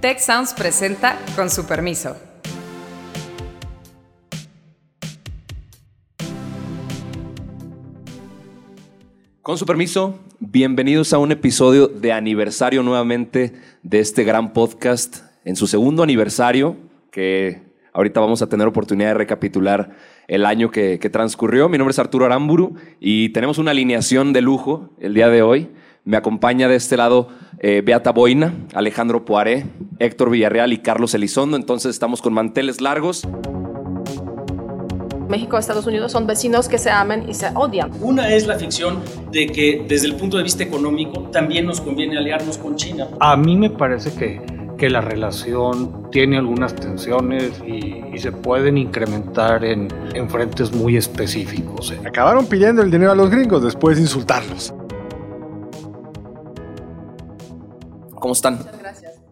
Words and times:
Tech 0.00 0.20
Sounds 0.20 0.54
presenta 0.54 1.18
con 1.34 1.50
su 1.50 1.66
permiso. 1.66 2.16
Con 9.42 9.58
su 9.58 9.66
permiso, 9.66 10.20
bienvenidos 10.38 11.12
a 11.12 11.18
un 11.18 11.32
episodio 11.32 11.88
de 11.88 12.12
aniversario 12.12 12.84
nuevamente 12.84 13.54
de 13.82 13.98
este 13.98 14.22
gran 14.22 14.52
podcast, 14.52 15.24
en 15.44 15.56
su 15.56 15.66
segundo 15.66 16.04
aniversario, 16.04 16.76
que 17.10 17.62
ahorita 17.92 18.20
vamos 18.20 18.40
a 18.40 18.48
tener 18.48 18.68
oportunidad 18.68 19.08
de 19.08 19.14
recapitular 19.14 19.96
el 20.28 20.46
año 20.46 20.70
que, 20.70 20.98
transcurrió. 21.10 21.68
Mi 21.68 21.76
nombre 21.76 21.90
es 21.90 21.98
Arturo 21.98 22.24
Aramburu 22.24 22.76
y 23.00 23.30
tenemos 23.30 23.58
una 23.58 23.72
alineación 23.72 24.32
de 24.32 24.42
lujo 24.42 24.90
el 25.00 25.14
día 25.14 25.28
de 25.28 25.42
hoy. 25.42 25.70
Me 26.08 26.16
acompaña 26.16 26.68
de 26.68 26.76
este 26.76 26.96
lado 26.96 27.28
eh, 27.58 27.82
Beata 27.84 28.12
Boina, 28.12 28.54
Alejandro 28.72 29.26
Poiré, 29.26 29.66
Héctor 29.98 30.30
Villarreal 30.30 30.72
y 30.72 30.78
Carlos 30.78 31.12
Elizondo. 31.12 31.54
Entonces 31.54 31.90
estamos 31.90 32.22
con 32.22 32.32
manteles 32.32 32.80
largos. 32.80 33.28
México 35.28 35.56
y 35.56 35.60
Estados 35.60 35.86
Unidos 35.86 36.10
son 36.10 36.26
vecinos 36.26 36.66
que 36.66 36.78
se 36.78 36.88
aman 36.88 37.28
y 37.28 37.34
se 37.34 37.48
odian. 37.54 37.90
Una 38.00 38.32
es 38.32 38.46
la 38.46 38.54
ficción 38.54 39.00
de 39.30 39.48
que 39.48 39.84
desde 39.86 40.06
el 40.06 40.14
punto 40.14 40.38
de 40.38 40.44
vista 40.44 40.62
económico 40.62 41.24
también 41.24 41.66
nos 41.66 41.82
conviene 41.82 42.16
aliarnos 42.16 42.56
con 42.56 42.76
China. 42.76 43.08
A 43.20 43.36
mí 43.36 43.54
me 43.54 43.68
parece 43.68 44.10
que, 44.14 44.40
que 44.78 44.88
la 44.88 45.02
relación 45.02 46.10
tiene 46.10 46.38
algunas 46.38 46.74
tensiones 46.74 47.62
y, 47.66 47.98
se 48.18 48.32
pueden 48.32 48.78
incrementar 48.78 49.64
en, 49.64 49.86
en 50.12 50.28
frentes 50.28 50.72
muy 50.72 50.96
específicos. 50.96 51.92
¿eh? 51.92 52.00
Acabaron 52.04 52.46
pidiendo 52.46 52.82
el 52.82 52.90
dinero 52.90 53.12
a 53.12 53.14
los 53.14 53.30
gringos 53.30 53.62
después 53.62 53.96
de 53.96 54.02
insultarlos. 54.02 54.74
¿Cómo 58.20 58.32
están? 58.32 58.58
Muchas 58.58 58.78
gracias. 58.78 59.22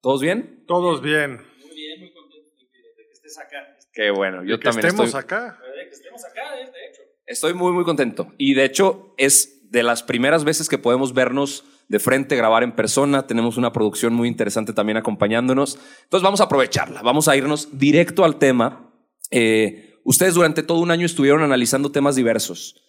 ¿Todos 0.00 0.20
bien? 0.20 0.64
Todos 0.66 1.00
bien. 1.02 1.40
Muy 1.60 1.74
bien, 1.74 2.00
muy 2.00 2.12
contento 2.12 2.54
de 2.60 3.04
que, 3.04 3.12
estés 3.12 3.38
acá. 3.38 3.76
Qué 3.92 4.10
bueno, 4.10 4.44
yo 4.44 4.58
que 4.58 4.64
también 4.64 4.86
estemos 4.86 5.06
estoy, 5.06 5.20
acá. 5.20 5.58
De 5.76 5.88
que 5.88 5.94
estemos 5.94 6.24
acá, 6.24 6.54
de 6.54 6.62
hecho. 6.62 7.02
estoy 7.26 7.54
muy, 7.54 7.72
muy 7.72 7.84
contento. 7.84 8.32
Y 8.38 8.54
de 8.54 8.64
hecho, 8.64 9.14
es 9.16 9.70
de 9.70 9.82
las 9.82 10.02
primeras 10.02 10.44
veces 10.44 10.68
que 10.68 10.78
podemos 10.78 11.14
vernos 11.14 11.64
de 11.88 11.98
frente, 11.98 12.36
grabar 12.36 12.62
en 12.62 12.72
persona. 12.72 13.26
Tenemos 13.26 13.56
una 13.56 13.72
producción 13.72 14.14
muy 14.14 14.28
interesante 14.28 14.72
también 14.72 14.96
acompañándonos. 14.96 15.78
Entonces 16.04 16.22
vamos 16.22 16.40
a 16.40 16.44
aprovecharla. 16.44 17.02
Vamos 17.02 17.28
a 17.28 17.36
irnos 17.36 17.78
directo 17.78 18.24
al 18.24 18.36
tema. 18.36 18.92
Eh, 19.30 19.98
ustedes 20.04 20.34
durante 20.34 20.62
todo 20.62 20.78
un 20.78 20.90
año 20.90 21.06
estuvieron 21.06 21.42
analizando 21.42 21.90
temas 21.90 22.14
diversos. 22.16 22.82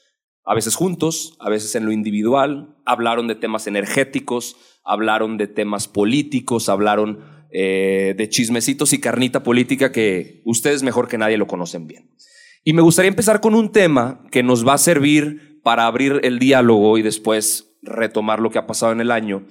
A 0.47 0.55
veces 0.55 0.75
juntos, 0.75 1.35
a 1.41 1.49
veces 1.49 1.75
en 1.75 1.85
lo 1.85 1.91
individual. 1.91 2.73
Hablaron 2.85 3.27
de 3.27 3.35
temas 3.35 3.67
energéticos, 3.67 4.55
hablaron 4.85 5.37
de 5.37 5.47
temas 5.47 5.89
políticos, 5.89 6.69
hablaron 6.69 7.19
eh, 7.51 8.15
de 8.17 8.29
chismecitos 8.29 8.93
y 8.93 9.01
carnita 9.01 9.43
política 9.43 9.91
que 9.91 10.41
ustedes 10.45 10.83
mejor 10.83 11.09
que 11.09 11.17
nadie 11.17 11.37
lo 11.37 11.47
conocen 11.47 11.85
bien. 11.85 12.15
Y 12.63 12.71
me 12.71 12.81
gustaría 12.81 13.09
empezar 13.09 13.41
con 13.41 13.55
un 13.55 13.73
tema 13.73 14.23
que 14.31 14.41
nos 14.41 14.65
va 14.65 14.75
a 14.75 14.77
servir 14.77 15.59
para 15.63 15.85
abrir 15.85 16.21
el 16.23 16.39
diálogo 16.39 16.97
y 16.97 17.01
después 17.01 17.77
retomar 17.81 18.39
lo 18.39 18.49
que 18.49 18.59
ha 18.59 18.67
pasado 18.67 18.93
en 18.93 19.01
el 19.01 19.11
año. 19.11 19.45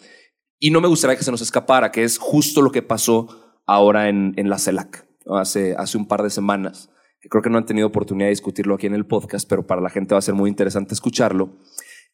Y 0.59 0.71
no 0.71 0.81
me 0.81 0.89
gustaría 0.89 1.19
que 1.19 1.25
se 1.25 1.31
nos 1.31 1.43
escapara, 1.43 1.93
que 1.93 2.05
es 2.05 2.17
justo 2.17 2.63
lo 2.63 2.73
que 2.73 2.81
pasó 2.81 3.61
ahora 3.67 4.09
en, 4.09 4.35
la 4.49 4.59
CELAC, 4.59 5.07
hace 5.27 5.99
un 5.99 6.09
par 6.09 6.23
de 6.23 6.31
semanas, 6.31 6.89
creo 7.29 7.43
que 7.43 7.51
no 7.51 7.59
han 7.59 7.67
tenido 7.67 7.87
oportunidad 7.87 8.27
de 8.27 8.31
discutirlo 8.31 8.75
aquí 8.75 8.87
en 8.87 8.95
el 8.95 9.07
podcast, 9.07 9.49
pero 9.49 9.67
para 9.67 9.81
la 9.81 9.91
gente 9.91 10.15
va 10.15 10.19
a 10.19 10.23
ser 10.23 10.35
muy 10.35 10.51
interesante 10.51 10.95
escucharlo. 10.95 11.51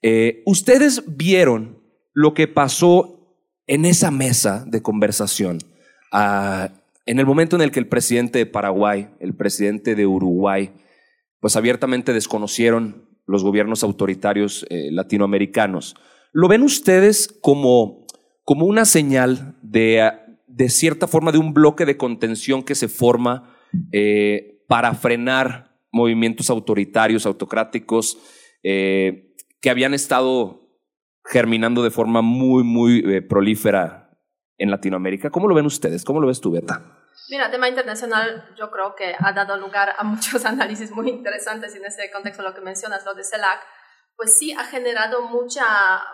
Eh, 0.03 0.43
Ustedes 0.47 1.05
vieron 1.17 1.83
lo 2.13 2.35
que 2.35 2.49
pasó 2.49 3.37
en 3.67 3.85
esa 3.85 4.11
mesa 4.11 4.65
de 4.67 4.83
conversación 4.83 5.59
Ah, 6.13 6.71
en 7.07 7.19
el 7.19 7.27
momento 7.27 7.57
en 7.57 7.63
el 7.63 7.73
que 7.73 7.81
el 7.81 7.89
presidente 7.89 8.39
de 8.39 8.47
Paraguay, 8.47 9.09
el 9.19 9.35
presidente 9.35 9.95
de 9.95 10.07
Uruguay, 10.07 10.71
pues 11.41 11.57
abiertamente 11.57 12.13
desconocieron 12.13 13.09
los 13.27 13.43
gobiernos 13.43 13.83
autoritarios 13.83 14.67
eh, 14.69 14.91
latinoamericanos, 14.93 15.97
¿lo 16.33 16.49
ven 16.49 16.63
ustedes 16.63 17.29
como, 17.41 18.07
como 18.45 18.67
una 18.67 18.85
señal 18.85 19.57
de, 19.63 20.03
ah, 20.03 20.27
de 20.47 20.69
cierta 20.69 21.07
forma 21.07 21.33
de 21.33 21.39
un 21.39 21.55
bloque 21.55 21.87
de 21.87 21.97
contención 21.97 22.63
que 22.63 22.75
se 22.75 22.89
forma 22.89 23.57
eh, 23.91 24.52
para 24.73 24.95
frenar 24.95 25.77
movimientos 25.91 26.49
autoritarios, 26.49 27.27
autocráticos, 27.27 28.17
eh, 28.63 29.37
que 29.61 29.69
habían 29.69 29.93
estado 29.93 30.67
germinando 31.27 31.83
de 31.83 31.91
forma 31.91 32.23
muy, 32.23 32.65
muy 32.65 33.21
prolífera 33.21 34.17
en 34.57 34.71
Latinoamérica. 34.71 35.29
¿Cómo 35.29 35.47
lo 35.47 35.55
ven 35.55 35.67
ustedes? 35.67 36.07
¿Cómo 36.07 36.23
lo 36.23 36.27
ves 36.27 36.41
tú, 36.41 36.53
Beta? 36.53 36.81
Mira, 37.29 37.51
tema 37.51 37.69
internacional 37.69 38.49
yo 38.57 38.71
creo 38.71 38.95
que 38.97 39.15
ha 39.19 39.33
dado 39.35 39.59
lugar 39.59 39.93
a 39.99 40.05
muchos 40.05 40.43
análisis 40.47 40.91
muy 40.91 41.11
interesantes 41.11 41.75
y 41.75 41.77
en 41.77 41.85
ese 41.85 42.11
contexto 42.11 42.43
lo 42.43 42.55
que 42.55 42.63
mencionas, 42.63 43.05
lo 43.05 43.13
de 43.13 43.25
CELAC, 43.25 43.61
pues 44.17 44.39
sí 44.39 44.53
ha 44.53 44.65
generado 44.65 45.29
mucha, 45.29 45.67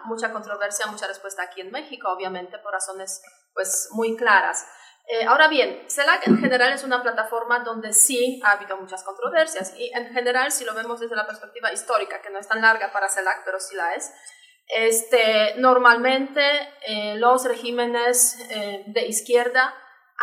mucha 0.07 0.33
controversia, 0.33 0.89
mucha 0.89 1.07
respuesta 1.07 1.45
aquí 1.45 1.61
en 1.61 1.71
México, 1.71 2.09
obviamente, 2.09 2.59
por 2.59 2.73
razones 2.73 3.23
pues 3.55 3.89
muy 3.93 4.17
claras. 4.17 4.67
Eh, 5.11 5.25
ahora 5.25 5.49
bien, 5.49 5.85
CELAC 5.89 6.27
en 6.27 6.39
general 6.39 6.71
es 6.75 6.85
una 6.85 7.03
plataforma 7.03 7.61
donde 7.61 7.95
sí 7.95 8.43
ha 8.45 8.51
habido 8.51 8.77
muchas 8.77 9.03
controversias 9.05 9.73
y 9.75 9.91
en 9.95 10.13
general 10.13 10.53
si 10.53 10.67
lo 10.67 10.75
vemos 10.75 11.01
desde 11.01 11.17
la 11.17 11.27
perspectiva 11.27 11.73
histórica, 11.73 12.21
que 12.21 12.29
no 12.29 12.39
es 12.39 12.47
tan 12.47 12.61
larga 12.61 12.93
para 12.93 13.09
CELAC, 13.09 13.43
pero 13.43 13.59
sí 13.59 13.75
la 13.75 13.95
es, 13.95 14.13
este, 14.69 15.55
normalmente 15.57 16.43
eh, 16.87 17.15
los 17.17 17.47
regímenes 17.47 18.39
eh, 18.51 18.85
de 18.87 19.07
izquierda 19.07 19.75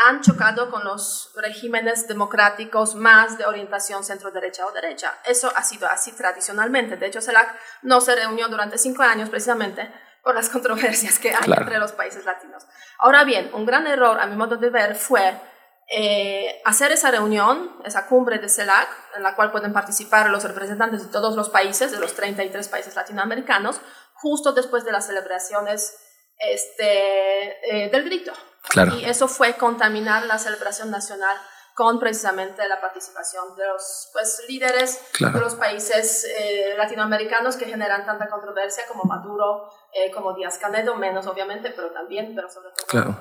han 0.07 0.21
chocado 0.21 0.69
con 0.69 0.83
los 0.83 1.33
regímenes 1.35 2.07
democráticos 2.07 2.93
más 2.93 3.39
de 3.39 3.45
orientación 3.45 4.03
centro-derecha 4.03 4.67
o 4.67 4.71
derecha. 4.71 5.17
Eso 5.25 5.51
ha 5.55 5.63
sido 5.63 5.87
así 5.87 6.11
tradicionalmente. 6.11 6.95
De 6.97 7.07
hecho, 7.07 7.21
CELAC 7.21 7.57
no 7.81 8.01
se 8.01 8.15
reunió 8.15 8.49
durante 8.49 8.77
cinco 8.77 9.01
años 9.01 9.29
precisamente 9.29 9.91
por 10.25 10.35
las 10.35 10.49
controversias 10.55 11.19
que 11.19 11.29
hay 11.29 11.51
entre 11.55 11.77
los 11.77 11.93
países 11.93 12.25
latinos. 12.25 12.65
Ahora 12.97 13.23
bien, 13.23 13.51
un 13.53 13.65
gran 13.65 13.87
error, 13.87 14.19
a 14.19 14.25
mi 14.25 14.35
modo 14.35 14.57
de 14.57 14.69
ver, 14.69 14.95
fue 14.95 15.39
eh, 15.87 16.61
hacer 16.65 16.91
esa 16.91 17.11
reunión, 17.11 17.77
esa 17.85 18.07
cumbre 18.07 18.39
de 18.39 18.49
CELAC, 18.49 18.89
en 19.15 19.23
la 19.23 19.35
cual 19.35 19.51
pueden 19.51 19.71
participar 19.71 20.29
los 20.31 20.43
representantes 20.43 21.05
de 21.05 21.11
todos 21.11 21.35
los 21.35 21.49
países, 21.49 21.91
de 21.91 21.99
los 21.99 22.15
33 22.15 22.67
países 22.67 22.95
latinoamericanos, 22.95 23.79
justo 24.15 24.51
después 24.51 24.83
de 24.83 24.91
las 24.91 25.05
celebraciones 25.05 25.95
este, 26.39 27.85
eh, 27.85 27.89
del 27.91 28.03
grito. 28.03 28.33
Claro. 28.67 28.95
Y 28.95 29.05
eso 29.05 29.27
fue 29.27 29.53
contaminar 29.53 30.25
la 30.25 30.39
celebración 30.39 30.89
nacional 30.89 31.37
con 31.75 31.99
precisamente 31.99 32.65
la 32.69 32.79
participación 32.79 33.53
de 33.57 33.67
los 33.67 34.09
pues, 34.13 34.41
líderes 34.47 34.97
de 35.19 35.39
los 35.39 35.55
países 35.55 36.25
eh, 36.25 36.73
latinoamericanos 36.77 37.57
que 37.57 37.65
generan 37.65 38.05
tanta 38.05 38.29
controversia 38.29 38.85
como 38.87 39.03
Maduro, 39.03 39.69
eh, 39.93 40.09
como 40.11 40.33
Díaz 40.33 40.57
Canedo, 40.57 40.95
menos 40.95 41.27
obviamente, 41.27 41.73
pero 41.75 41.91
también, 41.91 42.31
pero 42.33 42.49
sobre 42.49 42.69
todo. 42.69 42.87
Claro. 42.87 43.17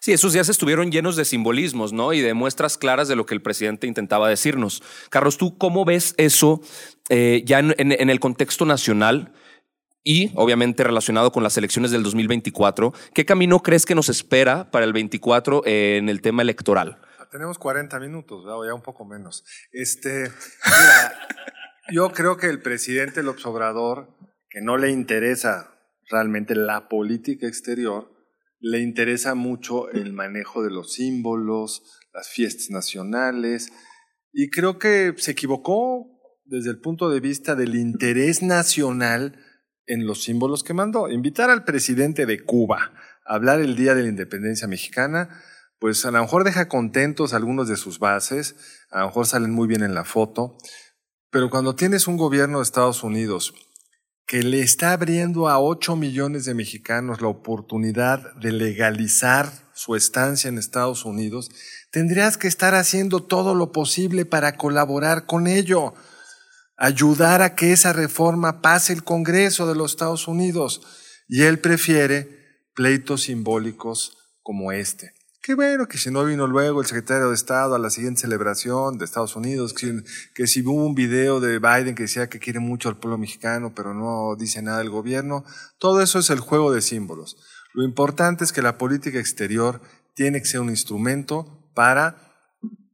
Sí, 0.00 0.14
esos 0.14 0.32
días 0.32 0.48
estuvieron 0.48 0.90
llenos 0.90 1.16
de 1.16 1.26
simbolismos, 1.26 1.92
¿no? 1.92 2.14
Y 2.14 2.22
de 2.22 2.32
muestras 2.32 2.78
claras 2.78 3.08
de 3.08 3.16
lo 3.16 3.26
que 3.26 3.34
el 3.34 3.42
presidente 3.42 3.86
intentaba 3.86 4.30
decirnos. 4.30 4.82
Carlos, 5.10 5.36
¿tú 5.36 5.58
cómo 5.58 5.84
ves 5.84 6.14
eso 6.16 6.62
ya 7.10 7.58
en, 7.58 7.74
en, 7.76 8.08
el 8.08 8.20
contexto 8.20 8.64
nacional? 8.64 9.34
y 10.02 10.30
obviamente 10.34 10.82
relacionado 10.82 11.30
con 11.30 11.42
las 11.42 11.58
elecciones 11.58 11.90
del 11.90 12.02
2024. 12.02 12.94
¿Qué 13.12 13.26
camino 13.26 13.62
crees 13.62 13.84
que 13.84 13.94
nos 13.94 14.08
espera 14.08 14.70
para 14.70 14.86
el 14.86 14.94
24 14.94 15.60
en 15.66 16.08
el 16.08 16.22
tema 16.22 16.40
electoral? 16.40 16.98
Tenemos 17.30 17.58
40 17.58 18.00
minutos, 18.00 18.44
o 18.46 18.64
ya 18.64 18.74
un 18.74 18.82
poco 18.82 19.04
menos. 19.04 19.44
Este, 19.72 20.30
mira, 20.64 21.28
yo 21.92 22.10
creo 22.10 22.36
que 22.36 22.48
el 22.48 22.60
presidente 22.60 23.22
López 23.22 23.46
Obrador, 23.46 24.16
que 24.48 24.60
no 24.60 24.76
le 24.76 24.90
interesa 24.90 25.74
realmente 26.10 26.56
la 26.56 26.88
política 26.88 27.46
exterior, 27.46 28.10
le 28.58 28.80
interesa 28.80 29.34
mucho 29.34 29.90
el 29.90 30.12
manejo 30.12 30.62
de 30.62 30.70
los 30.70 30.94
símbolos, 30.94 32.00
las 32.12 32.28
fiestas 32.28 32.70
nacionales, 32.70 33.72
y 34.32 34.50
creo 34.50 34.78
que 34.78 35.14
se 35.16 35.30
equivocó 35.30 36.06
desde 36.44 36.70
el 36.70 36.80
punto 36.80 37.10
de 37.10 37.20
vista 37.20 37.54
del 37.54 37.76
interés 37.76 38.42
nacional 38.42 39.38
en 39.86 40.04
los 40.06 40.24
símbolos 40.24 40.64
que 40.64 40.74
mandó. 40.74 41.08
Invitar 41.08 41.48
al 41.48 41.64
presidente 41.64 42.26
de 42.26 42.44
Cuba 42.44 42.92
a 43.24 43.34
hablar 43.34 43.60
el 43.60 43.76
Día 43.76 43.94
de 43.94 44.02
la 44.02 44.08
Independencia 44.08 44.66
Mexicana, 44.66 45.42
pues 45.80 46.04
a 46.04 46.10
lo 46.10 46.20
mejor 46.20 46.44
deja 46.44 46.68
contentos 46.68 47.32
algunos 47.32 47.68
de 47.68 47.76
sus 47.76 47.98
bases, 47.98 48.54
a 48.90 49.00
lo 49.00 49.06
mejor 49.06 49.26
salen 49.26 49.50
muy 49.50 49.66
bien 49.66 49.82
en 49.82 49.94
la 49.94 50.04
foto, 50.04 50.56
pero 51.30 51.50
cuando 51.50 51.74
tienes 51.74 52.06
un 52.06 52.16
gobierno 52.16 52.58
de 52.58 52.64
Estados 52.64 53.02
Unidos 53.02 53.54
que 54.26 54.42
le 54.42 54.60
está 54.60 54.92
abriendo 54.92 55.48
a 55.48 55.58
8 55.58 55.96
millones 55.96 56.44
de 56.44 56.54
mexicanos 56.54 57.20
la 57.20 57.28
oportunidad 57.28 58.34
de 58.36 58.52
legalizar 58.52 59.50
su 59.74 59.96
estancia 59.96 60.48
en 60.48 60.58
Estados 60.58 61.04
Unidos, 61.04 61.50
tendrías 61.90 62.36
que 62.36 62.46
estar 62.46 62.74
haciendo 62.76 63.24
todo 63.24 63.56
lo 63.56 63.72
posible 63.72 64.26
para 64.26 64.56
colaborar 64.56 65.26
con 65.26 65.48
ello 65.48 65.94
ayudar 66.80 67.42
a 67.42 67.54
que 67.54 67.72
esa 67.72 67.92
reforma 67.92 68.62
pase 68.62 68.94
el 68.94 69.04
Congreso 69.04 69.68
de 69.68 69.74
los 69.74 69.92
Estados 69.92 70.26
Unidos. 70.26 70.80
Y 71.28 71.42
él 71.42 71.60
prefiere 71.60 72.66
pleitos 72.74 73.24
simbólicos 73.24 74.16
como 74.42 74.72
este. 74.72 75.12
Qué 75.50 75.56
bueno 75.56 75.88
que 75.88 75.98
si 75.98 76.12
no 76.12 76.24
vino 76.24 76.46
luego 76.46 76.80
el 76.80 76.86
secretario 76.86 77.30
de 77.30 77.34
Estado 77.34 77.74
a 77.74 77.78
la 77.80 77.90
siguiente 77.90 78.20
celebración 78.20 78.98
de 78.98 79.04
Estados 79.04 79.34
Unidos, 79.34 79.74
que, 79.74 80.04
que, 80.32 80.46
si 80.46 80.64
hubo 80.64 80.86
un 80.86 80.94
video 80.94 81.40
de 81.40 81.58
Biden 81.58 81.96
que 81.96 82.04
decía 82.04 82.28
que 82.28 82.38
quiere 82.38 82.60
mucho 82.60 82.88
al 82.88 82.98
pueblo 82.98 83.18
mexicano, 83.18 83.72
pero 83.74 83.92
no 83.92 84.36
dice 84.36 84.62
nada 84.62 84.78
del 84.78 84.90
gobierno, 84.90 85.44
todo 85.78 86.02
eso 86.02 86.20
es 86.20 86.30
el 86.30 86.38
juego 86.38 86.72
de 86.72 86.80
símbolos. 86.82 87.36
Lo 87.74 87.82
importante 87.82 88.44
es 88.44 88.52
que 88.52 88.62
la 88.62 88.78
política 88.78 89.18
exterior 89.18 89.80
tiene 90.14 90.38
que 90.38 90.44
ser 90.44 90.60
un 90.60 90.70
instrumento 90.70 91.68
para 91.74 92.32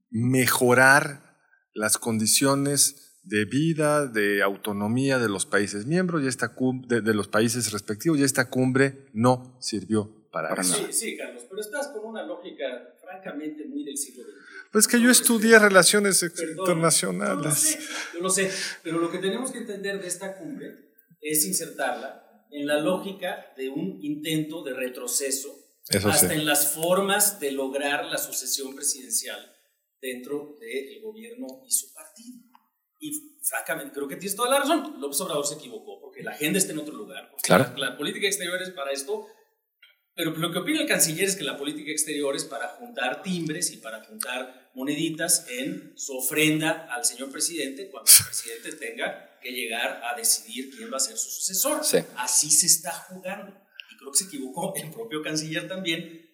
mejorar 0.09 1.37
las 1.75 1.99
condiciones 1.99 3.21
de 3.23 3.45
vida, 3.45 4.07
de 4.07 4.43
autonomía 4.43 5.19
de 5.19 5.29
los 5.29 5.45
países 5.45 5.85
miembros 5.85 6.23
y 6.23 6.27
esta 6.27 6.55
de, 6.89 7.03
de 7.03 7.13
los 7.13 7.29
países 7.29 7.71
respectivos 7.71 8.19
y 8.19 8.23
esta 8.23 8.49
cumbre 8.49 9.11
no 9.13 9.59
sirvió 9.61 10.26
para, 10.45 10.63
Sí, 10.63 10.87
sí, 10.91 11.17
Carlos, 11.17 11.45
pero 11.49 11.61
estás 11.61 11.89
con 11.89 12.05
una 12.05 12.23
lógica 12.23 12.95
francamente 13.01 13.65
muy 13.65 13.85
del 13.85 13.97
siglo 13.97 14.25
XX. 14.25 14.33
Pues 14.73 14.89
que 14.89 15.01
yo 15.01 15.11
estudié 15.11 15.59
relaciones 15.59 16.23
internacionales. 16.23 17.35
No, 17.35 17.49
lo 17.49 17.55
sé, 17.55 17.79
yo 18.15 18.21
lo 18.21 18.31
sé, 18.31 18.51
pero 18.83 18.99
lo 18.99 19.11
que 19.11 19.19
tenemos 19.19 19.51
que 19.51 19.59
entender 19.59 20.01
de 20.01 20.09
esta 20.09 20.37
cumbre 20.37 20.93
es 21.21 21.45
insertarla 21.47 22.47
en 22.51 22.67
la 22.67 22.81
lógica 22.81 23.53
de 23.57 23.69
un 23.69 23.99
intento 24.03 24.63
de 24.63 24.75
retroceso 24.75 25.57
hasta 26.05 26.35
en 26.35 26.45
las 26.45 26.75
formas 26.75 27.41
de 27.41 27.53
lograr 27.53 28.07
la 28.07 28.19
sucesión 28.19 28.75
presidencial 28.75 29.55
dentro 30.01 30.57
del 30.61 31.01
gobierno 31.01 31.63
y 31.67 31.71
su 31.71 31.93
partido. 31.93 32.43
Y 32.99 33.13
francamente, 33.43 33.95
creo 33.95 34.09
que 34.09 34.17
tienes 34.17 34.37
toda 34.37 34.51
la 34.51 34.61
razón. 34.61 35.01
López 35.01 35.21
Obrador 35.21 35.47
se 35.47 35.55
equivocó 35.55 36.01
porque 36.01 36.23
la 36.23 36.33
agenda 36.33 36.59
está 36.59 36.73
en 36.73 36.79
otro 36.79 36.95
lugar. 36.95 37.31
Claro. 37.43 37.73
La, 37.77 37.91
la 37.91 37.97
política 37.97 38.27
exterior 38.27 38.61
es 38.61 38.71
para 38.71 38.91
esto 38.91 39.27
pero 40.17 40.31
lo 40.31 40.51
que 40.51 40.59
opina 40.59 40.81
el 40.81 40.89
canciller 40.89 41.29
es 41.29 41.37
que 41.37 41.45
la 41.45 41.59
política 41.59 41.91
exterior 41.91 42.35
es 42.35 42.45
para 42.45 42.69
juntar 42.69 43.23
timbres 43.23 43.71
y 43.71 43.77
para 43.77 44.03
juntar 44.03 44.71
moneditas 44.75 45.47
en 45.51 45.93
su 45.95 46.17
ofrenda 46.17 46.89
al 46.91 47.05
señor 47.05 47.31
presidente 47.31 47.91
cuando 47.91 48.11
el 48.11 48.25
presidente 48.25 48.73
tenga 48.73 49.39
que 49.43 49.51
llegar 49.53 50.03
a 50.03 50.17
decidir 50.17 50.75
quién 50.75 50.91
va 50.91 50.97
a 50.97 51.01
ser 51.01 51.19
su 51.19 51.31
sucesor. 51.31 51.83
Así 52.17 52.51
se 52.51 52.65
está 52.65 52.93
jugando. 52.93 53.53
Y 53.93 53.97
creo 53.99 54.11
que 54.11 54.17
se 54.17 54.25
equivocó 54.25 54.75
el 54.77 54.91
propio 54.91 55.23
canciller 55.23 55.69
también, 55.69 56.26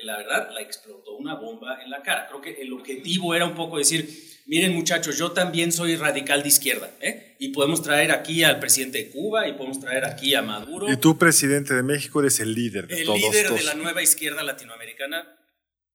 porque 0.00 0.06
la 0.06 0.16
verdad 0.16 0.50
la 0.52 0.60
explotó 0.60 1.16
una 1.16 1.34
bomba 1.34 1.82
en 1.82 1.90
la 1.90 2.02
cara. 2.02 2.26
Creo 2.28 2.40
que 2.40 2.62
el 2.62 2.72
objetivo 2.72 3.34
era 3.34 3.44
un 3.44 3.54
poco 3.54 3.78
decir, 3.78 4.08
miren 4.46 4.74
muchachos, 4.74 5.18
yo 5.18 5.32
también 5.32 5.72
soy 5.72 5.96
radical 5.96 6.42
de 6.42 6.48
izquierda, 6.48 6.90
¿eh? 7.00 7.36
y 7.38 7.48
podemos 7.48 7.82
traer 7.82 8.10
aquí 8.12 8.42
al 8.42 8.58
presidente 8.60 8.98
de 8.98 9.10
Cuba, 9.10 9.48
y 9.48 9.52
podemos 9.52 9.80
traer 9.80 10.04
aquí 10.04 10.34
a 10.34 10.42
Maduro. 10.42 10.90
Y 10.90 10.96
tú, 10.96 11.18
presidente 11.18 11.74
de 11.74 11.82
México, 11.82 12.20
eres 12.20 12.40
el 12.40 12.54
líder 12.54 12.86
de 12.86 13.00
el 13.00 13.06
todos. 13.06 13.18
El 13.18 13.30
líder 13.30 13.50
de 13.50 13.62
la 13.62 13.74
nueva 13.74 14.02
izquierda 14.02 14.42
latinoamericana, 14.42 15.26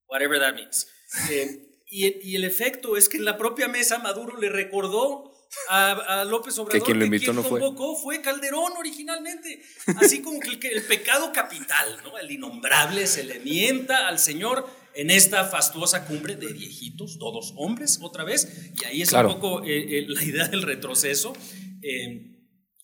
whatever 0.07 0.39
that 0.39 0.55
means. 0.55 0.87
Eh, 1.29 1.81
y, 1.87 2.31
y, 2.31 2.35
el 2.35 2.43
efecto 2.43 2.97
es 2.97 3.09
que 3.09 3.17
en 3.17 3.25
la 3.25 3.37
propia 3.37 3.67
mesa 3.67 3.99
Maduro 3.99 4.39
le 4.39 4.49
recordó 4.49 5.31
a, 5.69 6.21
a 6.21 6.25
López 6.25 6.57
Obrador 6.59 6.71
que 6.79 6.85
quien 6.85 6.99
lo 6.99 7.05
invitó 7.05 7.25
quien 7.25 7.35
no 7.37 7.43
fue. 7.43 7.59
convocó 7.59 7.95
fue 7.95 8.21
Calderón 8.21 8.73
originalmente. 8.77 9.61
Así 9.97 10.21
como 10.21 10.39
que 10.39 10.49
el, 10.49 10.59
que 10.59 10.67
el 10.69 10.83
pecado 10.83 11.31
capital, 11.33 11.99
¿no? 12.03 12.17
el 12.17 12.29
innombrable, 12.31 13.07
se 13.07 13.23
le 13.23 13.39
mienta 13.39 14.07
al 14.07 14.19
señor 14.19 14.67
en 14.93 15.11
esta 15.11 15.45
fastuosa 15.45 16.05
cumbre 16.05 16.35
de 16.35 16.53
viejitos, 16.53 17.19
todos 17.19 17.53
hombres, 17.57 17.99
otra 18.01 18.23
vez, 18.23 18.71
y 18.81 18.85
ahí 18.85 19.01
es 19.01 19.09
Claro. 19.09 19.27
un 19.29 19.35
poco 19.35 19.63
eh, 19.65 19.99
eh, 19.99 20.05
la 20.07 20.23
idea 20.23 20.47
del 20.47 20.61
retroceso, 20.61 21.33
eh, 21.81 22.31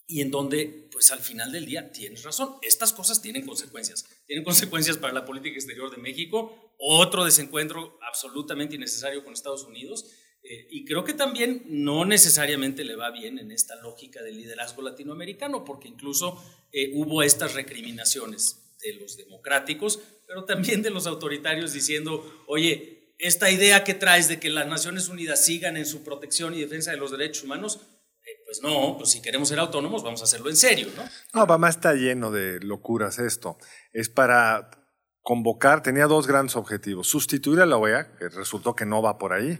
y 0.07 0.19
en 0.19 0.29
donde, 0.29 0.89
pues 0.91 1.09
al 1.12 1.21
final 1.21 1.53
del 1.53 1.65
día, 1.65 1.89
tienes 1.94 2.23
razón, 2.23 2.56
estas 2.63 2.91
cosas 2.91 3.21
tienen 3.21 3.45
consecuencias, 3.45 4.06
tienen 4.27 4.44
consecuencias 4.44 4.97
para 4.97 5.13
la 5.13 5.23
política 5.23 5.56
exterior 5.56 5.89
de 5.89 6.01
México, 6.01 6.73
otro 6.77 7.23
desencuentro 7.23 7.97
absolutamente 8.06 8.75
innecesario 8.75 9.23
con 9.23 9.31
Estados 9.31 9.63
Unidos, 9.63 10.06
eh, 10.51 10.68
y 10.69 10.83
creo 10.83 11.06
que 11.06 11.13
también 11.13 11.63
no 11.69 12.03
necesariamente 12.03 12.83
le 12.83 12.98
va 12.98 13.09
bien 13.09 13.39
en 13.39 13.51
esta 13.51 13.77
lógica 13.77 14.21
del 14.21 14.36
liderazgo 14.36 14.81
latinoamericano, 14.81 15.63
porque 15.63 15.88
incluso 15.88 16.44
eh, 16.74 16.92
hubo 16.94 17.24
estas 17.24 17.53
recriminaciones 17.53 18.75
de 18.81 18.95
los 18.95 19.15
democráticos, 19.15 20.01
pero 20.27 20.44
también 20.44 20.81
de 20.81 20.89
los 20.89 21.07
autoritarios 21.07 21.71
diciendo, 21.71 22.44
oye, 22.48 23.15
esta 23.18 23.50
idea 23.50 23.86
que 23.86 23.94
traes 23.94 24.27
de 24.27 24.42
que 24.42 24.50
las 24.50 24.68
Naciones 24.68 25.07
Unidas 25.07 25.45
sigan 25.45 25.77
en 25.77 25.86
su 25.86 26.03
protección 26.03 26.54
y 26.54 26.59
defensa 26.59 26.92
de 26.92 26.97
los 26.97 27.12
derechos 27.12 27.45
humanos, 27.45 27.80
eh, 28.25 28.44
pues 28.44 28.62
no, 28.62 28.97
pues 28.97 29.12
si 29.12 29.21
queremos 29.21 29.47
ser 29.47 29.59
autónomos 29.59 30.04
vamos 30.04 30.19
a 30.19 30.25
hacerlo 30.25 30.50
en 30.50 30.57
serio, 30.57 30.89
¿no? 30.97 31.04
No, 31.33 31.44
Obama 31.44 31.69
está 31.69 31.94
lleno 31.94 32.30
de 32.30 32.59
locuras 32.59 33.19
esto. 33.19 33.57
Es 33.94 34.09
para 34.09 34.69
convocar, 35.21 35.83
tenía 35.83 36.07
dos 36.07 36.27
grandes 36.27 36.56
objetivos. 36.56 37.07
Sustituir 37.07 37.62
a 37.62 37.65
la 37.65 37.77
OEA, 37.77 38.15
que 38.18 38.30
resultó 38.30 38.75
que 38.75 38.86
no 38.86 39.01
va 39.01 39.18
por 39.18 39.33
ahí. 39.33 39.59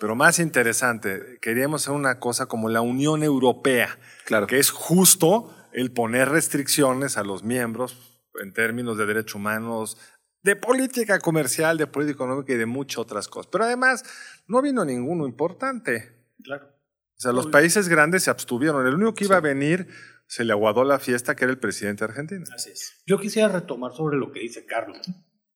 Pero 0.00 0.14
más 0.14 0.38
interesante, 0.38 1.38
queríamos 1.40 1.82
hacer 1.82 1.94
una 1.94 2.18
cosa 2.18 2.46
como 2.46 2.68
la 2.68 2.80
Unión 2.80 3.22
Europea, 3.22 3.98
Claro. 4.24 4.46
que 4.46 4.58
es 4.58 4.70
justo 4.70 5.54
el 5.72 5.92
poner 5.92 6.28
restricciones 6.28 7.16
a 7.16 7.22
los 7.22 7.42
miembros 7.42 8.22
en 8.40 8.52
términos 8.52 8.98
de 8.98 9.06
derechos 9.06 9.36
humanos, 9.36 9.98
de 10.42 10.56
política 10.56 11.18
comercial, 11.18 11.76
de 11.78 11.86
política 11.86 12.14
económica 12.16 12.52
y 12.52 12.56
de 12.56 12.66
muchas 12.66 12.98
otras 12.98 13.28
cosas. 13.28 13.48
Pero 13.50 13.64
además, 13.64 14.04
no 14.46 14.62
vino 14.62 14.84
ninguno 14.84 15.26
importante. 15.26 16.26
Claro. 16.42 16.66
O 16.68 17.20
sea, 17.20 17.32
los 17.32 17.46
países 17.46 17.88
grandes 17.88 18.24
se 18.24 18.30
abstuvieron. 18.30 18.86
El 18.86 18.94
único 18.94 19.14
que 19.14 19.24
iba 19.24 19.36
a 19.36 19.40
venir 19.40 19.88
se 20.26 20.44
le 20.44 20.52
aguadó 20.52 20.84
la 20.84 20.98
fiesta, 20.98 21.34
que 21.34 21.44
era 21.44 21.52
el 21.52 21.58
presidente 21.58 22.04
argentino. 22.04 22.44
Así 22.54 22.70
es. 22.70 23.02
Yo 23.06 23.18
quisiera 23.18 23.48
retomar 23.48 23.92
sobre 23.92 24.18
lo 24.18 24.32
que 24.32 24.40
dice 24.40 24.66
Carlos. 24.66 25.00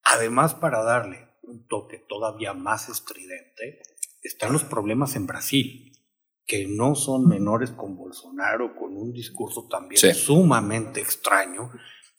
Además, 0.03 0.55
para 0.55 0.83
darle 0.83 1.29
un 1.43 1.67
toque 1.67 2.03
todavía 2.09 2.53
más 2.53 2.89
estridente, 2.89 3.81
están 4.21 4.53
los 4.53 4.63
problemas 4.63 5.15
en 5.15 5.27
Brasil, 5.27 5.91
que 6.45 6.67
no 6.67 6.95
son 6.95 7.27
menores 7.27 7.71
con 7.71 7.95
Bolsonaro, 7.95 8.75
con 8.75 8.95
un 8.97 9.13
discurso 9.13 9.67
también 9.69 9.99
Sí. 9.99 10.13
sumamente 10.13 10.99
extraño. 10.99 11.69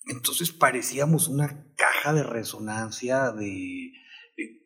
Entonces 0.07 0.51
parecíamos 0.51 1.27
una 1.27 1.67
caja 1.75 2.13
de 2.13 2.23
resonancia 2.23 3.31
de, 3.31 3.91
de- 4.35 4.59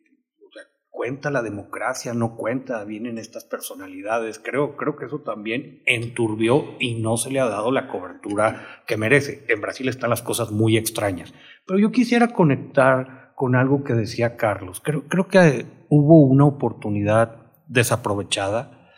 o 0.46 0.50
sea, 0.52 0.62
cuenta 0.88 1.30
la 1.30 1.42
democracia, 1.42 2.12
no 2.14 2.34
cuenta, 2.36 2.82
vienen 2.84 3.18
estas 3.18 3.44
personalidades. 3.44 4.38
Creo, 4.40 4.76
creo 4.76 4.96
que 4.96 5.04
eso 5.06 5.20
también 5.20 5.82
enturbió 5.86 6.74
y 6.80 6.94
no 7.00 7.16
se 7.16 7.30
le 7.30 7.38
ha 7.40 7.46
dado 7.48 7.70
la 7.70 7.88
cobertura 7.88 8.82
que 8.86 8.96
merece. 8.96 9.44
En 9.48 9.60
Brasil 9.60 9.88
están 9.88 10.10
las 10.10 10.22
cosas 10.22 10.50
muy 10.50 10.76
extrañas. 10.76 11.32
Pero 11.66 11.78
yo 11.78 11.92
quisiera 11.92 12.28
conectar 12.32 13.17
con 13.38 13.54
algo 13.54 13.84
que 13.84 13.94
decía 13.94 14.36
Carlos. 14.36 14.80
Creo, 14.80 15.06
creo 15.06 15.28
que 15.28 15.64
hubo 15.88 16.26
una 16.26 16.44
oportunidad 16.44 17.52
desaprovechada 17.68 18.90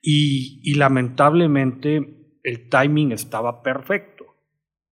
y, 0.00 0.60
y 0.62 0.74
lamentablemente 0.74 2.38
el 2.44 2.68
timing 2.68 3.10
estaba 3.10 3.60
perfecto. 3.60 4.24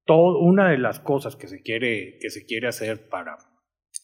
Todo, 0.05 0.41
una 0.41 0.71
de 0.71 0.79
las 0.79 0.99
cosas 0.99 1.37
que 1.37 1.47
se, 1.47 1.63
quiere, 1.63 2.19
que 2.21 2.31
se 2.31 2.45
quiere 2.45 2.67
hacer 2.67 3.09
para 3.09 3.39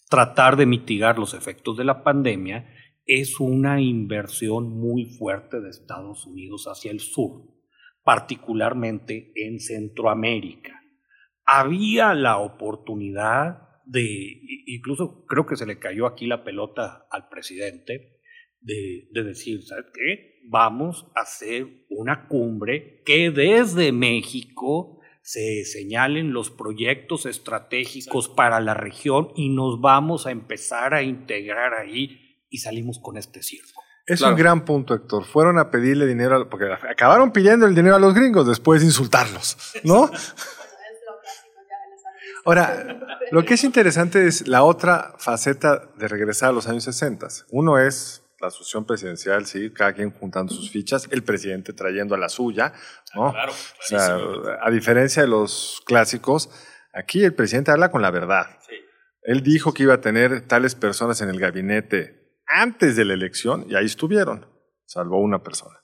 tratar 0.08 0.54
de 0.54 0.66
mitigar 0.66 1.18
los 1.18 1.34
efectos 1.34 1.76
de 1.76 1.82
la 1.82 2.04
pandemia 2.04 2.72
es 3.06 3.40
una 3.40 3.80
inversión 3.80 4.68
muy 4.68 5.06
fuerte 5.06 5.60
de 5.60 5.70
Estados 5.70 6.24
Unidos 6.26 6.66
hacia 6.66 6.92
el 6.92 7.00
sur, 7.00 7.42
particularmente 8.04 9.32
en 9.34 9.58
Centroamérica. 9.58 10.80
Había 11.44 12.14
la 12.14 12.38
oportunidad 12.38 13.65
de, 13.86 14.02
i- 14.02 14.74
incluso 14.76 15.24
creo 15.26 15.46
que 15.46 15.56
se 15.56 15.64
le 15.66 15.78
cayó 15.78 16.06
aquí 16.06 16.26
la 16.26 16.44
pelota 16.44 17.06
al 17.10 17.28
presidente, 17.28 18.20
de, 18.60 19.08
de 19.12 19.22
decir, 19.24 19.62
¿sabes 19.64 19.86
qué? 19.94 20.40
Vamos 20.48 21.06
a 21.14 21.20
hacer 21.22 21.86
una 21.88 22.26
cumbre 22.28 23.02
que 23.06 23.30
desde 23.30 23.92
México 23.92 25.00
se 25.22 25.64
señalen 25.64 26.32
los 26.32 26.50
proyectos 26.50 27.26
estratégicos 27.26 28.28
para 28.28 28.60
la 28.60 28.74
región 28.74 29.30
y 29.34 29.48
nos 29.48 29.80
vamos 29.80 30.26
a 30.26 30.30
empezar 30.30 30.94
a 30.94 31.02
integrar 31.02 31.74
ahí 31.74 32.44
y 32.48 32.58
salimos 32.58 32.98
con 33.00 33.16
este 33.16 33.42
circo. 33.42 33.82
Es 34.06 34.20
Claro. 34.20 34.34
un 34.34 34.38
gran 34.40 34.64
punto, 34.64 34.94
Héctor. 34.94 35.24
Fueron 35.24 35.58
a 35.58 35.68
pedirle 35.70 36.06
dinero, 36.06 36.36
a- 36.36 36.48
porque 36.48 36.66
acabaron 36.88 37.32
pidiendo 37.32 37.66
el 37.66 37.74
dinero 37.74 37.96
a 37.96 37.98
los 37.98 38.14
gringos 38.14 38.46
después 38.46 38.80
de 38.80 38.86
insultarlos, 38.86 39.56
¿no? 39.82 40.06
Bueno, 40.06 40.14
es 40.16 41.02
lo 41.06 41.20
clásico 41.20 41.60
ya 41.68 41.76
en 41.86 41.92
esa 41.92 42.08
revista. 42.12 42.35
Ahora, 42.46 43.00
lo 43.32 43.44
que 43.44 43.54
es 43.54 43.64
interesante 43.64 44.26
es 44.26 44.46
la 44.46 44.62
otra 44.62 45.14
faceta 45.18 45.90
de 45.98 46.06
regresar 46.06 46.50
a 46.50 46.52
los 46.52 46.68
años 46.68 46.84
60. 46.84 47.26
Uno 47.50 47.78
es 47.78 48.22
la 48.40 48.50
sucesión 48.50 48.84
presidencial, 48.84 49.46
sí, 49.46 49.70
cada 49.70 49.92
quien 49.92 50.12
juntando 50.12 50.54
sus 50.54 50.70
fichas, 50.70 51.08
el 51.10 51.24
presidente 51.24 51.72
trayendo 51.72 52.14
a 52.14 52.18
la 52.18 52.28
suya, 52.28 52.72
¿no? 53.14 53.32
Claro, 53.32 53.52
O 53.52 53.82
sea, 53.82 54.18
a 54.62 54.70
diferencia 54.70 55.22
de 55.22 55.28
los 55.28 55.82
clásicos, 55.86 56.48
aquí 56.92 57.24
el 57.24 57.34
presidente 57.34 57.72
habla 57.72 57.90
con 57.90 58.00
la 58.00 58.12
verdad. 58.12 58.46
Sí. 58.68 58.76
Él 59.22 59.42
dijo 59.42 59.74
que 59.74 59.82
iba 59.82 59.94
a 59.94 60.00
tener 60.00 60.46
tales 60.46 60.76
personas 60.76 61.20
en 61.20 61.30
el 61.30 61.40
gabinete 61.40 62.36
antes 62.46 62.94
de 62.94 63.04
la 63.04 63.14
elección 63.14 63.66
y 63.68 63.74
ahí 63.74 63.86
estuvieron, 63.86 64.46
salvo 64.84 65.20
una 65.20 65.42
persona. 65.42 65.80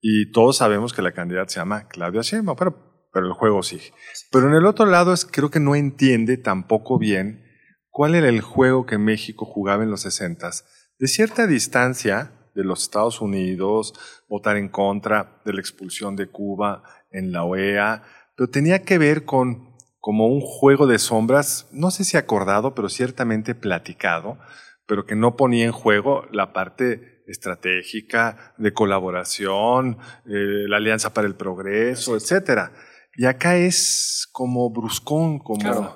Y 0.00 0.30
todos 0.30 0.58
sabemos 0.58 0.92
que 0.92 1.02
la 1.02 1.12
candidata 1.12 1.48
se 1.48 1.60
llama 1.60 1.88
Claudia 1.88 2.22
Sheinbaum, 2.22 2.56
pero, 2.56 2.89
pero 3.12 3.26
el 3.26 3.32
juego 3.32 3.62
sigue. 3.62 3.92
Pero 4.30 4.48
en 4.48 4.54
el 4.54 4.66
otro 4.66 4.86
lado 4.86 5.12
es 5.12 5.24
creo 5.24 5.50
que 5.50 5.60
no 5.60 5.74
entiende 5.74 6.36
tampoco 6.36 6.98
bien 6.98 7.44
cuál 7.90 8.14
era 8.14 8.28
el 8.28 8.40
juego 8.40 8.86
que 8.86 8.98
México 8.98 9.44
jugaba 9.44 9.82
en 9.82 9.90
los 9.90 10.02
60 10.02 10.50
de 10.98 11.08
cierta 11.08 11.46
distancia 11.46 12.32
de 12.54 12.64
los 12.64 12.82
Estados 12.82 13.20
Unidos, 13.20 13.94
votar 14.28 14.56
en 14.56 14.68
contra 14.68 15.40
de 15.44 15.52
la 15.52 15.60
expulsión 15.60 16.16
de 16.16 16.28
Cuba 16.28 16.82
en 17.10 17.32
la 17.32 17.44
OEA, 17.44 18.02
pero 18.36 18.50
tenía 18.50 18.82
que 18.82 18.98
ver 18.98 19.24
con 19.24 19.70
como 20.00 20.28
un 20.28 20.40
juego 20.40 20.86
de 20.86 20.98
sombras, 20.98 21.68
no 21.72 21.90
sé 21.90 22.04
si 22.04 22.16
acordado, 22.16 22.74
pero 22.74 22.88
ciertamente 22.88 23.54
platicado, 23.54 24.38
pero 24.86 25.04
que 25.04 25.14
no 25.14 25.36
ponía 25.36 25.66
en 25.66 25.72
juego 25.72 26.24
la 26.32 26.52
parte 26.54 27.22
estratégica 27.26 28.54
de 28.56 28.72
colaboración, 28.72 29.98
eh, 30.26 30.64
la 30.68 30.78
Alianza 30.78 31.12
para 31.12 31.28
el 31.28 31.34
Progreso, 31.34 32.16
etcétera. 32.16 32.72
Y 33.20 33.26
acá 33.26 33.58
es 33.58 34.26
como 34.32 34.70
bruscón, 34.70 35.40
como... 35.40 35.94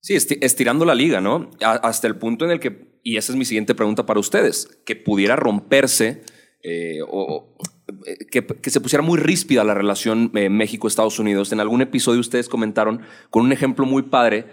Sí, 0.00 0.16
estirando 0.40 0.86
la 0.86 0.94
liga, 0.94 1.20
¿no? 1.20 1.50
hasta 1.60 2.06
el 2.06 2.16
punto 2.16 2.46
en 2.46 2.52
el 2.52 2.60
que, 2.60 2.98
y 3.04 3.18
esa 3.18 3.32
es 3.32 3.36
mi 3.36 3.44
siguiente 3.44 3.74
pregunta 3.74 4.06
para 4.06 4.20
ustedes, 4.20 4.80
que 4.86 4.96
pudiera 4.96 5.36
romperse 5.36 6.22
eh, 6.62 7.00
o, 7.06 7.58
eh, 8.06 8.24
que, 8.30 8.70
se 8.70 8.80
pusiera 8.80 9.02
muy 9.02 9.18
ríspida 9.18 9.64
la 9.64 9.74
relación 9.74 10.32
eh, 10.34 10.48
México-Estados 10.48 11.18
Unidos. 11.18 11.52
En 11.52 11.60
algún 11.60 11.82
episodio 11.82 12.20
ustedes 12.20 12.48
comentaron 12.48 13.02
con 13.28 13.44
un 13.44 13.52
ejemplo 13.52 13.84
muy 13.84 14.04
padre. 14.04 14.46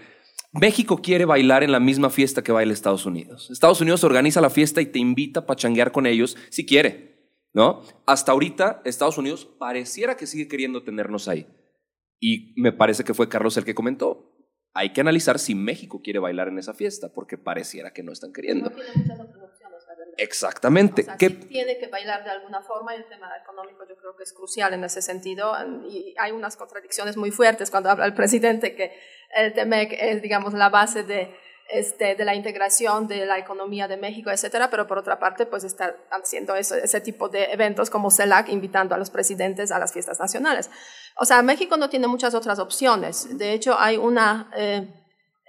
México 0.51 1.01
quiere 1.01 1.23
bailar 1.23 1.63
en 1.63 1.71
la 1.71 1.79
misma 1.79 2.09
fiesta 2.09 2.43
que 2.43 2.51
baila 2.51 2.73
Estados 2.73 3.05
Unidos. 3.05 3.49
Estados 3.49 3.79
Unidos 3.79 4.03
organiza 4.03 4.41
la 4.41 4.49
fiesta 4.49 4.81
y 4.81 4.87
te 4.87 4.99
invita 4.99 5.39
a 5.39 5.45
pachanguear 5.45 5.93
con 5.93 6.05
ellos 6.05 6.35
si 6.49 6.65
quiere, 6.65 7.31
¿no? 7.53 7.81
Hasta 8.05 8.33
ahorita 8.33 8.81
Estados 8.83 9.17
Unidos 9.17 9.47
pareciera 9.57 10.17
que 10.17 10.27
sigue 10.27 10.49
queriendo 10.49 10.83
tenernos 10.83 11.29
ahí. 11.29 11.47
Y 12.19 12.53
me 12.59 12.71
parece 12.71 13.03
que 13.03 13.13
fue 13.13 13.29
Carlos 13.29 13.57
el 13.57 13.65
que 13.65 13.75
comentó. 13.75 14.33
Hay 14.73 14.93
que 14.93 15.01
analizar 15.01 15.39
si 15.39 15.55
México 15.55 16.01
quiere 16.03 16.19
bailar 16.19 16.47
en 16.49 16.59
esa 16.59 16.73
fiesta, 16.73 17.11
porque 17.13 17.37
pareciera 17.37 17.93
que 17.93 18.03
no 18.03 18.11
están 18.11 18.31
queriendo. 18.33 18.71
Exactamente. 20.17 21.05
que 21.19 21.29
tiene 21.29 21.77
que 21.77 21.87
bailar 21.87 22.23
de 22.23 22.31
alguna 22.31 22.61
forma 22.61 22.95
y 22.95 22.97
el 22.97 23.07
tema 23.07 23.29
económico 23.41 23.87
yo 23.87 23.95
creo 23.97 24.15
que 24.15 24.23
es 24.23 24.33
crucial 24.33 24.73
en 24.73 24.83
ese 24.83 25.01
sentido 25.01 25.53
y 25.87 26.15
hay 26.17 26.31
unas 26.31 26.57
contradicciones 26.57 27.17
muy 27.17 27.31
fuertes 27.31 27.69
cuando 27.69 27.89
habla 27.89 28.05
el 28.05 28.13
presidente 28.13 28.75
que 28.75 28.93
el 29.35 29.53
TEMEC 29.53 29.95
es, 29.99 30.21
digamos, 30.21 30.53
la 30.53 30.69
base 30.69 31.03
de, 31.03 31.35
este, 31.69 32.15
de 32.15 32.25
la 32.25 32.35
integración 32.35 33.07
de 33.07 33.25
la 33.25 33.37
economía 33.37 33.87
de 33.87 33.97
México, 33.97 34.29
etcétera, 34.29 34.69
pero 34.69 34.87
por 34.87 34.97
otra 34.97 35.19
parte, 35.19 35.45
pues 35.45 35.63
está 35.63 35.95
haciendo 36.11 36.55
ese 36.55 37.01
tipo 37.01 37.29
de 37.29 37.51
eventos 37.51 37.89
como 37.89 38.11
CELAC, 38.11 38.49
invitando 38.49 38.95
a 38.95 38.97
los 38.97 39.09
presidentes 39.09 39.71
a 39.71 39.79
las 39.79 39.93
fiestas 39.93 40.19
nacionales. 40.19 40.69
O 41.17 41.25
sea, 41.25 41.41
México 41.41 41.77
no 41.77 41.89
tiene 41.89 42.07
muchas 42.07 42.33
otras 42.33 42.59
opciones. 42.59 43.37
De 43.37 43.53
hecho, 43.53 43.77
hay 43.77 43.97
una... 43.97 44.51
Eh, 44.55 44.87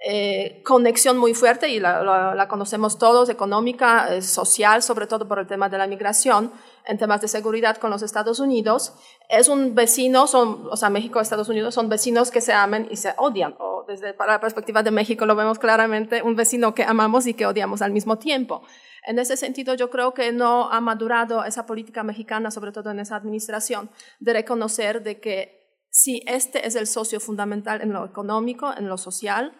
eh, 0.01 0.61
conexión 0.63 1.17
muy 1.17 1.33
fuerte 1.33 1.67
y 1.67 1.81
la, 1.81 2.47
conocemos 2.49 2.97
todos, 2.97 3.27
económica, 3.27 4.15
eh, 4.15 4.21
social, 4.21 4.81
sobre 4.81 5.07
todo 5.07 5.27
por 5.27 5.39
el 5.39 5.47
tema 5.47 5.67
de 5.67 5.77
la 5.77 5.87
migración, 5.87 6.53
en 6.89 6.97
temas 6.97 7.21
de 7.21 7.27
seguridad 7.27 7.77
con 7.77 7.91
los 7.91 8.01
Estados 8.01 8.39
Unidos. 8.39 8.93
Es 9.29 9.47
un 9.47 9.75
vecino, 9.75 10.25
son, 10.25 10.67
o 10.71 10.75
sea, 10.75 10.89
México 10.89 11.19
y 11.19 11.21
Estados 11.21 11.47
Unidos 11.47 11.75
son 11.75 11.87
vecinos 11.87 12.31
que 12.31 12.41
se 12.41 12.51
aman 12.51 12.87
y 12.89 12.97
se 12.97 13.13
odian. 13.17 13.55
O 13.59 13.85
desde 13.87 14.13
para 14.15 14.33
la 14.33 14.39
perspectiva 14.39 14.81
de 14.81 14.89
México 14.89 15.27
lo 15.27 15.35
vemos 15.35 15.59
claramente, 15.59 16.23
un 16.23 16.35
vecino 16.35 16.73
que 16.73 16.83
amamos 16.83 17.27
y 17.27 17.35
que 17.35 17.45
odiamos 17.45 17.83
al 17.83 17.91
mismo 17.91 18.17
tiempo. 18.17 18.63
En 19.05 19.19
ese 19.19 19.37
sentido, 19.37 19.75
yo 19.75 19.91
creo 19.91 20.15
que 20.15 20.31
no 20.31 20.71
ha 20.71 20.81
madurado 20.81 21.45
esa 21.45 21.67
política 21.67 22.03
mexicana, 22.03 22.49
sobre 22.49 22.71
todo 22.71 22.89
en 22.89 22.99
esa 22.99 23.15
administración, 23.15 23.91
de 24.19 24.33
reconocer 24.33 25.03
de 25.03 25.19
que 25.19 25.85
si 25.91 26.23
este 26.25 26.67
es 26.67 26.75
el 26.75 26.87
socio 26.87 27.19
fundamental 27.19 27.81
en 27.81 27.93
lo 27.93 28.03
económico, 28.03 28.73
en 28.75 28.87
lo 28.89 28.97
social, 28.97 29.53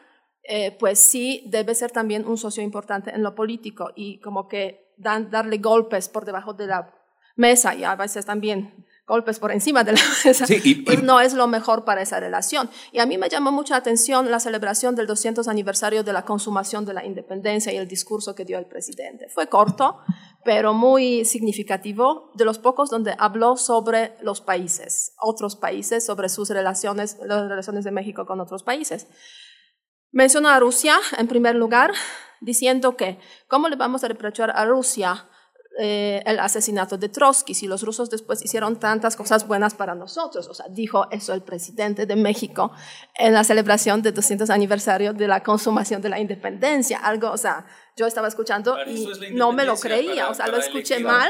eh, 0.43 0.75
pues 0.79 0.99
sí 0.99 1.43
debe 1.45 1.75
ser 1.75 1.91
también 1.91 2.27
un 2.27 2.37
socio 2.37 2.63
importante 2.63 3.11
en 3.11 3.21
lo 3.21 3.35
político 3.35 3.91
y 3.95 4.19
como 4.19 4.47
que 4.47 4.93
dan, 4.97 5.29
darle 5.29 5.59
golpes 5.59 6.09
por 6.09 6.25
debajo 6.25 6.53
de 6.53 6.67
la 6.67 6.98
mesa 7.39 7.73
y 7.73 7.83
a 7.83 7.95
veces 7.95 8.25
también 8.25 8.85
golpes 9.07 9.39
por 9.39 9.51
encima 9.51 9.83
de 9.83 9.93
la 9.93 10.01
mesa, 10.25 10.45
pues 10.85 11.01
no 11.01 11.19
es 11.19 11.33
lo 11.33 11.47
mejor 11.47 11.83
para 11.83 12.01
esa 12.01 12.19
relación. 12.19 12.69
Y 12.91 12.99
a 12.99 13.07
mí 13.07 13.17
me 13.17 13.27
llamó 13.27 13.51
mucha 13.51 13.75
atención 13.75 14.29
la 14.29 14.39
celebración 14.39 14.93
del 14.93 15.07
200 15.07 15.47
aniversario 15.47 16.03
de 16.03 16.13
la 16.13 16.25
consumación 16.25 16.85
de 16.85 16.93
la 16.93 17.03
independencia 17.03 17.73
y 17.73 17.77
el 17.77 17.87
discurso 17.87 18.35
que 18.35 18.45
dio 18.45 18.59
el 18.59 18.67
presidente. 18.67 19.27
Fue 19.29 19.47
corto, 19.47 19.97
pero 20.45 20.73
muy 20.75 21.25
significativo, 21.25 22.31
de 22.35 22.45
los 22.45 22.59
pocos 22.59 22.91
donde 22.91 23.15
habló 23.17 23.57
sobre 23.57 24.15
los 24.21 24.41
países, 24.41 25.13
otros 25.19 25.55
países, 25.55 26.05
sobre 26.05 26.29
sus 26.29 26.49
relaciones, 26.49 27.17
las 27.25 27.49
relaciones 27.49 27.83
de 27.83 27.91
México 27.91 28.27
con 28.27 28.39
otros 28.39 28.61
países. 28.61 29.07
Menciona 30.11 30.55
a 30.55 30.59
Rusia 30.59 30.99
en 31.17 31.27
primer 31.27 31.55
lugar, 31.55 31.93
diciendo 32.41 32.95
que, 32.95 33.17
¿cómo 33.47 33.69
le 33.69 33.75
vamos 33.75 34.03
a 34.03 34.07
reprochar 34.07 34.51
a 34.51 34.65
Rusia 34.65 35.27
eh, 35.81 36.21
el 36.25 36.39
asesinato 36.39 36.97
de 36.97 37.07
Trotsky 37.07 37.53
si 37.53 37.65
los 37.67 37.83
rusos 37.83 38.09
después 38.09 38.43
hicieron 38.43 38.79
tantas 38.79 39.15
cosas 39.15 39.47
buenas 39.47 39.73
para 39.73 39.95
nosotros? 39.95 40.47
O 40.49 40.53
sea, 40.53 40.65
dijo 40.69 41.09
eso 41.09 41.33
el 41.33 41.41
presidente 41.41 42.05
de 42.05 42.15
México 42.15 42.71
en 43.15 43.33
la 43.33 43.43
celebración 43.43 44.01
del 44.01 44.13
200 44.13 44.49
aniversario 44.49 45.13
de 45.13 45.27
la 45.27 45.41
consumación 45.41 46.01
de 46.01 46.09
la 46.09 46.19
independencia. 46.19 46.99
Algo, 46.99 47.31
o 47.31 47.37
sea, 47.37 47.65
yo 47.99 48.07
estaba 48.07 48.29
escuchando 48.29 48.77
y 48.87 49.33
no 49.33 49.51
me 49.51 49.65
lo 49.65 49.75
creía, 49.75 50.29
o 50.29 50.33
sea, 50.33 50.47
lo 50.47 50.57
escuché 50.57 50.99
mal. 50.99 51.29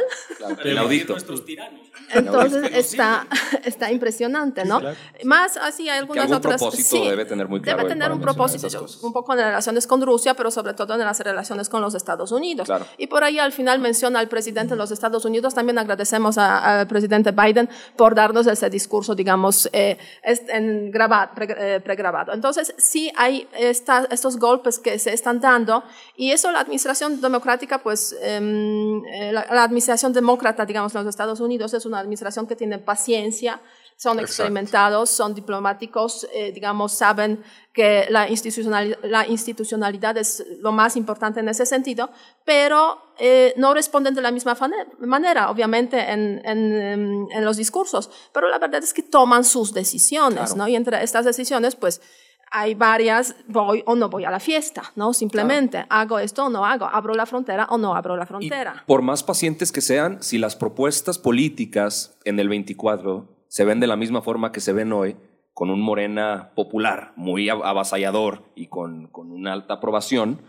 Entonces 2.11 2.71
está, 2.73 3.27
está 3.63 3.91
impresionante, 3.91 4.65
¿no? 4.65 4.79
Más 5.23 5.57
así 5.57 5.89
hay 5.89 5.97
algunas 5.99 6.31
otras. 6.31 6.61
propósito 6.61 7.09
debe 7.09 7.25
tener 7.25 7.47
muy 7.47 7.59
claro. 7.59 7.79
Debe 7.79 7.89
tener 7.89 8.11
un 8.11 8.21
propósito, 8.21 8.67
un 9.01 9.11
poco 9.11 9.33
en 9.33 9.39
relaciones 9.39 9.87
con 9.87 10.01
Rusia, 10.01 10.35
pero 10.35 10.51
sobre 10.51 10.73
todo 10.75 10.93
en 10.93 10.99
las 10.99 11.19
relaciones 11.19 11.69
con 11.69 11.81
los 11.81 11.95
Estados 11.95 12.31
Unidos. 12.31 12.69
Y 12.97 13.07
por 13.07 13.23
ahí 13.23 13.39
al 13.39 13.51
final 13.51 13.79
menciona 13.79 14.19
al 14.19 14.27
presidente 14.27 14.75
de 14.75 14.77
los 14.77 14.91
Estados 14.91 15.25
Unidos. 15.25 15.55
También 15.55 15.79
agradecemos 15.79 16.37
al 16.37 16.87
presidente 16.87 17.31
Biden 17.31 17.67
por 17.95 18.13
darnos 18.13 18.45
ese 18.45 18.69
discurso, 18.69 19.15
digamos, 19.15 19.67
eh, 19.73 19.97
en 20.23 20.91
grabado, 20.91 21.31
eh, 21.39 21.81
pregrabado. 21.83 22.31
Entonces 22.31 22.75
sí 22.77 23.11
hay 23.15 23.47
esta, 23.57 24.07
estos 24.11 24.37
golpes 24.37 24.77
que 24.77 24.99
se 24.99 25.13
están 25.13 25.39
dando 25.39 25.83
y 26.15 26.31
eso 26.31 26.51
la 26.59 26.63
administración 26.63 27.21
democrática, 27.21 27.81
pues 27.81 28.13
em, 28.21 29.01
eh, 29.05 29.31
la, 29.31 29.45
la 29.49 29.63
administración 29.63 30.11
demócrata, 30.11 30.65
digamos, 30.65 30.93
en 30.93 31.05
los 31.05 31.09
Estados 31.09 31.39
Unidos 31.39 31.73
es 31.73 31.85
una 31.85 31.99
administración 31.99 32.45
que 32.47 32.55
tiene 32.57 32.79
paciencia, 32.79 33.61
son 33.95 34.19
experimentados, 34.19 35.09
son 35.09 35.33
diplomáticos, 35.33 36.27
eh, 36.33 36.51
digamos, 36.51 36.91
saben 36.93 37.41
que 37.73 38.07
la 38.09 38.29
institucionalidad, 38.29 38.97
la 39.03 39.25
institucionalidad, 39.25 40.17
es 40.17 40.45
lo 40.59 40.73
más 40.73 40.97
importante 40.97 41.39
en 41.39 41.47
ese 41.47 41.65
sentido, 41.65 42.09
pero 42.43 43.13
eh, 43.19 43.53
no 43.55 43.73
responden 43.73 44.13
de 44.13 44.21
la 44.21 44.31
misma 44.31 44.57
manera, 44.99 45.49
obviamente, 45.49 45.97
en, 46.11 46.41
en, 46.45 47.27
en, 47.31 47.45
los 47.45 47.55
discursos, 47.55 48.09
pero 48.33 48.49
la 48.49 48.59
verdad 48.59 48.83
es 48.83 48.93
que 48.93 49.03
toman 49.03 49.45
sus 49.45 49.73
decisiones, 49.73 50.57
¿no? 50.57 50.67
Y 50.67 50.75
entre 50.75 51.01
estas 51.03 51.23
decisiones, 51.23 51.75
pues, 51.75 52.01
hay 52.51 52.75
varias, 52.75 53.35
voy 53.47 53.83
o 53.85 53.95
no 53.95 54.09
voy 54.09 54.25
a 54.25 54.31
la 54.31 54.39
fiesta, 54.39 54.91
¿no? 54.95 55.13
Simplemente 55.13 55.85
hago 55.89 56.19
esto 56.19 56.45
o 56.45 56.49
no 56.49 56.65
hago, 56.65 56.85
abro 56.85 57.13
la 57.13 57.25
frontera 57.25 57.67
o 57.69 57.77
no 57.77 57.95
abro 57.95 58.15
la 58.15 58.25
frontera. 58.25 58.83
por 58.87 59.01
más 59.01 59.23
pacientes 59.23 59.71
que 59.71 59.81
sean, 59.81 60.21
si 60.21 60.37
las 60.37 60.55
propuestas 60.55 61.17
políticas 61.17 62.17
en 62.25 62.39
el 62.39 62.49
24 62.49 63.45
se 63.47 63.65
ven 63.65 63.79
de 63.79 63.87
la 63.87 63.95
misma 63.95 64.21
forma 64.21 64.51
que 64.51 64.61
se 64.61 64.73
ven 64.73 64.93
hoy, 64.93 65.17
con 65.53 65.69
un 65.69 65.81
Morena 65.81 66.53
popular, 66.55 67.11
muy 67.17 67.49
avasallador 67.49 68.45
y 68.55 68.67
con, 68.67 69.07
con 69.07 69.31
una 69.31 69.51
alta 69.51 69.75
aprobación, 69.75 70.41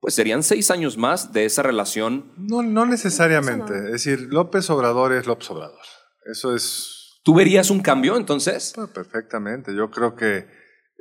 pues 0.00 0.14
serían 0.14 0.42
seis 0.42 0.70
años 0.70 0.96
más 0.96 1.32
de 1.32 1.44
esa 1.44 1.62
relación. 1.62 2.32
No, 2.36 2.62
no 2.62 2.86
necesariamente. 2.86 3.74
Es 3.76 3.92
decir, 3.92 4.28
López 4.30 4.68
Obrador 4.70 5.12
es 5.12 5.26
López 5.26 5.50
Obrador. 5.50 5.78
Eso 6.24 6.54
es... 6.54 7.20
¿Tú 7.22 7.34
verías 7.34 7.70
un 7.70 7.80
cambio 7.80 8.16
entonces? 8.16 8.72
Pues, 8.74 8.88
perfectamente. 8.88 9.74
Yo 9.76 9.90
creo 9.90 10.16
que 10.16 10.48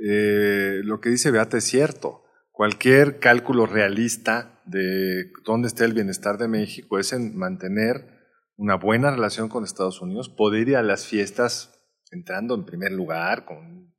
eh, 0.06 0.82
lo 0.84 1.00
que 1.02 1.10
dice 1.10 1.32
Beata 1.32 1.58
es 1.58 1.66
cierto. 1.66 2.24
Cualquier 2.52 3.20
cálculo 3.20 3.66
realista 3.66 4.62
de 4.66 5.32
dónde 5.46 5.68
está 5.68 5.86
el 5.86 5.94
bienestar 5.94 6.38
de 6.38 6.48
México 6.48 7.00
es 7.00 7.14
en 7.14 7.38
mantener 7.38 8.20
una 8.56 8.76
buena 8.76 9.12
relación 9.12 9.48
con 9.48 9.64
Estados 9.64 10.02
Unidos, 10.02 10.30
poder 10.30 10.68
ir 10.68 10.76
a 10.76 10.84
las 10.84 11.06
fiestas 11.06 11.80
entrando 12.12 12.56
en 12.56 12.66
primer 12.66 12.92
lugar, 12.92 13.46
con, 13.46 13.94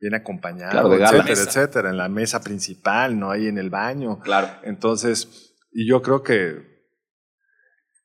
bien 0.00 0.14
acompañado, 0.14 0.94
etcétera, 0.94 1.42
etcétera, 1.42 1.90
en 1.90 1.96
la 1.96 2.08
mesa 2.08 2.42
principal, 2.42 3.18
no 3.18 3.30
ahí 3.30 3.46
en 3.48 3.58
el 3.58 3.68
baño. 3.68 4.20
Claro. 4.20 4.48
Entonces, 4.62 5.54
y 5.72 5.88
yo 5.88 6.02
creo 6.02 6.22
que 6.22 6.78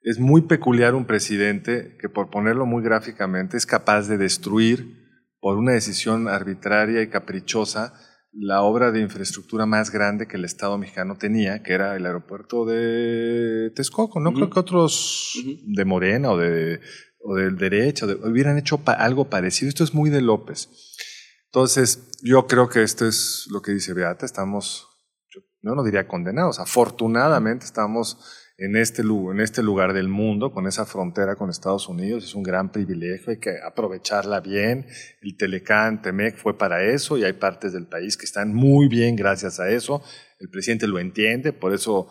es 0.02 0.20
muy 0.20 0.42
peculiar 0.42 0.96
un 0.96 1.06
presidente 1.06 1.98
que, 2.00 2.10
por 2.10 2.30
ponerlo 2.30 2.66
muy 2.66 2.84
gráficamente, 2.84 3.56
es 3.58 3.66
capaz 3.66 4.08
de 4.08 4.18
destruir 4.18 5.03
por 5.44 5.58
una 5.58 5.74
decisión 5.74 6.30
arbitraria 6.30 7.02
y 7.02 7.10
caprichosa 7.10 7.94
la 8.32 8.62
obra 8.62 8.94
de 8.94 9.02
infraestructura 9.02 9.66
más 9.66 9.92
grande 9.92 10.26
que 10.26 10.38
el 10.38 10.46
Estado 10.46 10.78
mexicano 10.78 11.18
tenía, 11.18 11.62
que 11.62 11.74
era 11.74 11.98
el 11.98 12.06
aeropuerto 12.06 12.66
de 12.66 13.70
Texcoco. 13.76 14.22
No 14.22 14.34
creo 14.34 14.50
que 14.50 14.62
otros 14.62 15.34
de 15.66 15.84
Morena 15.84 16.32
o 16.32 16.38
de 16.38 16.80
o 17.26 17.36
del 17.36 17.58
derecho 17.58 18.06
hubieran 18.24 18.58
hecho 18.58 18.82
algo 18.86 19.30
parecido. 19.30 19.68
Esto 19.68 19.84
es 19.84 19.94
muy 19.94 20.10
de 20.10 20.22
López. 20.22 20.70
Entonces, 21.48 22.10
yo 22.22 22.48
creo 22.48 22.70
que 22.70 22.82
esto 22.82 23.06
es 23.06 23.46
lo 23.52 23.62
que 23.62 23.74
dice 23.74 23.94
Beata. 23.94 24.26
Estamos, 24.26 24.88
no, 25.62 25.76
no 25.76 25.84
diría 25.84 26.08
condenados, 26.08 26.60
afortunadamente 26.60 27.66
estamos 27.66 28.18
en 28.58 28.76
este, 28.76 29.02
en 29.02 29.40
este 29.40 29.64
lugar 29.64 29.94
del 29.94 30.08
mundo, 30.08 30.52
con 30.52 30.68
esa 30.68 30.86
frontera 30.86 31.36
con 31.36 31.50
Estados 31.50 31.90
Unidos, 31.90 32.24
es 32.24 32.36
un 32.36 32.44
gran 32.44 32.72
privilegio, 32.72 33.32
hay 33.32 33.40
que 33.40 33.56
aprovecharla 33.66 34.42
bien. 34.42 34.86
El 35.22 35.36
Telecán, 35.36 36.02
Temec 36.02 36.38
fue 36.38 36.58
para 36.58 36.84
eso 36.84 37.18
y 37.18 37.24
hay 37.24 37.34
partes 37.34 37.74
del 37.74 37.88
país 37.88 38.16
que 38.16 38.26
están 38.26 38.54
muy 38.54 38.88
bien 38.88 39.16
gracias 39.16 39.60
a 39.60 39.70
eso. 39.70 40.04
El 40.40 40.50
presidente 40.50 40.88
lo 40.88 41.00
entiende, 41.00 41.52
por 41.52 41.74
eso 41.74 42.10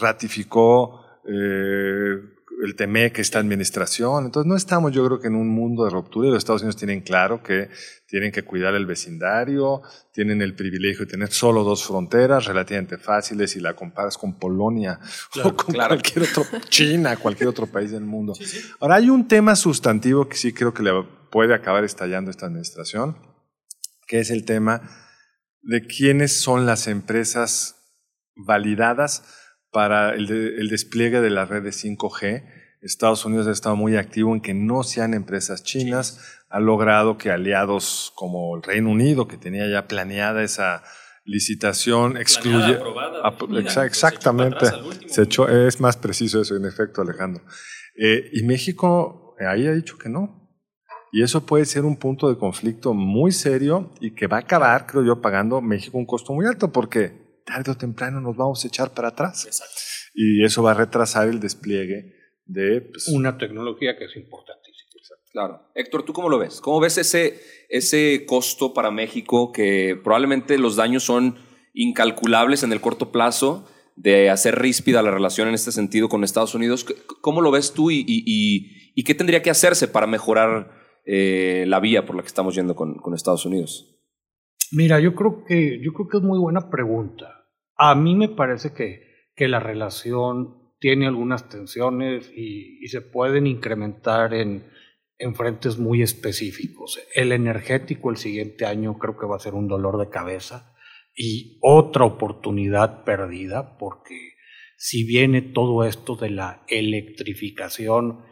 ratificó 0.00 1.04
eh, 1.28 2.16
el 2.64 2.76
TEMEC, 2.76 3.18
esta 3.18 3.38
administración. 3.38 4.26
Entonces 4.26 4.48
no 4.48 4.56
estamos 4.56 4.92
yo 4.92 5.04
creo 5.06 5.20
que 5.20 5.28
en 5.28 5.34
un 5.34 5.48
mundo 5.48 5.84
de 5.84 5.90
ruptura 5.90 6.28
y 6.28 6.30
los 6.30 6.38
Estados 6.38 6.62
Unidos 6.62 6.76
tienen 6.76 7.00
claro 7.00 7.42
que 7.42 7.68
tienen 8.06 8.30
que 8.30 8.42
cuidar 8.42 8.74
el 8.74 8.86
vecindario, 8.86 9.82
tienen 10.12 10.42
el 10.42 10.54
privilegio 10.54 11.06
de 11.06 11.10
tener 11.10 11.32
solo 11.32 11.64
dos 11.64 11.84
fronteras 11.84 12.44
relativamente 12.44 12.98
fáciles 12.98 13.56
y 13.56 13.60
la 13.60 13.74
comparas 13.74 14.18
con 14.18 14.38
Polonia 14.38 15.00
o 15.42 15.56
con 15.56 15.74
cualquier 15.74 16.24
otro, 16.24 16.44
China, 16.68 17.16
cualquier 17.16 17.48
otro 17.48 17.66
país 17.66 17.90
del 17.90 18.04
mundo. 18.04 18.34
Ahora 18.80 18.96
hay 18.96 19.08
un 19.10 19.26
tema 19.26 19.56
sustantivo 19.56 20.28
que 20.28 20.36
sí 20.36 20.52
creo 20.52 20.74
que 20.74 20.82
le 20.82 20.92
puede 21.30 21.54
acabar 21.54 21.84
estallando 21.84 22.30
esta 22.30 22.46
administración, 22.46 23.16
que 24.06 24.20
es 24.20 24.30
el 24.30 24.44
tema 24.44 24.82
de 25.62 25.86
quiénes 25.86 26.40
son 26.40 26.66
las 26.66 26.86
empresas 26.88 27.76
validadas 28.34 29.41
para 29.72 30.14
el, 30.14 30.68
despliegue 30.68 31.20
de 31.20 31.30
la 31.30 31.46
red 31.46 31.62
de 31.62 31.70
5G. 31.70 32.44
Estados 32.82 33.24
Unidos 33.24 33.46
ha 33.46 33.52
estado 33.52 33.74
muy 33.74 33.96
activo 33.96 34.34
en 34.34 34.40
que 34.40 34.54
no 34.54 34.82
sean 34.82 35.14
empresas 35.14 35.64
chinas. 35.64 36.40
Ha 36.50 36.60
logrado 36.60 37.16
que 37.16 37.30
aliados 37.30 38.12
como 38.14 38.54
el 38.56 38.62
Reino 38.62 38.90
Unido, 38.90 39.26
que 39.26 39.38
tenía 39.38 39.66
ya 39.68 39.88
planeada 39.88 40.42
esa 40.42 40.82
licitación, 41.24 42.16
excluye. 42.16 42.78
exactamente. 43.84 44.66
Se 45.06 45.22
echó, 45.22 45.48
es 45.48 45.80
más 45.80 45.96
preciso 45.96 46.40
eso, 46.40 46.54
en 46.54 46.66
efecto, 46.66 47.00
Alejandro. 47.00 47.42
Eh, 47.96 48.30
y 48.32 48.42
México 48.42 49.34
eh, 49.38 49.46
ahí 49.46 49.66
ha 49.66 49.72
dicho 49.72 49.96
que 49.96 50.08
no. 50.08 50.42
Y 51.12 51.22
eso 51.22 51.46
puede 51.46 51.64
ser 51.64 51.84
un 51.84 51.96
punto 51.96 52.28
de 52.28 52.36
conflicto 52.36 52.94
muy 52.94 53.32
serio 53.32 53.92
y 54.00 54.14
que 54.14 54.26
va 54.26 54.38
a 54.38 54.40
acabar, 54.40 54.86
creo 54.86 55.04
yo, 55.04 55.20
pagando 55.20 55.60
México 55.60 55.98
un 55.98 56.06
costo 56.06 56.32
muy 56.32 56.46
alto, 56.46 56.72
porque 56.72 57.21
tarde 57.44 57.72
o 57.72 57.76
temprano 57.76 58.20
nos 58.20 58.36
vamos 58.36 58.64
a 58.64 58.68
echar 58.68 58.92
para 58.92 59.08
atrás. 59.08 59.46
Exacto. 59.46 59.80
Y 60.14 60.44
eso 60.44 60.62
va 60.62 60.72
a 60.72 60.74
retrasar 60.74 61.28
el 61.28 61.40
despliegue 61.40 62.14
de... 62.44 62.82
Pues, 62.82 63.08
Una 63.08 63.38
tecnología 63.38 63.96
que 63.96 64.04
es 64.04 64.16
importantísima. 64.16 64.72
Claro. 65.32 65.62
Héctor, 65.74 66.04
¿tú 66.04 66.12
cómo 66.12 66.28
lo 66.28 66.38
ves? 66.38 66.60
¿Cómo 66.60 66.78
ves 66.78 66.98
ese, 66.98 67.40
ese 67.70 68.26
costo 68.26 68.74
para 68.74 68.90
México 68.90 69.50
que 69.50 69.98
probablemente 70.04 70.58
los 70.58 70.76
daños 70.76 71.04
son 71.04 71.38
incalculables 71.72 72.62
en 72.62 72.72
el 72.72 72.82
corto 72.82 73.10
plazo 73.10 73.66
de 73.96 74.28
hacer 74.28 74.58
ríspida 74.58 75.02
la 75.02 75.10
relación 75.10 75.48
en 75.48 75.54
este 75.54 75.72
sentido 75.72 76.10
con 76.10 76.22
Estados 76.22 76.54
Unidos? 76.54 76.84
¿Cómo 77.22 77.40
lo 77.40 77.50
ves 77.50 77.72
tú 77.72 77.90
y, 77.90 78.04
y, 78.06 78.92
y 78.94 79.04
qué 79.04 79.14
tendría 79.14 79.40
que 79.40 79.48
hacerse 79.48 79.88
para 79.88 80.06
mejorar 80.06 80.70
eh, 81.06 81.64
la 81.66 81.80
vía 81.80 82.04
por 82.04 82.14
la 82.14 82.22
que 82.22 82.28
estamos 82.28 82.54
yendo 82.54 82.76
con, 82.76 82.96
con 82.96 83.14
Estados 83.14 83.46
Unidos? 83.46 84.01
Mira, 84.72 85.00
yo 85.00 85.14
creo 85.14 85.44
que, 85.44 85.80
yo 85.82 85.92
creo 85.92 86.08
que 86.08 86.16
es 86.16 86.22
muy 86.22 86.38
buena 86.38 86.70
pregunta. 86.70 87.46
A 87.76 87.94
mí 87.94 88.14
me 88.14 88.30
parece 88.30 88.72
que, 88.72 89.28
que 89.36 89.46
la 89.46 89.60
relación 89.60 90.72
tiene 90.78 91.06
algunas 91.06 91.48
tensiones 91.50 92.32
y, 92.34 92.86
se 92.88 93.02
pueden 93.02 93.46
incrementar 93.46 94.32
en, 94.32 94.66
en 95.18 95.34
frentes 95.34 95.78
muy 95.78 96.02
específicos. 96.02 96.98
El 97.14 97.32
energético 97.32 98.10
el 98.10 98.16
siguiente 98.16 98.64
año 98.64 98.98
creo 98.98 99.16
que 99.18 99.26
va 99.26 99.36
a 99.36 99.40
ser 99.40 99.54
un 99.54 99.68
dolor 99.68 99.98
de 99.98 100.10
cabeza 100.10 100.74
y 101.14 101.58
otra 101.60 102.06
oportunidad 102.06 103.04
perdida 103.04 103.76
porque 103.76 104.32
si 104.78 105.04
viene 105.04 105.42
todo 105.42 105.84
esto 105.84 106.16
de 106.16 106.30
la 106.30 106.64
electrificación, 106.66 108.24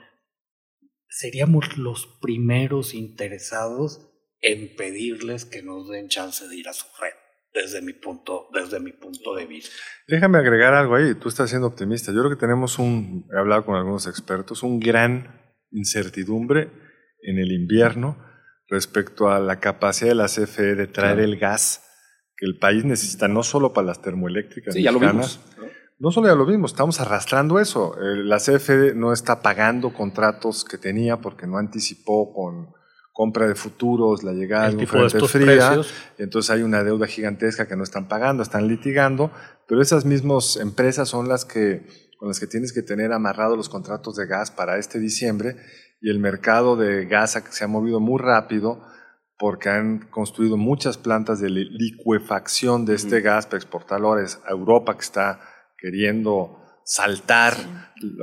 seríamos 1.07 1.77
los 1.77 2.07
primeros 2.21 2.95
interesados 2.95 4.10
en 4.43 4.75
pedirles 4.77 5.45
que 5.45 5.63
nos 5.63 5.89
den 5.89 6.09
chance 6.09 6.47
de 6.49 6.57
ir 6.57 6.69
a 6.69 6.73
su 6.73 6.87
red, 7.01 7.13
desde 7.53 7.83
mi 7.83 7.93
punto, 7.93 8.49
desde 8.53 8.81
mi 8.81 8.93
punto 8.93 9.35
de 9.35 9.47
vista. 9.47 9.75
Déjame 10.09 10.39
agregar 10.39 10.75
algo 10.75 10.95
ahí, 10.95 11.15
tú 11.15 11.29
estás 11.29 11.51
siendo 11.51 11.69
optimista. 11.69 12.13
Yo 12.13 12.21
creo 12.21 12.31
que 12.31 12.41
tenemos 12.41 12.79
un, 12.79 13.27
he 13.35 13.39
hablado 13.39 13.65
con 13.65 13.77
algunos 13.77 14.07
expertos, 14.07 14.63
un 14.63 14.81
gran 14.81 15.41
incertidumbre 15.71 16.71
en 17.23 17.39
el 17.39 17.53
invierno 17.53 18.19
respecto 18.69 19.29
a 19.29 19.41
la 19.41 19.61
capacidad 19.61 20.11
de 20.11 20.15
la 20.15 20.27
CFE 20.27 20.75
de 20.75 20.87
traer 20.87 21.21
el 21.21 21.39
gas 21.39 21.87
que 22.37 22.47
el 22.47 22.59
país 22.59 22.85
necesita, 22.85 23.29
no 23.29 23.43
solo 23.43 23.73
para 23.73 23.89
las 23.89 24.01
termoeléctricas 24.01 24.75
sí, 24.75 24.83
ya 24.83 24.93
lo 24.93 25.01
vimos. 25.01 25.41
No 25.99 26.11
solo 26.11 26.29
ya 26.29 26.35
lo 26.35 26.47
vimos, 26.47 26.73
estamos 26.73 26.99
arrastrando 26.99 27.61
eso. 27.61 27.95
La 28.01 28.39
CFE 28.39 28.95
no 28.95 29.13
está 29.13 29.43
pagando 29.43 29.93
contratos 29.93 30.65
que 30.65 30.79
tenía 30.79 31.19
porque 31.19 31.47
no 31.47 31.59
anticipó 31.59 32.33
con 32.33 32.73
compra 33.21 33.47
de 33.47 33.55
futuros, 33.55 34.23
la 34.23 34.33
llegada 34.33 34.71
de 34.71 34.77
un 34.77 34.87
frente 34.87 35.21
fría, 35.29 35.79
entonces 36.17 36.51
hay 36.51 36.63
una 36.63 36.83
deuda 36.83 37.07
gigantesca 37.07 37.69
que 37.69 37.77
no 37.77 37.83
están 37.85 38.09
pagando, 38.09 38.43
están 38.43 38.67
litigando, 38.67 39.31
pero 39.69 39.83
esas 39.83 40.07
mismas 40.07 40.57
empresas 40.57 41.11
son 41.11 41.29
las 41.29 41.45
que 41.45 41.83
con 42.17 42.29
las 42.29 42.41
que 42.41 42.47
tienes 42.47 42.73
que 42.73 42.81
tener 42.81 43.13
amarrados 43.13 43.59
los 43.59 43.69
contratos 43.69 44.17
de 44.17 44.27
gas 44.27 44.51
para 44.51 44.79
este 44.79 44.99
diciembre 44.99 45.57
y 46.01 46.09
el 46.09 46.19
mercado 46.19 46.77
de 46.77 47.05
gas 47.05 47.43
se 47.51 47.63
ha 47.63 47.69
movido 47.69 48.01
muy 48.01 48.19
rápido 48.19 48.87
porque 49.39 49.69
han 49.69 50.09
construido 50.09 50.57
muchas 50.57 50.97
plantas 50.97 51.41
de 51.41 51.51
licuefacción 51.51 52.87
de 52.87 52.95
este 52.95 53.21
gas 53.21 53.45
para 53.45 53.59
exportarlo 53.59 54.15
a 54.15 54.25
Europa 54.49 54.95
que 54.95 55.03
está 55.03 55.41
queriendo 55.77 56.57
saltar 56.87 57.53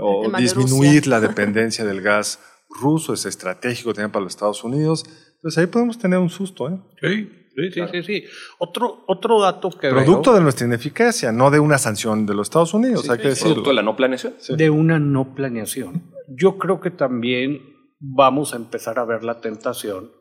o 0.01 0.31
disminuir 0.35 1.05
la 1.05 1.19
dependencia 1.27 1.85
del 1.85 2.01
gas 2.01 2.39
ruso, 2.69 3.13
es 3.13 3.25
estratégico 3.25 3.93
también 3.93 4.11
para 4.11 4.23
los 4.23 4.33
Estados 4.33 4.63
Unidos. 4.63 5.05
Entonces 5.35 5.57
ahí 5.57 5.67
podemos 5.67 5.97
tener 5.97 6.19
un 6.19 6.29
susto. 6.29 6.69
¿eh? 6.69 6.79
Sí, 7.01 7.71
sí, 7.73 7.81
sí, 7.91 8.03
sí, 8.03 8.23
Otro, 8.59 9.03
otro 9.07 9.41
dato 9.41 9.69
que 9.69 9.89
Producto 9.89 10.33
de 10.33 10.41
nuestra 10.41 10.65
ineficacia, 10.65 11.31
no 11.31 11.51
de 11.51 11.59
una 11.59 11.77
sanción 11.77 12.25
de 12.25 12.33
los 12.33 12.47
Estados 12.47 12.73
Unidos, 12.73 13.09
hay 13.09 13.17
que 13.17 13.29
decirlo. 13.29 13.55
Producto 13.55 13.69
de 13.69 13.75
la 13.75 13.83
no 13.83 13.95
planeación. 13.95 14.33
De 14.49 14.69
una 14.69 14.99
no 14.99 15.33
planeación. 15.33 16.11
Yo 16.27 16.57
creo 16.57 16.79
que 16.79 16.91
también 16.91 17.61
vamos 17.99 18.53
a 18.53 18.57
empezar 18.57 18.99
a 18.99 19.05
ver 19.05 19.23
la 19.23 19.41
tentación 19.41 20.11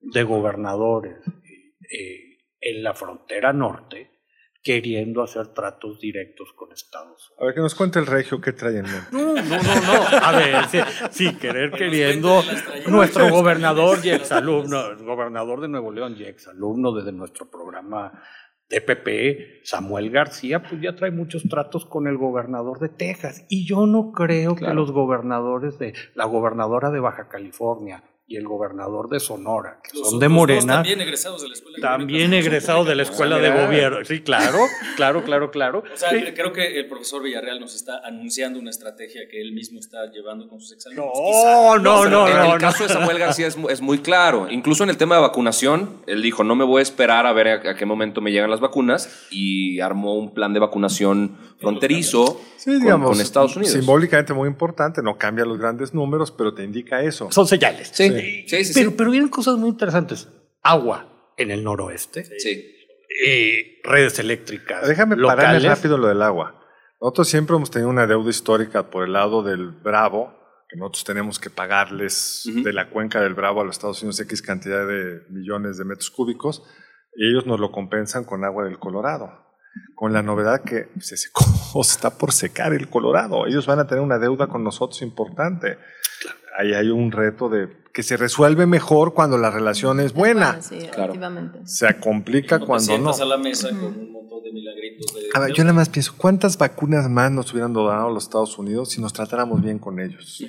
de 0.00 0.22
gobernadores 0.22 1.16
eh, 1.90 2.38
en 2.60 2.82
la 2.82 2.94
frontera 2.94 3.52
norte 3.52 4.13
queriendo 4.64 5.22
hacer 5.22 5.48
tratos 5.48 6.00
directos 6.00 6.52
con 6.54 6.72
Estados 6.72 7.28
Unidos. 7.28 7.34
A 7.38 7.44
ver, 7.44 7.54
que 7.54 7.60
nos 7.60 7.74
cuente 7.74 7.98
el 7.98 8.06
regio 8.06 8.40
qué 8.40 8.54
trae 8.54 8.78
en 8.78 8.84
mente. 8.84 9.08
No, 9.12 9.34
no, 9.34 9.42
no, 9.42 9.58
no. 9.60 10.18
A 10.22 10.32
ver, 10.32 10.56
sí, 11.10 11.34
querer 11.36 11.70
queriendo. 11.70 12.42
Nuestro 12.88 13.28
gobernador 13.28 13.98
y 14.02 14.10
exalumno, 14.10 14.86
el 14.86 15.04
gobernador 15.04 15.60
de 15.60 15.68
Nuevo 15.68 15.92
León 15.92 16.16
y 16.18 16.24
exalumno 16.24 16.92
desde 16.92 17.12
nuestro 17.12 17.50
programa 17.50 18.22
DPP, 18.70 19.64
Samuel 19.64 20.10
García, 20.10 20.62
pues 20.62 20.80
ya 20.80 20.96
trae 20.96 21.10
muchos 21.10 21.42
tratos 21.42 21.84
con 21.84 22.06
el 22.06 22.16
gobernador 22.16 22.78
de 22.80 22.88
Texas. 22.88 23.44
Y 23.50 23.66
yo 23.66 23.86
no 23.86 24.12
creo 24.12 24.56
que 24.56 24.72
los 24.72 24.92
gobernadores 24.92 25.78
de 25.78 25.92
la 26.14 26.24
gobernadora 26.24 26.90
de 26.90 27.00
Baja 27.00 27.28
California, 27.28 28.02
y 28.26 28.36
el 28.36 28.44
gobernador 28.48 29.10
de 29.10 29.20
Sonora, 29.20 29.80
que 29.82 29.98
son 29.98 30.18
de 30.18 30.28
Morena. 30.30 30.76
También 30.76 31.00
egresados 31.02 31.42
de 31.42 31.48
la 31.48 31.54
escuela. 31.54 31.78
También 31.80 32.32
egresados 32.32 32.86
de 32.86 32.94
la 32.94 33.02
escuela 33.02 33.38
de 33.38 33.50
gobierno. 33.50 34.02
Sí, 34.04 34.22
claro, 34.22 34.58
claro, 34.96 35.24
claro, 35.24 35.50
claro. 35.50 35.84
O 35.92 35.96
sea, 35.96 36.08
creo 36.34 36.52
que 36.52 36.78
el 36.78 36.88
profesor 36.88 37.22
Villarreal 37.22 37.60
nos 37.60 37.74
está 37.74 38.00
anunciando 38.02 38.58
una 38.58 38.70
estrategia 38.70 39.22
que 39.30 39.42
él 39.42 39.52
mismo 39.52 39.78
está 39.78 40.10
llevando 40.10 40.48
con 40.48 40.58
sus 40.58 40.72
exámenes. 40.72 41.04
No, 41.04 41.78
no, 41.78 42.08
no, 42.08 42.28
En 42.28 42.52
el 42.52 42.58
caso 42.58 42.84
de 42.84 42.88
Samuel 42.88 43.18
García 43.18 43.46
es, 43.46 43.80
muy 43.82 43.98
claro. 43.98 44.48
Incluso 44.50 44.84
en 44.84 44.90
el 44.90 44.96
tema 44.96 45.16
de 45.16 45.20
vacunación, 45.20 46.00
él 46.06 46.22
dijo, 46.22 46.44
no 46.44 46.54
me 46.54 46.64
voy 46.64 46.80
a 46.80 46.82
esperar 46.82 47.26
a 47.26 47.32
ver 47.34 47.48
a, 47.48 47.74
qué 47.74 47.84
momento 47.84 48.22
me 48.22 48.32
llegan 48.32 48.50
las 48.50 48.60
vacunas 48.60 49.26
y 49.30 49.80
armó 49.80 50.14
un 50.14 50.32
plan 50.32 50.54
de 50.54 50.60
vacunación 50.60 51.36
fronterizo 51.58 52.40
con, 52.64 53.20
Estados 53.20 53.56
Unidos. 53.56 53.74
Simbólicamente 53.74 54.32
muy 54.32 54.48
importante, 54.48 55.02
no 55.02 55.18
cambia 55.18 55.44
los 55.44 55.58
grandes 55.58 55.92
números, 55.92 56.30
pero 56.30 56.54
te 56.54 56.64
indica 56.64 57.02
eso. 57.02 57.30
Son 57.30 57.46
señales. 57.46 57.90
Sí. 57.92 58.13
Sí, 58.20 58.64
sí, 58.64 58.72
pero, 58.74 58.96
pero 58.96 59.10
vienen 59.10 59.28
cosas 59.28 59.56
muy 59.56 59.70
interesantes. 59.70 60.28
Agua 60.62 61.32
en 61.36 61.50
el 61.50 61.64
noroeste. 61.64 62.24
Sí. 62.38 62.74
Eh, 63.26 63.80
redes 63.84 64.18
eléctricas. 64.18 64.88
Déjame 64.88 65.16
parar 65.16 65.62
rápido 65.62 65.98
lo 65.98 66.08
del 66.08 66.22
agua. 66.22 66.60
Nosotros 67.00 67.28
siempre 67.28 67.54
hemos 67.54 67.70
tenido 67.70 67.90
una 67.90 68.06
deuda 68.06 68.30
histórica 68.30 68.90
por 68.90 69.04
el 69.04 69.12
lado 69.12 69.42
del 69.42 69.70
Bravo, 69.70 70.34
que 70.68 70.76
nosotros 70.76 71.04
tenemos 71.04 71.38
que 71.38 71.50
pagarles 71.50 72.42
de 72.46 72.72
la 72.72 72.88
cuenca 72.88 73.20
del 73.20 73.34
Bravo 73.34 73.60
a 73.60 73.64
los 73.64 73.76
Estados 73.76 74.02
Unidos 74.02 74.20
X 74.20 74.42
cantidad 74.42 74.86
de 74.86 75.20
millones 75.28 75.76
de 75.76 75.84
metros 75.84 76.10
cúbicos, 76.10 76.64
y 77.14 77.28
ellos 77.28 77.46
nos 77.46 77.60
lo 77.60 77.70
compensan 77.70 78.24
con 78.24 78.44
agua 78.44 78.64
del 78.64 78.78
Colorado. 78.78 79.44
Con 79.94 80.12
la 80.12 80.22
novedad 80.22 80.62
que 80.62 80.88
se 81.00 81.16
secó, 81.16 81.44
está 81.80 82.16
por 82.16 82.32
secar 82.32 82.72
el 82.72 82.88
Colorado. 82.88 83.46
Ellos 83.46 83.66
van 83.66 83.80
a 83.80 83.86
tener 83.86 84.02
una 84.02 84.18
deuda 84.18 84.46
con 84.46 84.64
nosotros 84.64 85.02
importante. 85.02 85.78
Ahí 86.58 86.72
hay 86.74 86.88
un 86.88 87.12
reto 87.12 87.48
de 87.48 87.68
que 87.92 88.02
se 88.02 88.16
resuelve 88.16 88.66
mejor 88.66 89.14
cuando 89.14 89.38
la 89.38 89.50
relación 89.50 90.00
es 90.00 90.12
buena. 90.12 90.60
Sí, 90.60 90.78
Claro. 90.92 91.12
efectivamente. 91.12 91.60
Se 91.64 91.94
complica 92.00 92.56
No 92.58 92.64
te 92.64 92.66
cuando 92.66 92.82
no. 92.84 92.94
sientas 93.12 93.20
a 93.20 93.24
la 93.24 93.36
mesa 93.38 93.68
con 93.70 93.84
un 93.84 94.12
montón 94.12 94.42
de 94.42 94.52
milagritos. 94.52 95.14
De, 95.14 95.20
A 95.34 95.38
ver, 95.40 95.52
yo 95.52 95.62
nada 95.62 95.74
más 95.74 95.88
pienso, 95.88 96.14
¿cuántas 96.16 96.58
vacunas 96.58 97.08
más 97.08 97.30
nos 97.30 97.52
hubieran 97.52 97.72
dado 97.72 98.10
los 98.10 98.24
Estados 98.24 98.58
Unidos 98.58 98.90
si 98.90 99.00
nos 99.00 99.12
tratáramos 99.12 99.62
bien 99.62 99.78
con 99.78 100.00
ellos? 100.00 100.42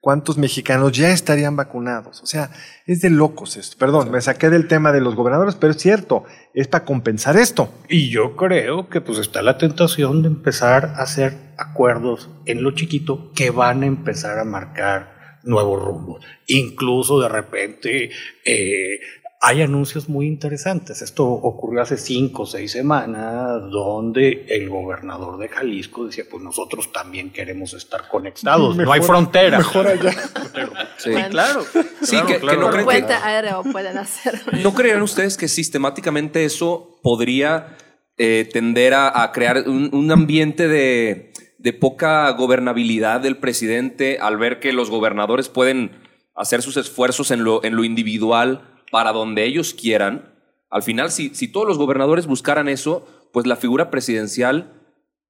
¿Cuántos 0.00 0.38
mexicanos 0.38 0.92
ya 0.92 1.10
estarían 1.10 1.56
vacunados? 1.56 2.22
O 2.22 2.26
sea, 2.26 2.50
es 2.86 3.00
de 3.00 3.10
locos 3.10 3.56
esto. 3.56 3.76
Perdón, 3.78 4.10
me 4.12 4.20
saqué 4.20 4.48
del 4.48 4.66
tema 4.68 4.92
de 4.92 5.00
los 5.00 5.16
gobernadores, 5.16 5.56
pero 5.56 5.72
es 5.72 5.78
cierto, 5.82 6.24
es 6.54 6.68
para 6.68 6.84
compensar 6.84 7.36
esto. 7.36 7.68
Y 7.88 8.08
yo 8.10 8.36
creo 8.36 8.88
que 8.88 9.00
pues 9.00 9.18
está 9.18 9.42
la 9.42 9.58
tentación 9.58 10.22
de 10.22 10.28
empezar 10.28 10.94
a 10.96 11.02
hacer 11.02 11.36
acuerdos 11.58 12.28
en 12.46 12.62
lo 12.62 12.70
chiquito 12.72 13.32
que 13.34 13.50
van 13.50 13.82
a 13.82 13.86
empezar 13.86 14.38
a 14.38 14.44
marcar 14.44 15.17
nuevos 15.44 15.80
rumbos. 15.82 16.24
Incluso 16.46 17.20
de 17.20 17.28
repente 17.28 18.10
eh, 18.44 18.98
hay 19.40 19.62
anuncios 19.62 20.08
muy 20.08 20.26
interesantes. 20.26 21.00
Esto 21.00 21.24
ocurrió 21.26 21.82
hace 21.82 21.96
cinco 21.96 22.42
o 22.42 22.46
seis 22.46 22.72
semanas 22.72 23.62
donde 23.70 24.46
el 24.48 24.68
gobernador 24.68 25.38
de 25.38 25.48
Jalisco 25.48 26.06
decía, 26.06 26.24
pues 26.28 26.42
nosotros 26.42 26.90
también 26.92 27.30
queremos 27.30 27.72
estar 27.72 28.08
conectados. 28.08 28.76
no 28.76 28.90
hay 28.92 29.00
frontera. 29.00 29.58
Mejor 29.58 29.86
allá. 29.86 30.12
Sí, 30.96 31.10
Bueno. 31.10 31.28
claro. 31.30 31.62
Sí, 32.02 32.10
Claro, 32.10 32.26
que, 32.26 32.34
que 32.34 32.40
claro. 32.40 32.60
no 32.62 32.70
Por 32.70 32.84
puente 32.84 33.12
aéreo 33.12 33.62
pueden 33.70 33.96
hacer. 33.98 34.40
¿No 34.62 34.74
creerán 34.74 35.02
ustedes 35.02 35.36
que 35.36 35.46
sistemáticamente 35.46 36.44
eso 36.44 36.98
podría 37.02 37.76
eh, 38.16 38.48
tender 38.52 38.94
a, 38.94 39.22
a 39.22 39.30
crear 39.30 39.68
un, 39.68 39.90
un 39.92 40.10
ambiente 40.10 40.66
de, 40.66 41.27
de 41.58 41.72
poca 41.72 42.30
gobernabilidad 42.30 43.20
del 43.20 43.36
presidente 43.36 44.18
al 44.20 44.38
ver 44.38 44.60
que 44.60 44.72
los 44.72 44.90
gobernadores 44.90 45.48
pueden 45.48 45.90
hacer 46.34 46.62
sus 46.62 46.76
esfuerzos 46.76 47.30
en 47.30 47.44
lo, 47.44 47.64
en 47.64 47.74
lo 47.74 47.84
individual 47.84 48.62
para 48.90 49.12
donde 49.12 49.44
ellos 49.44 49.74
quieran? 49.74 50.34
Al 50.70 50.82
final, 50.82 51.10
si, 51.10 51.34
si 51.34 51.48
todos 51.48 51.66
los 51.66 51.78
gobernadores 51.78 52.26
buscaran 52.26 52.68
eso, 52.68 53.06
pues 53.32 53.46
la 53.46 53.56
figura 53.56 53.90
presidencial 53.90 54.72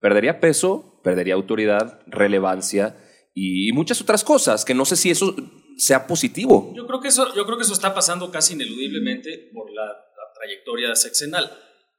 perdería 0.00 0.40
peso, 0.40 1.00
perdería 1.02 1.34
autoridad, 1.34 2.00
relevancia 2.06 2.96
y, 3.34 3.72
muchas 3.72 4.00
otras 4.00 4.24
cosas, 4.24 4.64
que 4.64 4.74
no 4.74 4.84
sé 4.84 4.96
si 4.96 5.10
eso 5.10 5.34
sea 5.76 6.06
positivo. 6.06 6.72
Yo 6.74 6.86
creo 6.86 7.00
que 7.00 7.08
eso, 7.08 7.34
yo 7.34 7.44
creo 7.46 7.56
que 7.56 7.62
eso 7.62 7.72
está 7.72 7.94
pasando 7.94 8.30
casi 8.32 8.54
ineludiblemente 8.54 9.50
por 9.54 9.70
la, 9.70 9.84
la 9.84 10.32
trayectoria 10.34 10.94
sexenal. 10.96 11.50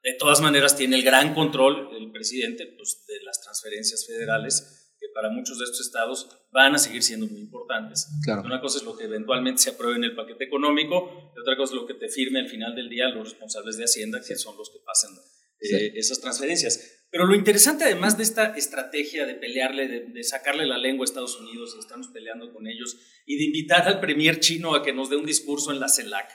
De 0.04 0.14
todas 0.14 0.42
maneras, 0.42 0.76
tiene 0.76 0.98
el 0.98 1.04
gran 1.04 1.34
control 1.34 1.90
el 1.98 2.12
presidente 2.12 2.66
pues, 2.78 2.99
transferencias 3.50 4.06
federales, 4.06 4.94
que 5.00 5.08
para 5.14 5.30
muchos 5.30 5.58
de 5.58 5.66
estos 5.66 5.82
estados 5.82 6.30
van 6.52 6.76
a 6.76 6.78
seguir 6.78 7.02
siendo 7.02 7.26
muy 7.28 7.40
importantes. 7.40 8.08
Claro. 8.24 8.44
Una 8.44 8.62
cosa 8.62 8.78
es 8.78 8.84
lo 8.84 8.96
que 8.96 9.06
eventualmente 9.06 9.62
se 9.62 9.72
apruebe 9.72 9.98
en 9.98 10.04
el 10.04 10.16
paquete 10.16 10.44
económico, 10.44 11.32
y 11.36 11.40
otra 11.40 11.58
cosa 11.58 11.74
es 11.74 11.82
lo 11.82 11.88
que 11.88 11.96
te 11.96 12.10
firme 12.10 12.40
al 12.40 12.50
final 12.50 12.76
del 12.76 12.90
día 12.90 13.10
los 13.10 13.30
responsables 13.30 13.78
de 13.78 13.86
Hacienda, 13.86 14.22
que 14.26 14.36
son 14.36 14.56
los 14.58 14.70
que 14.70 14.80
pasan 14.86 15.12
eh, 15.62 15.94
esas 15.96 16.20
transferencias. 16.22 17.06
Pero 17.12 17.26
lo 17.26 17.34
interesante 17.34 17.86
además 17.86 18.18
de 18.18 18.24
esta 18.24 18.56
estrategia 18.56 19.26
de 19.26 19.36
pelearle, 19.36 19.88
de, 19.88 20.00
de 20.14 20.24
sacarle 20.24 20.68
la 20.68 20.78
lengua 20.78 21.04
a 21.04 21.08
Estados 21.10 21.40
Unidos 21.40 21.74
y 21.76 21.80
estamos 21.80 22.10
peleando 22.10 22.54
con 22.54 22.68
ellos 22.68 22.98
y 23.26 23.38
de 23.38 23.46
invitar 23.46 23.88
al 23.88 24.00
premier 24.00 24.40
chino 24.40 24.76
a 24.76 24.84
que 24.84 24.94
nos 24.94 25.10
dé 25.10 25.16
un 25.16 25.26
discurso 25.26 25.72
en 25.72 25.80
la 25.80 25.90
CELAC, 25.90 26.30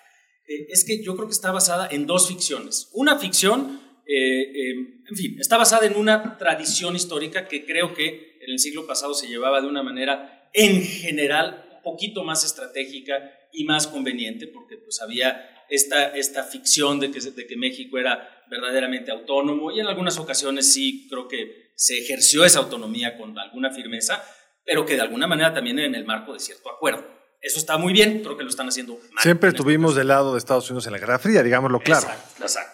eh, 0.47 0.67
es 0.69 0.85
que 0.85 1.03
yo 1.03 1.15
creo 1.17 1.29
que 1.29 1.35
está 1.35 1.53
basada 1.53 1.89
en 1.91 2.07
dos 2.07 2.29
ficciones. 2.29 2.91
Una 2.93 3.19
ficción, 3.19 3.81
eh, 4.07 4.43
eh, 4.43 4.71
en 5.09 5.17
fin, 5.17 5.37
está 5.41 5.57
basada 5.57 5.87
en 5.87 5.97
una 5.97 6.37
tradición 6.37 6.95
histórica 6.95 7.49
que 7.49 7.65
creo 7.65 7.95
que 7.95 8.39
en 8.41 8.51
el 8.51 8.59
siglo 8.59 8.87
pasado 8.87 9.15
se 9.15 9.29
llevaba 9.29 9.61
de 9.61 9.69
una 9.69 9.83
manera 9.83 10.51
en 10.53 10.83
general 10.83 11.67
un 11.77 11.83
poquito 11.83 12.25
más 12.25 12.45
estratégica 12.45 13.33
y 13.53 13.65
más 13.65 13.87
conveniente, 13.87 14.47
porque 14.47 14.77
pues 14.77 15.01
había 15.01 15.65
esta, 15.69 16.09
esta 16.09 16.45
ficción 16.45 17.01
de 17.01 17.11
que, 17.11 17.21
de 17.21 17.47
que 17.47 17.57
México 17.57 17.99
era 17.99 18.45
verdaderamente 18.51 19.11
autónomo 19.11 19.71
y 19.71 19.81
en 19.81 19.87
algunas 19.87 20.19
ocasiones 20.19 20.73
sí 20.73 21.07
creo 21.09 21.29
que 21.29 21.73
se 21.77 21.99
ejerció 21.99 22.45
esa 22.45 22.61
autonomía 22.61 23.17
con 23.17 23.39
alguna 23.39 23.71
firmeza, 23.71 24.23
pero 24.65 24.85
que 24.85 24.95
de 24.95 25.03
alguna 25.03 25.27
manera 25.27 25.53
también 25.53 25.79
en 25.79 25.95
el 25.95 26.05
marco 26.05 26.33
de 26.33 26.41
cierto 26.41 26.71
acuerdo. 26.71 27.05
Eso 27.41 27.59
está 27.59 27.77
muy 27.77 27.93
bien, 27.93 28.23
creo 28.23 28.37
que 28.37 28.43
lo 28.43 28.49
están 28.49 28.69
haciendo 28.69 28.95
mal. 28.95 29.23
Siempre 29.23 29.49
en 29.49 29.55
esta 29.55 29.63
estuvimos 29.63 29.95
del 29.95 30.09
lado 30.09 30.33
de 30.33 30.39
Estados 30.39 30.71
Unidos 30.71 30.87
en 30.87 30.93
la 30.93 30.99
Guerra 30.99 31.19
Fría, 31.19 31.43
digámoslo 31.43 31.81
claro. 31.81 32.07
Exacto, 32.07 32.43
exacto. 32.43 32.74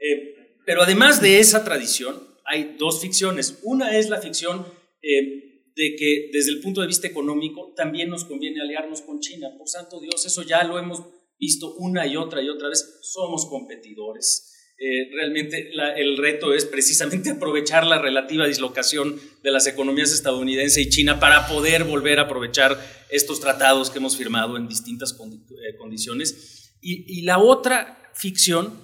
Eh, 0.00 0.56
pero 0.66 0.82
además 0.82 1.20
de 1.20 1.38
esa 1.40 1.64
tradición, 1.64 2.20
hay 2.46 2.76
dos 2.78 3.00
ficciones. 3.00 3.58
Una 3.62 3.96
es 3.96 4.08
la 4.08 4.20
ficción 4.20 4.66
eh, 5.02 5.62
de 5.76 5.96
que 5.96 6.30
desde 6.32 6.50
el 6.50 6.60
punto 6.60 6.80
de 6.80 6.86
vista 6.86 7.06
económico 7.06 7.72
también 7.76 8.10
nos 8.10 8.24
conviene 8.24 8.60
aliarnos 8.60 9.02
con 9.02 9.20
China. 9.20 9.48
Por 9.56 9.68
santo 9.68 10.00
Dios, 10.00 10.24
eso 10.26 10.42
ya 10.42 10.64
lo 10.64 10.78
hemos 10.78 11.02
visto 11.38 11.74
una 11.76 12.06
y 12.06 12.16
otra 12.16 12.42
y 12.42 12.48
otra 12.48 12.68
vez. 12.68 12.98
Somos 13.02 13.46
competidores. 13.46 14.46
Eh, 14.82 15.10
realmente 15.14 15.70
la- 15.74 15.92
el 15.94 16.16
reto 16.16 16.54
es 16.54 16.64
precisamente 16.64 17.30
aprovechar 17.36 17.86
la 17.86 18.00
relativa 18.00 18.46
dislocación 18.46 19.20
de 19.42 19.50
las 19.50 19.66
economías 19.66 20.12
estadounidense 20.12 20.80
y 20.80 20.88
China 20.88 21.20
para 21.20 21.46
poder 21.48 21.84
volver 21.84 22.18
a 22.18 22.22
aprovechar 22.22 22.78
estos 23.10 23.40
tratados 23.40 23.90
que 23.90 23.98
hemos 23.98 24.16
firmado 24.16 24.56
en 24.56 24.68
distintas 24.68 25.16
condi- 25.18 25.44
eh, 25.50 25.76
condiciones. 25.76 26.72
Y, 26.80 27.18
y 27.18 27.22
la 27.22 27.38
otra 27.38 28.10
ficción 28.14 28.80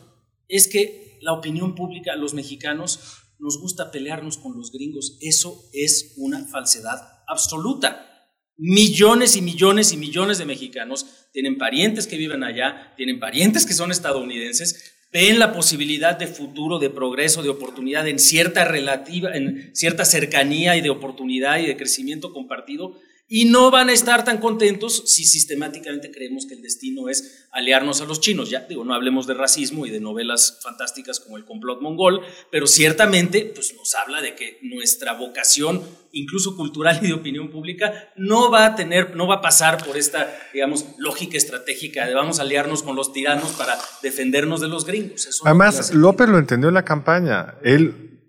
es 0.49 0.69
que 0.69 1.06
la 1.27 1.33
opinión 1.33 1.75
pública, 1.75 2.15
los 2.15 2.35
mexicanos, 2.35 3.01
nos 3.41 3.61
gusta 3.61 3.91
pelearnos 3.91 4.39
con 4.39 4.57
los 4.57 4.71
gringos. 4.71 5.19
Eso 5.21 5.69
es 5.73 6.15
una 6.17 6.47
falsedad 6.47 7.01
absoluta. 7.27 8.31
Millones 8.57 9.35
y 9.35 9.43
millones 9.43 9.93
y 9.93 9.97
millones 9.97 10.39
de 10.39 10.47
mexicanos 10.47 11.05
tienen 11.33 11.59
parientes 11.59 12.07
que 12.07 12.17
viven 12.17 12.45
allá, 12.45 12.95
tienen 12.97 13.19
parientes 13.19 13.67
que 13.67 13.75
son 13.75 13.91
estadounidenses, 13.91 14.95
ven 15.12 15.41
la 15.41 15.53
posibilidad 15.53 16.17
de 16.17 16.29
futuro, 16.29 16.79
de 16.79 16.91
progreso, 16.91 17.43
de 17.43 17.49
oportunidad 17.49 18.07
en 18.07 18.21
cierta 18.21 18.65
relativa, 18.65 19.37
en 19.37 19.75
cierta 19.75 20.05
cercanía 20.05 20.77
y 20.77 20.81
de 20.81 20.91
oportunidad 20.91 21.59
y 21.59 21.67
de 21.67 21.77
crecimiento 21.77 22.33
compartido 22.33 23.01
y 23.29 23.47
no 23.47 23.73
van 23.73 23.89
a 23.89 23.93
estar 23.93 24.25
tan 24.25 24.39
contentos 24.39 25.03
si 25.07 25.25
sistemáticamente 25.25 26.12
creemos 26.12 26.47
que 26.47 26.55
el 26.55 26.62
destino 26.62 27.09
es 27.09 27.49
aliarnos 27.51 28.01
a 28.01 28.05
los 28.05 28.21
chinos. 28.21 28.51
Ya 28.51 28.61
digo, 28.61 28.85
no 28.85 28.95
hablemos 28.95 29.27
de 29.27 29.35
racismo 29.35 29.85
y 29.85 29.91
de 29.91 29.99
novelas 29.99 30.61
fantásticas 30.62 31.19
como 31.19 31.37
El 31.37 31.45
complot 31.45 31.81
mongol, 31.81 32.21
pero 32.53 32.69
ciertamente 32.69 33.51
pues, 33.53 33.75
nos 33.75 33.95
habla 33.97 34.21
de 34.23 34.37
que 34.37 34.61
nuestra 34.62 35.15
vocación, 35.15 35.83
incluso 36.12 36.57
cultural 36.57 37.01
y 37.03 37.09
de 37.09 37.15
opinión 37.15 37.51
pública, 37.51 38.12
no 38.17 38.49
va 38.51 38.65
a 38.65 38.77
tener, 38.77 39.17
no 39.17 39.27
va 39.27 39.37
a 39.37 39.41
pasar 39.41 39.85
por 39.85 39.97
esta, 39.97 40.33
digamos, 40.53 40.85
lógica 40.99 41.37
estratégica 41.37 42.07
de 42.07 42.15
vamos 42.15 42.39
a 42.39 42.43
aliarnos 42.43 42.85
con 42.85 42.95
los 42.95 43.12
tiranos 43.12 43.53
para 43.53 43.77
defendernos 44.03 44.61
de 44.61 44.69
los 44.69 44.87
gringos. 44.87 45.27
Eso 45.27 45.45
Además. 45.45 45.93
López 45.93 46.29
lo 46.29 46.39
entendió 46.39 46.69
en 46.69 46.75
la 46.75 46.85
campaña. 46.85 47.57
Él, 47.65 48.21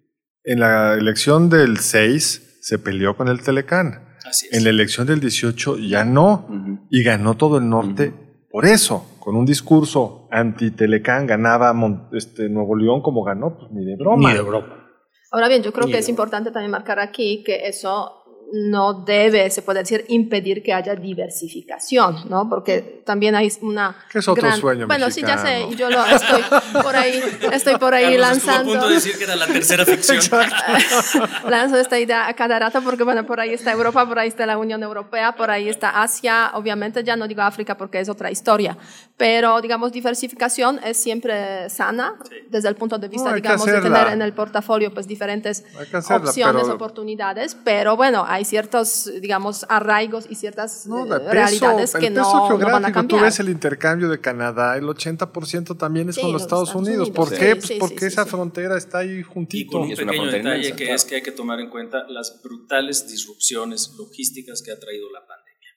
en 0.43 0.59
la 0.59 0.95
elección 0.95 1.49
del 1.49 1.77
6, 1.79 2.59
se 2.61 2.79
peleó 2.79 3.15
con 3.15 3.27
el 3.27 3.43
Telecán. 3.43 4.06
Así 4.27 4.47
es. 4.47 4.53
En 4.57 4.63
la 4.63 4.69
elección 4.69 5.07
del 5.07 5.19
18 5.19 5.77
ya 5.77 6.03
no. 6.03 6.47
Y 6.89 7.03
ganó 7.03 7.35
todo 7.35 7.57
el 7.57 7.69
norte 7.69 8.13
por 8.51 8.65
eso. 8.65 9.05
Con 9.19 9.35
un 9.35 9.45
discurso 9.45 10.27
anti-Telecán 10.31 11.27
ganaba 11.27 11.73
Mon- 11.73 12.07
este, 12.13 12.47
Nuevo 12.49 12.75
León 12.75 13.01
como 13.01 13.23
ganó, 13.23 13.57
pues 13.57 13.71
ni 13.71 13.83
de 13.85 13.95
broma. 13.97 14.29
Ni 14.31 14.35
de 14.37 14.41
broma. 14.41 14.85
Ahora 15.31 15.49
bien, 15.49 15.61
yo 15.61 15.73
creo 15.73 15.87
que 15.87 15.97
es 15.97 16.07
importante 16.07 16.51
también 16.51 16.71
marcar 16.71 16.99
aquí 16.99 17.43
que 17.45 17.67
eso 17.67 18.16
no 18.53 18.93
debe, 18.93 19.49
se 19.49 19.61
puede 19.61 19.79
decir, 19.79 20.05
impedir 20.07 20.63
que 20.63 20.71
haya 20.73 20.95
diversificación, 20.95 22.29
¿no? 22.29 22.47
Porque 22.49 23.01
también 23.05 23.35
hay 23.35 23.51
una... 23.61 23.95
Que 24.11 24.19
es 24.19 24.27
otro 24.27 24.41
gran- 24.47 24.59
sueño 24.59 24.87
Bueno, 24.87 25.11
sí, 25.11 25.21
ya 25.21 25.37
sé, 25.37 25.65
mexicano. 25.65 25.75
yo 25.77 25.89
lo 25.89 26.05
estoy 26.05 26.41
por 26.81 26.95
ahí, 26.95 27.21
estoy 27.51 27.75
por 27.77 27.93
ahí 27.93 28.03
Carlos 28.17 28.31
estuvo 28.37 28.51
a 28.51 28.53
lanzando... 28.53 28.71
punto 28.71 28.87
de 28.89 28.95
decir 28.95 29.17
que 29.17 29.23
era 29.25 29.35
la 29.35 29.47
tercera 29.47 29.85
ficción. 29.85 30.19
lanzo 31.49 31.77
esta 31.77 31.99
idea 31.99 32.27
a 32.27 32.33
cada 32.33 32.59
rato 32.59 32.81
porque, 32.81 33.03
bueno, 33.03 33.25
por 33.25 33.39
ahí 33.39 33.53
está 33.53 33.71
Europa, 33.71 34.05
por 34.07 34.19
ahí 34.19 34.27
está 34.29 34.45
la 34.45 34.57
Unión 34.57 34.81
Europea, 34.83 35.33
por 35.33 35.49
ahí 35.51 35.69
está 35.69 36.01
Asia, 36.01 36.51
obviamente 36.53 37.03
ya 37.03 37.15
no 37.15 37.27
digo 37.27 37.41
África 37.41 37.77
porque 37.77 37.99
es 37.99 38.09
otra 38.09 38.31
historia, 38.31 38.77
pero, 39.17 39.59
digamos, 39.61 39.91
diversificación 39.91 40.79
es 40.83 40.97
siempre 40.97 41.69
sana 41.69 42.15
desde 42.49 42.69
el 42.69 42.75
punto 42.75 42.97
de 42.97 43.07
vista, 43.07 43.29
No, 43.29 43.35
digamos, 43.35 43.65
de 43.65 43.81
tener 43.81 44.07
en 44.07 44.21
el 44.21 44.33
portafolio, 44.33 44.93
pues, 44.93 45.07
diferentes 45.07 45.65
hacerla, 45.93 46.27
opciones, 46.29 46.63
pero- 46.63 46.75
oportunidades, 46.75 47.55
pero 47.63 47.95
bueno, 47.95 48.23
hay 48.27 48.36
ciertos, 48.45 49.09
digamos, 49.21 49.65
arraigos 49.69 50.25
y 50.29 50.35
ciertas 50.35 50.85
No, 50.87 51.05
eh, 51.05 51.09
de 51.09 51.19
peso, 51.19 51.31
realidades 51.31 51.95
el 51.95 52.01
que 52.01 52.07
peso 52.11 52.21
no, 52.21 52.33
no 52.33 52.33
van 52.33 52.41
a 52.45 52.47
geográfico. 52.47 52.87
Tú 52.87 52.93
cambiar. 52.93 53.21
ves 53.23 53.39
el 53.39 53.49
intercambio 53.49 54.09
de 54.09 54.19
Canadá, 54.21 54.77
el 54.77 54.83
80% 54.85 55.77
también 55.77 56.09
es 56.09 56.15
Sí, 56.15 56.21
con 56.21 56.31
los 56.31 56.41
los 56.41 56.41
Estados, 56.43 56.69
Estados 56.69 56.87
Unidos. 56.87 57.07
Unidos. 57.09 57.15
¿Por 57.29 57.29
Sí, 57.29 57.35
qué? 57.39 57.55
Pues 57.55 57.65
sí, 57.67 57.75
porque 57.79 57.99
sí, 57.99 58.05
esa 58.05 58.23
sí. 58.23 58.29
frontera 58.29 58.77
está 58.77 58.99
ahí 58.99 59.19
Y 59.19 59.23
juntito. 59.23 59.71
con 59.71 59.81
un 59.83 59.91
Es 59.91 59.99
una 59.99 60.11
pequeño 60.11 60.29
frontera 60.29 60.43
detalle 60.51 60.57
inmensa, 60.69 60.75
que 60.77 60.83
claro. 60.85 60.95
es 60.95 61.05
que 61.05 61.15
hay 61.15 61.21
que 61.23 61.31
tomar 61.31 61.59
en 61.59 61.69
cuenta 61.69 62.05
las 62.09 62.41
brutales 62.43 63.07
disrupciones 63.07 63.91
logísticas 63.97 64.61
que 64.61 64.71
ha 64.71 64.79
traído 64.79 65.09
la 65.11 65.19
pandemia. 65.27 65.69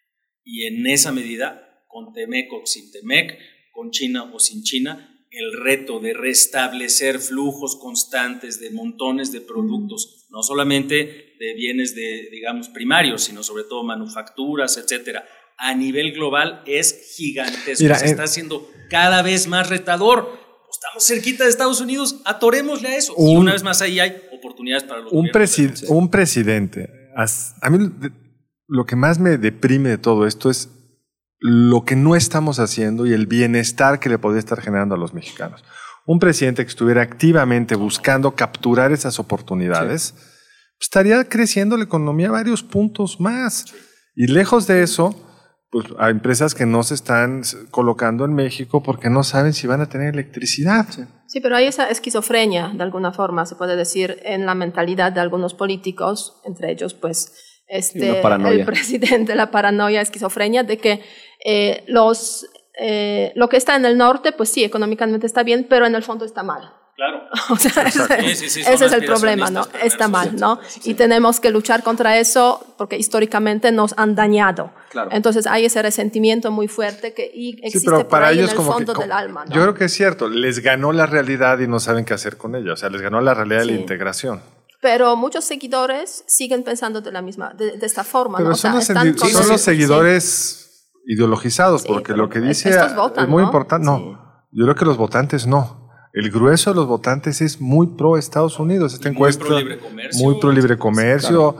Y 0.44 0.66
en 0.66 0.86
esa 0.86 1.12
medida, 1.12 1.84
con 1.88 2.12
Temec 2.12 2.52
o 2.52 2.66
sin 2.66 2.90
Temec, 2.92 3.38
con 3.72 3.90
China 3.90 4.30
o 4.34 4.38
sin 4.38 4.62
China, 4.62 5.09
el 5.30 5.52
reto 5.52 6.00
de 6.00 6.12
restablecer 6.12 7.20
flujos 7.20 7.76
constantes 7.76 8.58
de 8.58 8.70
montones 8.70 9.30
de 9.30 9.40
productos, 9.40 10.26
no 10.30 10.42
solamente 10.42 11.36
de 11.38 11.54
bienes 11.54 11.94
de, 11.94 12.28
digamos, 12.32 12.68
primarios, 12.68 13.22
sino 13.22 13.42
sobre 13.42 13.64
todo 13.64 13.84
manufacturas, 13.84 14.76
etcétera, 14.76 15.24
a 15.56 15.74
nivel 15.74 16.12
global 16.12 16.62
es 16.66 17.14
gigantesco. 17.16 17.94
Se 17.94 18.06
está 18.06 18.24
haciendo 18.24 18.68
cada 18.88 19.22
vez 19.22 19.46
más 19.46 19.68
retador. 19.68 20.38
Estamos 20.70 21.04
cerquita 21.06 21.44
de 21.44 21.50
Estados 21.50 21.80
Unidos, 21.80 22.22
atorémosle 22.24 22.88
a 22.88 22.96
eso. 22.96 23.14
y 23.16 23.36
una 23.36 23.52
vez 23.52 23.62
más 23.62 23.82
ahí 23.82 24.00
hay 24.00 24.16
oportunidades 24.32 24.84
para 24.84 25.00
los 25.00 25.12
un, 25.12 25.30
un 25.88 26.10
presidente, 26.10 26.88
a 27.14 27.70
mí 27.70 27.90
lo 28.66 28.86
que 28.86 28.96
más 28.96 29.18
me 29.18 29.36
deprime 29.36 29.90
de 29.90 29.98
todo 29.98 30.26
esto 30.26 30.48
es 30.48 30.70
lo 31.40 31.84
que 31.84 31.96
no 31.96 32.14
estamos 32.14 32.58
haciendo 32.60 33.06
y 33.06 33.14
el 33.14 33.26
bienestar 33.26 33.98
que 33.98 34.10
le 34.10 34.18
podría 34.18 34.40
estar 34.40 34.60
generando 34.60 34.94
a 34.94 34.98
los 34.98 35.14
mexicanos. 35.14 35.64
Un 36.06 36.18
presidente 36.18 36.64
que 36.64 36.68
estuviera 36.68 37.02
activamente 37.02 37.76
buscando 37.76 38.34
capturar 38.34 38.92
esas 38.92 39.18
oportunidades, 39.18 40.14
estaría 40.78 41.24
creciendo 41.24 41.76
la 41.76 41.84
economía 41.84 42.30
varios 42.30 42.62
puntos 42.62 43.20
más. 43.20 43.66
Y 44.14 44.26
lejos 44.26 44.66
de 44.66 44.82
eso, 44.82 45.14
pues 45.70 45.86
hay 45.98 46.10
empresas 46.10 46.54
que 46.54 46.66
no 46.66 46.82
se 46.82 46.94
están 46.94 47.42
colocando 47.70 48.24
en 48.24 48.34
México 48.34 48.82
porque 48.82 49.08
no 49.08 49.22
saben 49.22 49.54
si 49.54 49.66
van 49.66 49.80
a 49.80 49.88
tener 49.88 50.12
electricidad. 50.12 50.86
Sí, 51.26 51.40
pero 51.40 51.56
hay 51.56 51.66
esa 51.66 51.88
esquizofrenia, 51.88 52.72
de 52.74 52.82
alguna 52.82 53.12
forma, 53.12 53.46
se 53.46 53.54
puede 53.54 53.76
decir, 53.76 54.18
en 54.24 54.46
la 54.46 54.54
mentalidad 54.54 55.12
de 55.12 55.20
algunos 55.20 55.54
políticos, 55.54 56.40
entre 56.44 56.72
ellos, 56.72 56.92
pues, 56.92 57.62
este, 57.68 58.20
el 58.20 58.64
presidente, 58.64 59.36
la 59.36 59.52
paranoia, 59.52 60.00
esquizofrenia, 60.00 60.64
de 60.64 60.78
que 60.78 61.02
eh, 61.44 61.84
los, 61.86 62.46
eh, 62.78 63.32
lo 63.34 63.48
que 63.48 63.56
está 63.56 63.76
en 63.76 63.84
el 63.84 63.96
norte, 63.96 64.32
pues 64.32 64.50
sí, 64.50 64.64
económicamente 64.64 65.26
está 65.26 65.42
bien, 65.42 65.66
pero 65.68 65.86
en 65.86 65.94
el 65.94 66.02
fondo 66.02 66.24
está 66.24 66.42
mal. 66.42 66.72
Claro. 67.00 67.22
O 67.50 67.56
sea, 67.56 67.84
ese, 68.18 68.60
es 68.60 68.92
el 68.92 69.04
problema, 69.06 69.50
¿no? 69.50 69.66
Está 69.82 70.06
mal, 70.06 70.36
¿no? 70.36 70.60
Y 70.84 70.92
tenemos 70.94 71.40
que 71.40 71.50
luchar 71.50 71.82
contra 71.82 72.18
eso 72.18 72.74
porque 72.76 72.98
históricamente 72.98 73.72
nos 73.72 73.94
han 73.96 74.14
dañado. 74.14 74.70
Claro. 74.90 75.08
Entonces 75.12 75.46
hay 75.46 75.64
ese 75.64 75.80
resentimiento 75.80 76.50
muy 76.50 76.68
fuerte 76.68 77.14
que 77.14 77.30
existe 77.62 77.90
pero 77.90 78.06
para 78.06 78.26
por 78.26 78.34
ellos 78.34 78.52
en 78.52 78.58
el 78.58 78.64
fondo 78.64 78.92
del 78.92 79.12
alma. 79.12 79.46
¿no? 79.46 79.54
Yo 79.54 79.62
creo 79.62 79.74
que 79.74 79.86
es 79.86 79.94
cierto, 79.94 80.28
les 80.28 80.58
ganó 80.58 80.92
la 80.92 81.06
realidad 81.06 81.58
y 81.60 81.66
no 81.66 81.80
saben 81.80 82.04
qué 82.04 82.12
hacer 82.12 82.36
con 82.36 82.54
ella. 82.54 82.74
O 82.74 82.76
sea, 82.76 82.90
les 82.90 83.00
ganó 83.00 83.22
la 83.22 83.32
realidad 83.32 83.60
de 83.60 83.66
la 83.66 83.72
integración. 83.72 84.42
Pero 84.82 85.16
muchos 85.16 85.44
seguidores 85.44 86.24
siguen 86.26 86.62
pensando 86.64 87.00
de 87.00 87.12
la 87.12 87.22
misma, 87.22 87.54
de, 87.54 87.78
esta 87.80 88.04
forma. 88.04 88.38
Pero 88.38 88.50
¿no? 88.50 88.56
son, 88.56 88.74
los, 88.74 88.84
son 88.84 89.48
los 89.48 89.60
seguidores 89.60 90.69
ideologizados, 91.10 91.84
porque 91.84 92.14
lo 92.14 92.28
que 92.28 92.40
dice 92.40 92.70
es 92.70 93.28
muy 93.28 93.42
importante. 93.42 93.84
No, 93.84 94.44
yo 94.52 94.64
creo 94.64 94.74
que 94.76 94.84
los 94.84 94.96
votantes 94.96 95.46
no. 95.46 95.90
El 96.12 96.30
grueso 96.30 96.70
de 96.70 96.76
los 96.76 96.86
votantes 96.86 97.40
es 97.40 97.60
muy 97.60 97.88
pro 97.88 98.16
Estados 98.16 98.58
Unidos. 98.60 98.94
Esta 98.94 99.08
encuesta. 99.08 99.44
Muy 99.44 99.48
pro 99.48 99.58
libre 99.58 99.78
comercio. 99.78 100.24
Muy 100.24 100.40
pro 100.40 100.52
libre 100.52 100.78
comercio. 100.78 101.56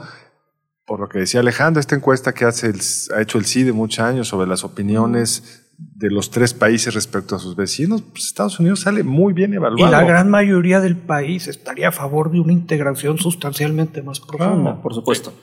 Por 0.85 1.01
lo 1.01 1.09
que 1.09 1.19
decía 1.19 1.41
Alejandro, 1.41 1.79
esta 1.79 1.95
encuesta 1.95 2.33
que 2.33 2.45
hace 2.45 2.73
ha 3.13 3.21
hecho 3.21 3.37
el 3.37 3.45
CIDE 3.45 3.73
muchos 3.73 3.99
años 3.99 4.29
sobre 4.29 4.47
las 4.47 4.63
opiniones 4.63 5.69
de 5.77 6.09
los 6.09 6.31
tres 6.31 6.53
países 6.53 6.93
respecto 6.93 7.35
a 7.35 7.39
sus 7.39 7.55
vecinos, 7.55 8.01
pues 8.01 8.25
Estados 8.25 8.59
Unidos 8.59 8.81
sale 8.81 9.03
muy 9.03 9.33
bien 9.33 9.53
evaluado. 9.53 9.89
Y 9.89 9.91
la 9.91 10.03
gran 10.03 10.29
mayoría 10.29 10.79
del 10.79 10.95
país 10.95 11.47
estaría 11.47 11.89
a 11.89 11.91
favor 11.91 12.31
de 12.31 12.39
una 12.39 12.53
integración 12.53 13.17
sustancialmente 13.17 14.01
más 14.01 14.19
profunda. 14.19 14.81
por 14.81 14.93
supuesto. 14.93 15.33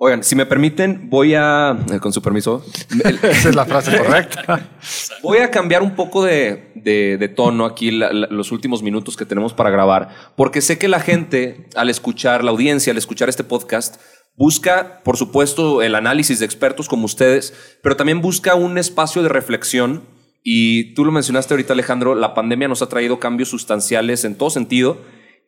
Oigan, 0.00 0.22
si 0.22 0.36
me 0.36 0.46
permiten, 0.46 1.10
voy 1.10 1.34
a, 1.34 1.76
eh, 1.92 1.98
con 1.98 2.12
su 2.12 2.22
permiso, 2.22 2.64
esa 3.04 3.48
es 3.48 3.54
la 3.56 3.64
frase 3.64 3.98
correcta. 3.98 4.70
Voy 5.24 5.38
a 5.38 5.50
cambiar 5.50 5.82
un 5.82 5.96
poco 5.96 6.22
de, 6.22 7.32
tono 7.34 7.64
aquí 7.64 7.90
los 7.90 8.52
últimos 8.52 8.80
minutos 8.80 9.16
que 9.16 9.26
tenemos 9.26 9.54
para 9.54 9.70
grabar, 9.70 10.10
porque 10.36 10.60
sé 10.60 10.78
que 10.78 10.86
la 10.86 11.00
gente, 11.00 11.66
al 11.74 11.90
escuchar, 11.90 12.44
la 12.44 12.52
audiencia, 12.52 12.92
al 12.92 12.96
escuchar 12.96 13.28
este 13.28 13.42
podcast, 13.42 14.00
Busca, 14.36 15.00
por 15.02 15.16
supuesto, 15.16 15.82
el 15.82 15.96
análisis 15.96 16.38
de 16.38 16.44
expertos 16.44 16.88
como 16.88 17.06
ustedes, 17.06 17.52
pero 17.82 17.96
también 17.96 18.20
busca 18.20 18.54
un 18.54 18.78
espacio 18.78 19.24
de 19.24 19.28
reflexión. 19.28 20.04
Y 20.44 20.94
tú 20.94 21.04
lo 21.04 21.10
mencionaste 21.10 21.54
ahorita, 21.54 21.72
Alejandro, 21.72 22.14
la 22.14 22.34
pandemia 22.34 22.68
nos 22.68 22.80
ha 22.80 22.88
traído 22.88 23.18
cambios 23.18 23.48
sustanciales 23.48 24.24
en 24.24 24.36
todo 24.36 24.50
sentido 24.50 24.98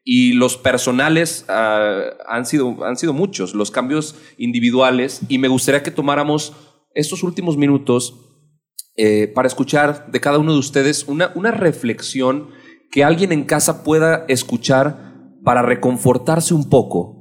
y 0.05 0.33
los 0.33 0.57
personales 0.57 1.45
ah, 1.49 2.03
han, 2.29 2.47
sido, 2.47 2.85
han 2.85 2.97
sido 2.97 3.13
muchos, 3.13 3.55
los 3.55 3.71
cambios 3.71 4.17
individuales. 4.39 5.21
Y 5.29 5.39
me 5.39 5.49
gustaría 5.49 5.83
que 5.83 5.91
tomáramos 5.91 6.53
estos 6.95 7.23
últimos 7.23 7.57
minutos 7.57 8.15
eh, 8.97 9.29
para 9.29 9.49
escuchar 9.49 10.11
de 10.11 10.21
cada 10.21 10.39
uno 10.39 10.53
de 10.53 10.59
ustedes 10.59 11.05
una, 11.07 11.33
una 11.35 11.51
reflexión 11.51 12.49
que 12.91 13.05
alguien 13.05 13.33
en 13.33 13.45
casa 13.45 13.85
pueda 13.85 14.25
escuchar 14.29 15.39
para 15.45 15.63
reconfortarse 15.63 16.55
un 16.55 16.69
poco 16.69 17.21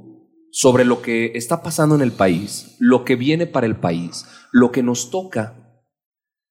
sobre 0.52 0.84
lo 0.84 1.00
que 1.00 1.32
está 1.34 1.62
pasando 1.62 1.94
en 1.94 2.00
el 2.00 2.12
país, 2.12 2.76
lo 2.80 3.04
que 3.04 3.14
viene 3.14 3.46
para 3.46 3.66
el 3.66 3.76
país, 3.76 4.26
lo 4.52 4.72
que 4.72 4.82
nos 4.82 5.10
toca 5.10 5.82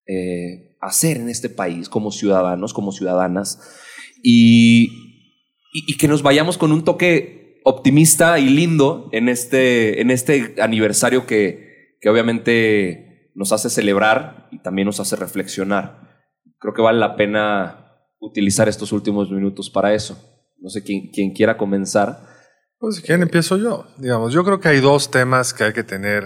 eh, 0.07 0.77
hacer 0.81 1.17
en 1.17 1.29
este 1.29 1.49
país 1.49 1.89
como 1.89 2.11
ciudadanos, 2.11 2.73
como 2.73 2.91
ciudadanas, 2.91 3.59
y, 4.23 5.08
y, 5.71 5.97
que 5.97 6.07
nos 6.07 6.23
vayamos 6.23 6.57
con 6.57 6.71
un 6.71 6.83
toque 6.83 7.61
optimista 7.63 8.39
y 8.39 8.49
lindo 8.49 9.09
en 9.11 9.29
este, 9.29 10.01
en 10.01 10.11
este 10.11 10.55
aniversario 10.59 11.25
que, 11.25 11.97
que 12.01 12.09
obviamente 12.09 13.31
nos 13.35 13.51
hace 13.51 13.69
celebrar 13.69 14.47
y 14.51 14.59
también 14.59 14.85
nos 14.85 14.99
hace 14.99 15.15
reflexionar. 15.15 16.23
Creo 16.59 16.73
que 16.73 16.81
vale 16.81 16.99
la 16.99 17.15
pena 17.15 17.89
utilizar 18.19 18.67
estos 18.67 18.91
últimos 18.91 19.31
minutos 19.31 19.69
para 19.69 19.93
eso. 19.93 20.17
No 20.57 20.69
sé 20.69 20.83
quién, 20.83 21.09
quién 21.13 21.33
quiera 21.33 21.57
comenzar. 21.57 22.19
Pues 22.79 23.01
quién 23.01 23.21
empiezo 23.21 23.57
yo. 23.57 23.87
Digamos, 23.97 24.33
yo 24.33 24.43
creo 24.43 24.59
que 24.59 24.69
hay 24.69 24.79
dos 24.79 25.11
temas 25.11 25.53
que 25.53 25.65
hay 25.65 25.73
que 25.73 25.83
tener 25.83 26.23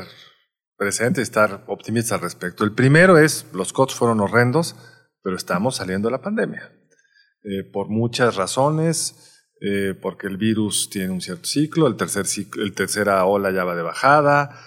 presente 0.77 1.21
y 1.21 1.23
estar 1.23 1.63
optimistas 1.67 2.13
al 2.13 2.21
respecto. 2.21 2.63
El 2.63 2.73
primero 2.73 3.17
es, 3.17 3.45
los 3.53 3.73
COTS 3.73 3.95
fueron 3.95 4.19
horrendos, 4.19 4.75
pero 5.21 5.36
estamos 5.36 5.75
saliendo 5.75 6.08
de 6.08 6.13
la 6.13 6.21
pandemia. 6.21 6.71
Eh, 7.43 7.69
por 7.71 7.89
muchas 7.89 8.36
razones, 8.36 9.33
eh, 9.65 9.93
porque 9.93 10.28
el 10.28 10.36
virus 10.36 10.89
tiene 10.89 11.12
un 11.12 11.21
cierto 11.21 11.45
ciclo, 11.45 11.88
el 11.88 11.95
tercer 11.95 12.26
ciclo, 12.26 12.63
el 12.63 12.73
tercera 12.73 13.23
ola 13.23 13.49
ya 13.49 13.63
va 13.63 13.78
de 13.78 13.82
bajada, 13.82 14.60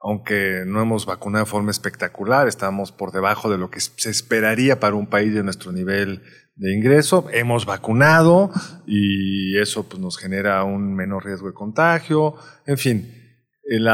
aunque 0.00 0.62
no 0.64 0.80
hemos 0.80 1.06
vacunado 1.06 1.44
de 1.44 1.50
forma 1.50 1.72
espectacular, 1.72 2.46
estamos 2.46 2.92
por 2.92 3.10
debajo 3.10 3.50
de 3.50 3.58
lo 3.58 3.68
que 3.68 3.80
se 3.80 4.10
esperaría 4.10 4.78
para 4.78 4.94
un 4.94 5.08
país 5.08 5.34
de 5.34 5.42
nuestro 5.42 5.72
nivel 5.72 6.22
de 6.54 6.72
ingreso, 6.72 7.26
hemos 7.32 7.66
vacunado 7.66 8.52
y 8.86 9.58
eso 9.58 9.88
pues, 9.88 10.00
nos 10.00 10.18
genera 10.18 10.62
un 10.62 10.94
menor 10.94 11.24
riesgo 11.24 11.48
de 11.48 11.54
contagio, 11.54 12.36
en 12.64 12.78
fin, 12.78 13.12
el 13.64 13.88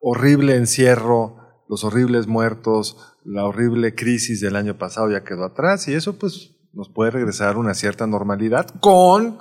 horrible 0.00 0.56
encierro, 0.56 1.36
los 1.68 1.84
horribles 1.84 2.26
muertos, 2.26 2.96
la 3.24 3.44
horrible 3.44 3.94
crisis 3.94 4.40
del 4.40 4.56
año 4.56 4.78
pasado 4.78 5.12
ya 5.12 5.22
quedó 5.22 5.44
atrás 5.44 5.86
y 5.86 5.94
eso 5.94 6.18
pues 6.18 6.57
nos 6.72 6.88
puede 6.88 7.10
regresar 7.10 7.56
una 7.56 7.74
cierta 7.74 8.06
normalidad 8.06 8.66
con 8.80 9.38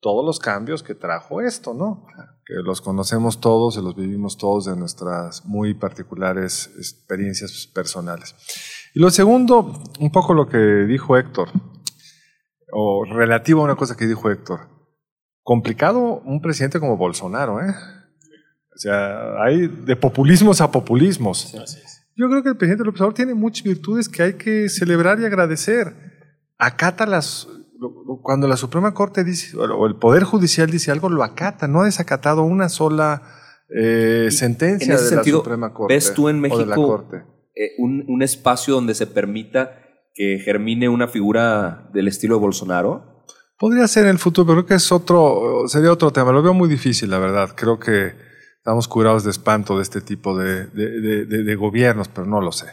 todos 0.00 0.24
los 0.24 0.38
cambios 0.38 0.82
que 0.82 0.94
trajo 0.94 1.40
esto, 1.40 1.74
¿no? 1.74 2.06
Que 2.46 2.54
los 2.64 2.80
conocemos 2.80 3.40
todos 3.40 3.76
y 3.76 3.82
los 3.82 3.96
vivimos 3.96 4.38
todos 4.38 4.66
de 4.66 4.76
nuestras 4.76 5.44
muy 5.44 5.74
particulares 5.74 6.70
experiencias 6.78 7.66
personales. 7.74 8.34
Y 8.94 9.00
lo 9.00 9.10
segundo, 9.10 9.82
un 9.98 10.12
poco 10.12 10.34
lo 10.34 10.48
que 10.48 10.58
dijo 10.58 11.16
Héctor, 11.16 11.48
o 12.72 13.04
relativo 13.04 13.60
a 13.60 13.64
una 13.64 13.76
cosa 13.76 13.96
que 13.96 14.06
dijo 14.06 14.30
Héctor. 14.30 14.68
Complicado 15.42 16.20
un 16.24 16.40
presidente 16.40 16.78
como 16.78 16.96
Bolsonaro, 16.96 17.60
¿eh? 17.60 17.74
O 18.74 18.80
sea, 18.80 19.42
hay 19.42 19.66
de 19.66 19.96
populismos 19.96 20.60
a 20.60 20.70
populismos. 20.70 21.52
Yo 22.14 22.28
creo 22.28 22.42
que 22.42 22.50
el 22.50 22.56
presidente 22.56 22.84
López 22.84 23.00
Obrador 23.00 23.14
tiene 23.14 23.34
muchas 23.34 23.64
virtudes 23.64 24.08
que 24.08 24.22
hay 24.22 24.34
que 24.34 24.68
celebrar 24.68 25.18
y 25.18 25.24
agradecer. 25.24 26.07
Acata 26.58 27.06
las. 27.06 27.48
Cuando 28.22 28.48
la 28.48 28.56
Suprema 28.56 28.92
Corte 28.92 29.22
dice, 29.22 29.56
o 29.56 29.86
el 29.86 29.96
Poder 29.96 30.24
Judicial 30.24 30.68
dice 30.68 30.90
algo, 30.90 31.08
lo 31.08 31.22
acata. 31.22 31.68
No 31.68 31.82
ha 31.82 31.84
desacatado 31.84 32.42
una 32.42 32.68
sola 32.68 33.22
eh, 33.68 34.28
sentencia 34.32 34.96
de 34.96 35.16
la 35.16 35.22
Suprema 35.22 35.72
Corte. 35.72 35.94
¿Ves 35.94 36.12
tú 36.12 36.28
en 36.28 36.40
México 36.40 37.08
eh, 37.54 37.72
un, 37.78 38.04
un, 38.08 38.22
espacio 38.22 38.74
donde 38.74 38.94
se 38.94 39.06
permita 39.06 39.80
que 40.14 40.40
germine 40.44 40.88
una 40.88 41.06
figura 41.06 41.88
del 41.92 42.08
estilo 42.08 42.34
de 42.34 42.40
Bolsonaro? 42.40 43.24
Podría 43.56 43.86
ser 43.86 44.04
en 44.04 44.10
el 44.10 44.18
futuro, 44.18 44.46
pero 44.46 44.56
creo 44.58 44.66
que 44.66 44.74
es 44.74 44.90
otro, 44.90 45.64
sería 45.68 45.92
otro 45.92 46.10
tema. 46.10 46.32
Lo 46.32 46.42
veo 46.42 46.54
muy 46.54 46.68
difícil, 46.68 47.10
la 47.10 47.18
verdad. 47.18 47.50
Creo 47.54 47.78
que 47.78 48.14
estamos 48.56 48.88
curados 48.88 49.22
de 49.22 49.30
espanto 49.30 49.76
de 49.76 49.82
este 49.82 50.00
tipo 50.00 50.36
de, 50.36 50.66
de, 50.66 51.26
de, 51.26 51.44
de 51.44 51.54
gobiernos, 51.54 52.08
pero 52.08 52.26
no 52.26 52.40
lo 52.40 52.50
sé. 52.50 52.66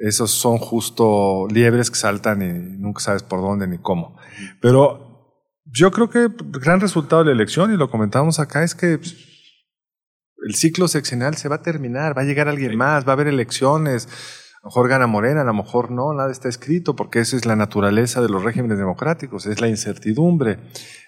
Esos 0.00 0.30
son 0.30 0.56
justo 0.56 1.46
liebres 1.52 1.90
que 1.90 1.96
saltan 1.96 2.40
y 2.40 2.78
nunca 2.78 3.00
sabes 3.00 3.22
por 3.22 3.42
dónde 3.42 3.68
ni 3.68 3.76
cómo. 3.76 4.16
Pero 4.62 5.36
yo 5.66 5.90
creo 5.90 6.08
que 6.08 6.20
el 6.20 6.34
gran 6.52 6.80
resultado 6.80 7.22
de 7.22 7.26
la 7.26 7.32
elección, 7.32 7.70
y 7.70 7.76
lo 7.76 7.90
comentamos 7.90 8.40
acá, 8.40 8.64
es 8.64 8.74
que 8.74 8.94
el 8.94 10.54
ciclo 10.54 10.88
seccional 10.88 11.36
se 11.36 11.50
va 11.50 11.56
a 11.56 11.62
terminar, 11.62 12.16
va 12.16 12.22
a 12.22 12.24
llegar 12.24 12.48
alguien 12.48 12.78
más, 12.78 13.06
va 13.06 13.10
a 13.10 13.12
haber 13.12 13.26
elecciones. 13.26 14.06
A 14.06 14.64
lo 14.64 14.68
mejor 14.70 14.88
gana 14.88 15.06
Morena, 15.06 15.42
a 15.42 15.44
lo 15.44 15.52
mejor 15.52 15.90
no, 15.90 16.14
nada 16.14 16.32
está 16.32 16.48
escrito, 16.48 16.96
porque 16.96 17.20
esa 17.20 17.36
es 17.36 17.44
la 17.44 17.56
naturaleza 17.56 18.22
de 18.22 18.30
los 18.30 18.42
regímenes 18.42 18.78
democráticos, 18.78 19.44
es 19.44 19.60
la 19.60 19.68
incertidumbre. 19.68 20.60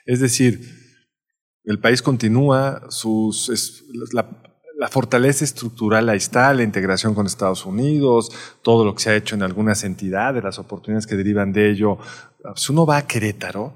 Es 0.05 0.20
decir, 0.20 0.61
el 1.64 1.81
país 1.81 2.02
continúa, 2.02 2.83
sus, 2.90 3.83
la, 4.12 4.51
la 4.82 4.88
fortaleza 4.88 5.44
estructural 5.44 6.08
ahí 6.08 6.16
está, 6.16 6.52
la 6.52 6.64
integración 6.64 7.14
con 7.14 7.24
Estados 7.24 7.64
Unidos, 7.66 8.32
todo 8.62 8.84
lo 8.84 8.96
que 8.96 9.02
se 9.04 9.10
ha 9.10 9.14
hecho 9.14 9.36
en 9.36 9.44
algunas 9.44 9.84
entidades, 9.84 10.42
las 10.42 10.58
oportunidades 10.58 11.06
que 11.06 11.14
derivan 11.14 11.52
de 11.52 11.70
ello. 11.70 11.98
Si 12.56 12.72
uno 12.72 12.84
va 12.84 12.96
a 12.96 13.06
Querétaro, 13.06 13.72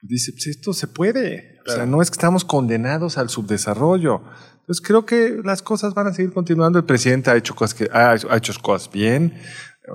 dice, 0.00 0.32
pues 0.32 0.46
esto 0.46 0.72
se 0.72 0.86
puede. 0.86 1.58
O 1.66 1.70
sea, 1.70 1.84
no 1.84 2.00
es 2.00 2.10
que 2.10 2.14
estamos 2.14 2.46
condenados 2.46 3.18
al 3.18 3.28
subdesarrollo. 3.28 4.22
Entonces 4.60 4.80
creo 4.80 5.04
que 5.04 5.42
las 5.44 5.60
cosas 5.60 5.92
van 5.92 6.06
a 6.06 6.14
seguir 6.14 6.32
continuando. 6.32 6.78
El 6.78 6.86
presidente 6.86 7.30
ha 7.30 7.36
hecho 7.36 7.54
cosas, 7.54 7.74
que, 7.74 7.90
ha, 7.92 8.14
hecho 8.34 8.54
cosas 8.62 8.90
bien. 8.90 9.38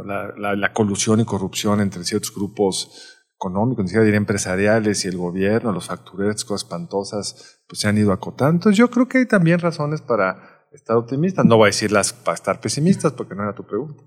La, 0.06 0.56
la, 0.56 0.74
colusión 0.74 1.22
y 1.22 1.26
corrupción 1.26 1.82
entre 1.82 2.04
ciertos 2.04 2.32
grupos 2.36 3.15
económicos, 3.46 3.84
ni 3.84 3.90
siquiera 3.90 4.06
diría 4.06 4.18
empresariales 4.18 5.06
y 5.06 5.08
el 5.08 5.18
gobierno, 5.18 5.72
los 5.72 5.86
factureros, 5.86 6.44
cosas 6.46 6.66
espantosas, 6.66 7.60
pues 7.68 7.80
se 7.80 7.88
han 7.88 7.98
ido 7.98 8.12
acotando. 8.12 8.54
Entonces 8.54 8.78
yo 8.78 8.90
creo 8.90 9.08
que 9.08 9.20
hay 9.20 9.28
también 9.28 9.60
razones 9.60 10.02
para 10.02 10.66
estar 10.74 10.98
optimistas. 10.98 11.46
No 11.46 11.58
voy 11.58 11.66
a 11.66 11.68
decirlas 11.68 12.12
para 12.12 12.36
estar 12.36 12.60
pesimistas 12.60 13.14
porque 13.14 13.36
no 13.36 13.44
era 13.44 13.54
tu 13.54 13.64
pregunta. 13.66 14.04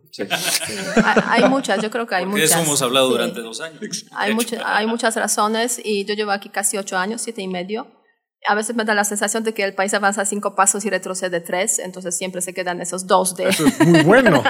Hay, 1.29 1.49
muchas, 1.49 1.81
yo 1.81 1.91
creo 1.91 2.07
que 2.07 2.17
hay 2.17 2.27
muchas. 2.27 2.51
De 2.51 2.57
eso 2.57 2.65
hemos 2.65 2.83
hablado 2.83 3.11
durante 3.11 3.41
dos 3.41 3.61
años. 3.61 3.81
Hay, 4.13 4.35
muchas, 4.35 4.61
hay 4.65 4.87
muchas 4.87 5.15
razones 5.15 5.81
y 5.83 6.05
yo 6.05 6.15
llevo 6.15 6.33
aquí 6.33 6.49
casi 6.49 6.77
ocho 6.77 6.97
años, 6.97 7.23
siete 7.23 7.41
y 7.41 7.49
medio. 7.49 7.87
A 8.47 8.55
veces 8.55 8.77
me 8.77 8.85
da 8.85 8.95
la 8.95 9.05
sensación 9.05 9.43
de 9.43 9.53
que 9.53 9.65
el 9.65 9.75
país 9.75 9.93
avanza 9.95 10.25
cinco 10.25 10.55
pasos 10.55 10.85
y 10.85 10.91
retrocede 10.91 11.41
tres, 11.41 11.81
entonces 11.81 12.17
siempre 12.17 12.41
se 12.41 12.55
quedan 12.55 12.81
esos 12.81 13.07
dos 13.07 13.35
de... 13.35 13.49
Eso 13.49 13.67
es 13.67 13.81
muy 13.87 14.03
bueno. 14.03 14.43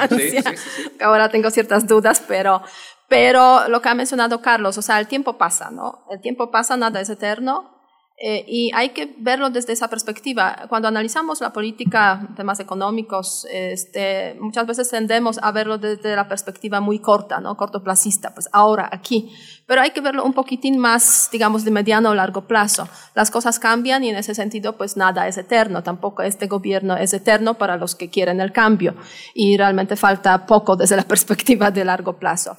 Ahora 1.01 1.31
tengo 1.31 1.51
ciertas 1.51 1.87
dudas, 1.87 2.23
pero, 2.29 2.63
pero 3.09 3.69
lo 3.69 3.81
que 3.81 3.89
ha 3.89 3.95
mencionado 3.95 4.43
Carlos, 4.43 4.77
o 4.79 4.83
sea, 4.83 5.01
el 5.01 5.09
tiempo 5.09 5.39
pasa, 5.39 5.71
¿no? 5.71 6.05
El 6.11 6.21
tiempo 6.21 6.51
pasa, 6.51 6.77
nada 6.77 7.01
es 7.01 7.09
eterno 7.09 7.79
eh, 8.21 8.45
y 8.49 8.73
hay 8.75 8.89
que 8.89 9.15
verlo 9.19 9.49
desde 9.49 9.73
esa 9.73 9.87
perspectiva. 9.87 10.67
Cuando 10.69 10.89
analizamos 10.89 11.41
la 11.41 11.53
política, 11.53 12.29
temas 12.35 12.59
económicos, 12.59 13.47
este, 13.49 14.37
muchas 14.41 14.67
veces 14.67 14.91
tendemos 14.91 15.39
a 15.41 15.53
verlo 15.53 15.79
desde 15.79 16.17
la 16.17 16.27
perspectiva 16.27 16.81
muy 16.81 16.99
corta, 16.99 17.41
¿no? 17.41 17.57
cortoplacista, 17.57 18.35
pues 18.35 18.49
ahora, 18.53 18.89
aquí. 18.91 19.33
Pero 19.69 19.83
hay 19.83 19.93
que 19.93 20.01
verlo 20.01 20.25
un 20.25 20.33
poquitín 20.33 20.79
más, 20.79 21.29
digamos, 21.31 21.65
de 21.65 21.71
mediano 21.71 22.11
o 22.11 22.15
largo 22.15 22.49
plazo. 22.49 22.89
Las 23.15 23.31
cosas 23.31 23.61
cambian 23.61 24.03
y 24.03 24.09
en 24.09 24.17
ese 24.17 24.35
sentido, 24.35 24.77
pues 24.77 24.97
nada 24.97 25.29
es 25.29 25.39
eterno. 25.39 25.85
Tampoco 25.85 26.23
este 26.23 26.49
gobierno 26.49 26.97
es 26.97 27.15
eterno 27.15 27.55
para 27.55 27.77
los 27.77 27.95
que 27.95 28.11
quieren 28.11 28.41
el 28.41 28.51
cambio. 28.51 28.97
Y 29.33 29.57
realmente 29.57 29.95
falta 29.95 30.45
poco 30.45 30.75
desde 30.75 30.97
la 30.97 31.03
perspectiva 31.07 31.71
de 31.71 31.85
largo 31.85 32.19
plazo. 32.19 32.57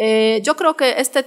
Eh, 0.00 0.40
yo 0.44 0.54
creo 0.54 0.76
que 0.76 1.00
este 1.00 1.26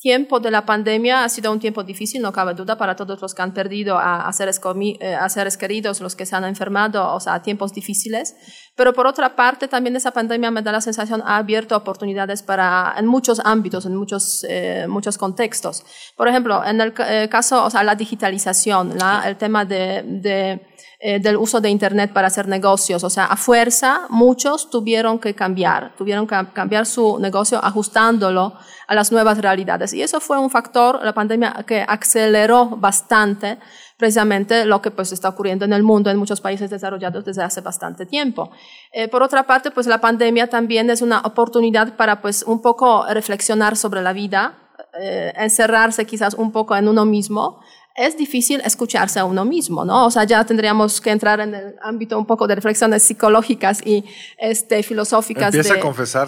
tiempo 0.00 0.40
de 0.40 0.50
la 0.50 0.64
pandemia 0.64 1.24
ha 1.24 1.28
sido 1.28 1.52
un 1.52 1.60
tiempo 1.60 1.84
difícil, 1.84 2.22
no 2.22 2.32
cabe 2.32 2.54
duda, 2.54 2.78
para 2.78 2.96
todos 2.96 3.20
los 3.20 3.34
que 3.34 3.42
han 3.42 3.52
perdido 3.52 3.98
a, 3.98 4.32
seres, 4.32 4.58
eh, 4.98 5.14
a 5.14 5.28
seres 5.28 5.58
queridos, 5.58 6.00
los 6.00 6.16
que 6.16 6.24
se 6.24 6.34
han 6.34 6.44
enfermado, 6.44 7.14
o 7.14 7.20
sea, 7.20 7.42
tiempos 7.42 7.74
difíciles. 7.74 8.34
Pero 8.74 8.94
por 8.94 9.06
otra 9.06 9.36
parte, 9.36 9.68
también 9.68 9.94
esa 9.96 10.10
pandemia 10.10 10.50
me 10.50 10.62
da 10.62 10.72
la 10.72 10.80
sensación 10.80 11.22
ha 11.26 11.36
abierto 11.36 11.76
oportunidades 11.76 12.42
para, 12.42 12.94
en 12.96 13.06
muchos 13.06 13.42
ámbitos, 13.44 13.84
en 13.84 13.94
muchos, 13.94 14.46
eh, 14.48 14.86
muchos 14.88 15.18
contextos. 15.18 15.84
Por 16.16 16.28
ejemplo, 16.28 16.64
en 16.64 16.80
el 16.80 16.94
eh, 17.06 17.28
caso, 17.30 17.62
o 17.62 17.68
sea, 17.68 17.84
la 17.84 17.94
digitalización, 17.94 18.96
la, 18.96 19.24
el 19.28 19.36
tema 19.36 19.66
de, 19.66 20.02
de 20.06 20.69
del 21.00 21.38
uso 21.38 21.62
de 21.62 21.70
Internet 21.70 22.12
para 22.12 22.26
hacer 22.26 22.46
negocios. 22.46 23.04
O 23.04 23.10
sea, 23.10 23.24
a 23.24 23.36
fuerza, 23.36 24.02
muchos 24.10 24.68
tuvieron 24.68 25.18
que 25.18 25.34
cambiar, 25.34 25.94
tuvieron 25.96 26.26
que 26.26 26.36
cambiar 26.52 26.84
su 26.84 27.18
negocio 27.18 27.58
ajustándolo 27.64 28.54
a 28.86 28.94
las 28.94 29.10
nuevas 29.10 29.38
realidades. 29.38 29.94
Y 29.94 30.02
eso 30.02 30.20
fue 30.20 30.38
un 30.38 30.50
factor, 30.50 31.00
la 31.02 31.14
pandemia, 31.14 31.64
que 31.66 31.84
aceleró 31.88 32.66
bastante 32.66 33.58
precisamente 34.00 34.64
lo 34.64 34.80
que 34.82 34.90
pues 34.90 35.12
está 35.12 35.28
ocurriendo 35.28 35.64
en 35.64 35.72
el 35.72 35.82
mundo, 35.82 36.10
en 36.10 36.16
muchos 36.16 36.40
países 36.40 36.70
desarrollados 36.70 37.24
desde 37.24 37.42
hace 37.42 37.60
bastante 37.60 38.06
tiempo. 38.06 38.50
Eh, 38.92 39.06
por 39.08 39.22
otra 39.22 39.44
parte, 39.44 39.70
pues 39.70 39.86
la 39.86 40.00
pandemia 40.00 40.48
también 40.48 40.90
es 40.90 41.02
una 41.02 41.20
oportunidad 41.20 41.96
para 41.96 42.20
pues 42.20 42.42
un 42.42 42.62
poco 42.62 43.04
reflexionar 43.06 43.76
sobre 43.76 44.00
la 44.00 44.14
vida, 44.14 44.54
eh, 44.98 45.32
encerrarse 45.36 46.06
quizás 46.06 46.34
un 46.34 46.50
poco 46.50 46.74
en 46.74 46.88
uno 46.88 47.04
mismo, 47.04 47.60
es 47.96 48.16
difícil 48.16 48.60
escucharse 48.64 49.18
a 49.18 49.24
uno 49.24 49.44
mismo, 49.44 49.84
¿no? 49.84 50.06
O 50.06 50.10
sea, 50.10 50.24
ya 50.24 50.44
tendríamos 50.44 51.00
que 51.00 51.10
entrar 51.10 51.40
en 51.40 51.54
el 51.54 51.74
ámbito 51.82 52.16
un 52.18 52.24
poco 52.24 52.46
de 52.46 52.54
reflexiones 52.54 53.02
psicológicas 53.02 53.84
y 53.84 54.04
este, 54.38 54.82
filosóficas 54.82 55.52
de 55.52 55.62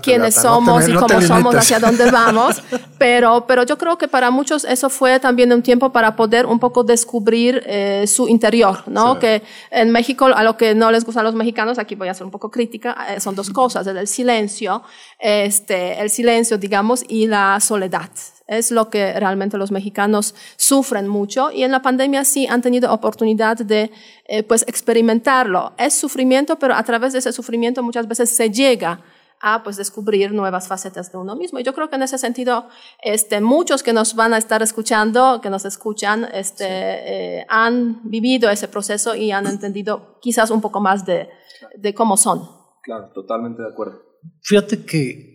quiénes 0.03 0.35
somos 0.35 0.89
y 0.89 0.95
cómo 0.95 1.21
somos, 1.23 1.55
hacia 1.55 1.79
dónde 1.79 2.11
vamos. 2.11 2.63
Pero, 2.99 3.47
pero 3.47 3.63
yo 3.63 3.79
creo 3.79 3.97
que 3.97 4.09
para 4.09 4.31
muchos 4.31 4.65
eso 4.65 4.91
fue 4.91 5.21
también 5.21 5.53
un 5.53 5.63
tiempo 5.63 5.93
para 5.93 6.17
poder 6.17 6.47
un 6.47 6.59
poco 6.59 6.83
descubrir 6.83 7.63
eh, 7.67 8.07
su 8.07 8.29
interior, 8.29 8.83
¿no? 8.87 9.19
Que 9.19 9.43
en 9.71 9.91
México, 9.91 10.27
a 10.27 10.43
lo 10.43 10.57
que 10.57 10.75
no 10.75 10.91
les 10.91 11.05
gusta 11.05 11.21
a 11.21 11.25
los 11.25 11.35
mexicanos, 11.35 11.79
aquí 11.79 11.95
voy 11.95 12.09
a 12.09 12.15
ser 12.15 12.25
un 12.25 12.33
poco 12.33 12.51
crítica, 12.51 12.97
eh, 13.09 13.21
son 13.21 13.35
dos 13.35 13.51
cosas, 13.51 13.87
el 13.87 14.09
silencio, 14.09 14.83
este, 15.19 16.01
el 16.01 16.11
silencio, 16.11 16.59
digamos, 16.59 17.05
y 17.09 17.29
la 17.29 17.61
soledad 17.61 18.11
es 18.59 18.71
lo 18.71 18.91
que 18.91 19.13
realmente 19.19 19.59
los 19.59 19.71
mexicanos 19.71 20.35
sufren 20.57 21.09
mucho 21.09 21.51
y 21.51 21.65
en 21.65 21.73
la 21.73 21.83
pandemia 21.83 22.25
sí 22.25 22.47
han 22.47 22.63
tenido 22.63 22.93
oportunidad 22.93 23.57
de 23.57 23.91
eh, 24.27 24.43
pues 24.43 24.65
experimentarlo. 24.69 25.73
Es 25.79 25.95
sufrimiento, 25.95 26.59
pero 26.59 26.75
a 26.75 26.83
través 26.83 27.13
de 27.13 27.21
ese 27.21 27.33
sufrimiento 27.33 27.83
muchas 27.83 28.07
veces 28.07 28.31
se 28.31 28.51
llega 28.51 29.01
a 29.41 29.65
pues 29.65 29.77
descubrir 29.77 30.33
nuevas 30.33 30.69
facetas 30.69 31.11
de 31.11 31.19
uno 31.19 31.35
mismo. 31.35 31.59
Y 31.59 31.65
yo 31.65 31.75
creo 31.75 31.91
que 31.91 31.97
en 31.97 32.03
ese 32.03 32.17
sentido, 32.17 32.69
este, 33.03 33.41
muchos 33.41 33.83
que 33.83 33.93
nos 33.93 34.15
van 34.15 34.35
a 34.35 34.39
estar 34.39 34.63
escuchando, 34.63 35.41
que 35.43 35.51
nos 35.51 35.65
escuchan, 35.65 36.29
este, 36.33 36.67
eh, 36.69 37.47
han 37.49 38.09
vivido 38.09 38.49
ese 38.51 38.69
proceso 38.69 39.17
y 39.17 39.33
han 39.33 39.49
entendido 39.49 40.21
quizás 40.21 40.51
un 40.51 40.61
poco 40.61 40.81
más 40.81 41.05
de, 41.05 41.29
de 41.77 41.93
cómo 41.93 42.17
son. 42.17 42.49
Claro, 42.83 43.11
totalmente 43.13 43.63
de 43.63 43.69
acuerdo. 43.69 44.01
Fíjate 44.43 44.85
que 44.85 45.32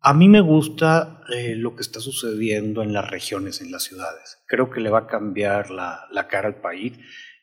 a 0.00 0.14
mí 0.14 0.28
me 0.28 0.40
gusta 0.40 1.22
eh, 1.34 1.54
lo 1.56 1.74
que 1.74 1.82
está 1.82 2.00
sucediendo 2.00 2.82
en 2.82 2.92
las 2.92 3.10
regiones, 3.10 3.60
en 3.60 3.72
las 3.72 3.82
ciudades. 3.82 4.42
Creo 4.46 4.70
que 4.70 4.80
le 4.80 4.90
va 4.90 5.00
a 5.00 5.06
cambiar 5.06 5.70
la, 5.70 6.06
cara 6.28 6.48
al 6.48 6.60
país. 6.60 6.92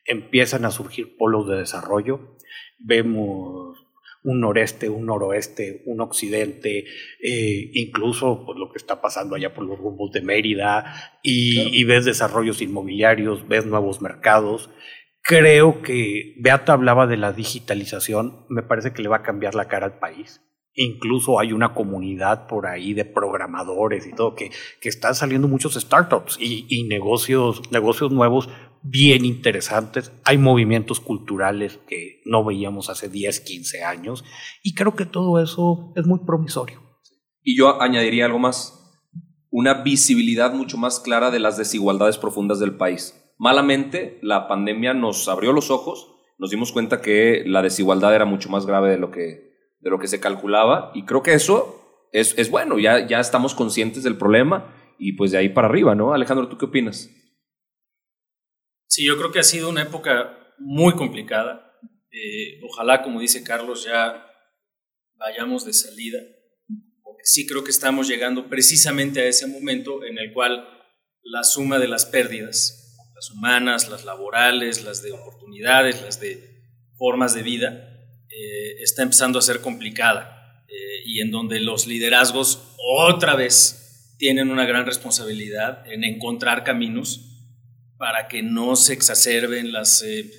Empiezan 0.04 0.64
a 0.64 0.70
surgir 0.70 1.16
polos 1.16 1.48
de 1.48 1.56
desarrollo. 1.56 2.36
Vemos 2.78 3.76
un 4.22 4.40
noreste, 4.40 4.88
un 4.88 5.06
noroeste, 5.06 5.82
un 5.86 6.00
occidente, 6.00 6.86
eh, 7.22 7.70
incluso 7.74 8.44
pues, 8.44 8.58
lo 8.58 8.72
que 8.72 8.78
está 8.78 9.00
pasando 9.00 9.36
allá 9.36 9.54
por 9.54 9.64
los 9.64 9.78
rumbos 9.78 10.10
de 10.10 10.22
Mérida, 10.22 11.12
y, 11.22 11.78
y, 11.78 11.84
ves 11.84 12.04
desarrollos 12.04 12.60
inmobiliarios, 12.60 13.46
ves 13.46 13.66
nuevos 13.66 14.02
mercados. 14.02 14.68
Creo 15.22 15.80
que 15.80 16.34
Beata 16.38 16.72
hablaba 16.72 17.06
de 17.06 17.18
la 17.18 17.32
digitalización, 17.32 18.46
me 18.48 18.62
parece 18.62 18.92
que 18.92 19.02
le 19.02 19.08
va 19.08 19.18
a 19.18 19.22
cambiar 19.22 19.54
la 19.54 19.68
cara 19.68 19.86
al 19.86 19.98
país. 20.00 20.40
Incluso 20.76 21.40
hay 21.40 21.52
una 21.52 21.74
comunidad 21.74 22.46
por 22.46 22.66
ahí 22.66 22.92
de 22.92 23.06
programadores 23.06 24.06
y 24.06 24.12
todo, 24.12 24.34
que, 24.34 24.50
que 24.80 24.88
están 24.88 25.14
saliendo 25.14 25.48
muchos 25.48 25.74
startups 25.74 26.36
y, 26.38 26.66
y, 26.68 26.84
negocios, 26.84 27.62
negocios 27.72 28.12
nuevos 28.12 28.48
bien 28.82 29.24
interesantes. 29.24 30.12
Hay 30.24 30.38
movimientos 30.38 31.00
culturales 31.00 31.78
que 31.88 32.20
no 32.24 32.44
veíamos 32.44 32.90
hace 32.90 33.08
10, 33.08 33.40
15 33.40 33.84
años 33.84 34.24
y 34.62 34.74
creo 34.74 34.94
que 34.94 35.06
todo 35.06 35.42
eso 35.42 35.92
es 35.96 36.06
muy 36.06 36.20
promisorio. 36.20 36.80
Y 37.42 37.56
yo 37.56 37.80
añadiría 37.80 38.26
algo 38.26 38.38
más, 38.38 39.00
una 39.50 39.82
visibilidad 39.82 40.52
mucho 40.52 40.76
más 40.78 41.00
clara 41.00 41.30
de 41.30 41.38
las 41.38 41.56
desigualdades 41.56 42.18
profundas 42.18 42.58
del 42.58 42.76
país. 42.76 43.14
Malamente, 43.38 44.18
la 44.22 44.48
pandemia 44.48 44.94
nos 44.94 45.28
abrió 45.28 45.52
los 45.52 45.70
ojos, 45.70 46.08
nos 46.38 46.50
dimos 46.50 46.72
cuenta 46.72 47.00
que 47.00 47.44
la 47.46 47.62
desigualdad 47.62 48.14
era 48.14 48.24
mucho 48.24 48.48
más 48.50 48.66
grave 48.66 48.90
de 48.90 48.98
lo 48.98 49.10
que 49.10 49.45
de 49.86 49.90
lo 49.90 50.00
que 50.00 50.08
se 50.08 50.18
calculaba 50.18 50.90
y 50.96 51.04
creo 51.04 51.22
que 51.22 51.32
eso 51.32 52.08
es, 52.10 52.36
es 52.38 52.50
bueno, 52.50 52.80
ya, 52.80 53.06
ya 53.06 53.20
estamos 53.20 53.54
conscientes 53.54 54.02
del 54.02 54.18
problema 54.18 54.74
y 54.98 55.12
pues 55.12 55.30
de 55.30 55.38
ahí 55.38 55.48
para 55.48 55.68
arriba, 55.68 55.94
¿no? 55.94 56.12
Alejandro, 56.12 56.48
¿tú 56.48 56.58
qué 56.58 56.64
opinas? 56.64 57.08
Sí, 58.88 59.06
yo 59.06 59.16
creo 59.16 59.30
que 59.30 59.38
ha 59.38 59.44
sido 59.44 59.68
una 59.68 59.82
época 59.82 60.36
muy 60.58 60.94
complicada. 60.94 61.78
Eh, 62.10 62.58
ojalá, 62.68 63.04
como 63.04 63.20
dice 63.20 63.44
Carlos, 63.44 63.84
ya 63.84 64.26
vayamos 65.14 65.64
de 65.64 65.72
salida, 65.72 66.18
porque 67.04 67.22
sí 67.22 67.46
creo 67.46 67.62
que 67.62 67.70
estamos 67.70 68.08
llegando 68.08 68.48
precisamente 68.48 69.20
a 69.20 69.26
ese 69.26 69.46
momento 69.46 70.02
en 70.02 70.18
el 70.18 70.32
cual 70.32 70.68
la 71.22 71.44
suma 71.44 71.78
de 71.78 71.86
las 71.86 72.06
pérdidas, 72.06 72.96
las 73.14 73.30
humanas, 73.30 73.88
las 73.88 74.04
laborales, 74.04 74.82
las 74.82 75.00
de 75.00 75.12
oportunidades, 75.12 76.02
las 76.02 76.18
de 76.18 76.42
formas 76.96 77.34
de 77.34 77.42
vida, 77.44 77.95
está 78.82 79.02
empezando 79.02 79.38
a 79.38 79.42
ser 79.42 79.60
complicada 79.60 80.64
eh, 80.68 81.02
y 81.04 81.20
en 81.20 81.30
donde 81.30 81.60
los 81.60 81.86
liderazgos 81.86 82.62
otra 82.78 83.34
vez 83.36 84.14
tienen 84.18 84.50
una 84.50 84.64
gran 84.64 84.86
responsabilidad 84.86 85.86
en 85.90 86.04
encontrar 86.04 86.64
caminos 86.64 87.20
para 87.98 88.28
que 88.28 88.42
no 88.42 88.76
se 88.76 88.92
exacerben 88.92 89.72
las, 89.72 90.02
eh, 90.02 90.30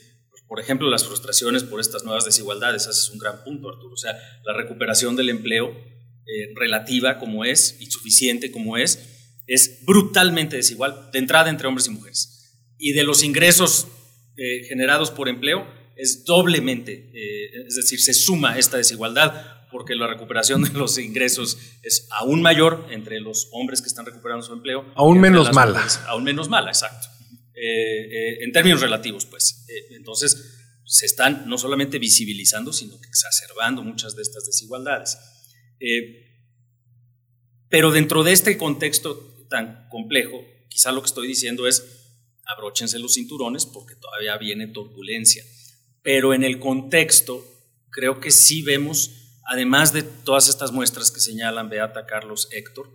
por 0.47 0.59
ejemplo, 0.59 0.89
las 0.89 1.05
frustraciones 1.05 1.63
por 1.63 1.79
estas 1.79 2.03
nuevas 2.03 2.25
desigualdades. 2.25 2.83
Ese 2.83 2.91
es 2.91 3.09
un 3.09 3.19
gran 3.19 3.43
punto, 3.43 3.69
Arturo. 3.69 3.93
O 3.93 3.97
sea, 3.97 4.17
la 4.45 4.53
recuperación 4.53 5.15
del 5.15 5.29
empleo 5.29 5.69
eh, 5.69 6.53
relativa 6.55 7.19
como 7.19 7.45
es, 7.45 7.77
insuficiente 7.79 8.51
como 8.51 8.77
es, 8.77 8.99
es 9.47 9.85
brutalmente 9.85 10.57
desigual 10.57 11.09
de 11.11 11.19
entrada 11.19 11.49
entre 11.49 11.67
hombres 11.67 11.87
y 11.87 11.91
mujeres. 11.91 12.53
Y 12.77 12.91
de 12.91 13.03
los 13.03 13.23
ingresos 13.23 13.87
eh, 14.35 14.65
generados 14.67 15.09
por 15.09 15.29
empleo 15.29 15.65
es 15.95 16.25
doblemente, 16.25 17.09
eh, 17.13 17.36
es 17.67 17.75
decir, 17.75 17.99
se 18.01 18.13
suma 18.13 18.57
esta 18.57 18.77
desigualdad 18.77 19.67
porque 19.71 19.95
la 19.95 20.07
recuperación 20.07 20.63
de 20.63 20.71
los 20.71 20.97
ingresos 20.97 21.57
es 21.83 22.07
aún 22.11 22.41
mayor 22.41 22.87
entre 22.89 23.19
los 23.19 23.49
hombres 23.51 23.81
que 23.81 23.87
están 23.87 24.05
recuperando 24.05 24.45
su 24.45 24.53
empleo. 24.53 24.85
Aún 24.95 25.19
menos 25.19 25.53
mala. 25.53 25.85
aún 26.07 26.23
menos 26.23 26.49
mala, 26.49 26.69
exacto. 26.69 27.07
Eh, 27.53 28.43
en 28.43 28.51
términos 28.51 28.81
relativos, 28.81 29.25
pues. 29.25 29.65
entonces, 29.91 30.53
se 30.85 31.05
están 31.05 31.49
no 31.49 31.57
solamente 31.57 31.99
visibilizando, 31.99 32.71
sino 32.71 32.99
que 33.01 33.09
exacerbando 33.09 33.83
muchas 33.83 34.15
de 34.15 34.21
estas 34.21 34.45
desigualdades. 34.45 35.17
pero 37.69 37.91
dentro 37.91 38.23
de 38.23 38.31
este 38.31 38.57
contexto 38.57 39.45
tan 39.49 39.87
complejo, 39.89 40.39
quizá 40.69 40.91
lo 40.91 41.01
que 41.01 41.07
estoy 41.07 41.27
diciendo 41.27 41.67
es 41.67 41.83
abróchense 42.45 42.99
los 42.99 43.15
cinturones 43.15 43.65
porque 43.65 43.95
todavía 43.95 44.37
viene 44.37 44.67
turbulencia. 44.67 45.43
Pero 46.01 46.33
en 46.33 46.43
el 46.43 46.59
contexto, 46.59 47.43
creo 47.97 48.19
que 48.19 48.29
sí 48.29 48.61
vemos, 48.61 49.39
además 49.43 49.91
de 49.91 50.03
todas 50.03 50.49
estas 50.49 50.71
muestras 50.71 51.09
que 51.09 51.19
señalan 51.19 51.67
Beata, 51.67 52.05
Carlos, 52.05 52.47
Héctor, 52.51 52.91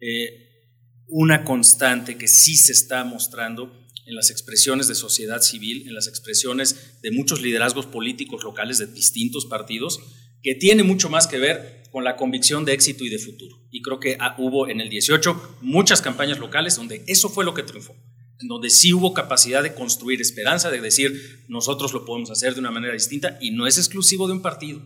eh, 0.00 0.64
una 1.08 1.44
constante 1.44 2.16
que 2.16 2.26
sí 2.26 2.56
se 2.56 2.72
está 2.72 3.04
mostrando 3.04 3.70
en 4.06 4.14
las 4.14 4.30
expresiones 4.30 4.88
de 4.88 4.94
sociedad 4.94 5.42
civil, 5.42 5.86
en 5.86 5.94
las 5.94 6.08
expresiones 6.08 6.98
de 7.02 7.10
muchos 7.10 7.42
liderazgos 7.42 7.84
políticos 7.84 8.44
locales 8.44 8.78
de 8.78 8.86
distintos 8.86 9.44
partidos, 9.44 10.00
que 10.42 10.54
tiene 10.54 10.84
mucho 10.84 11.10
más 11.10 11.26
que 11.26 11.38
ver 11.38 11.82
con 11.92 12.04
la 12.04 12.16
convicción 12.16 12.64
de 12.64 12.72
éxito 12.72 13.04
y 13.04 13.10
de 13.10 13.18
futuro. 13.18 13.58
Y 13.70 13.82
creo 13.82 14.00
que 14.00 14.16
ah, 14.20 14.36
hubo 14.38 14.68
en 14.68 14.80
el 14.80 14.88
18 14.88 15.58
muchas 15.60 16.00
campañas 16.00 16.38
locales 16.38 16.76
donde 16.76 17.04
eso 17.08 17.28
fue 17.28 17.44
lo 17.44 17.52
que 17.52 17.62
triunfó, 17.62 17.94
en 18.40 18.48
donde 18.48 18.70
sí 18.70 18.92
hubo 18.92 19.14
capacidad 19.14 19.62
de 19.62 19.74
construir 19.74 20.20
esperanza, 20.20 20.70
de 20.70 20.80
decir 20.80 21.44
nosotros 21.48 21.92
lo 21.92 22.04
podemos 22.04 22.30
hacer 22.30 22.54
de 22.54 22.60
una 22.60 22.70
manera 22.70 22.92
distinta 22.92 23.38
y 23.40 23.50
no 23.50 23.66
es 23.66 23.78
exclusivo 23.78 24.26
de 24.26 24.34
un 24.34 24.42
partido. 24.42 24.82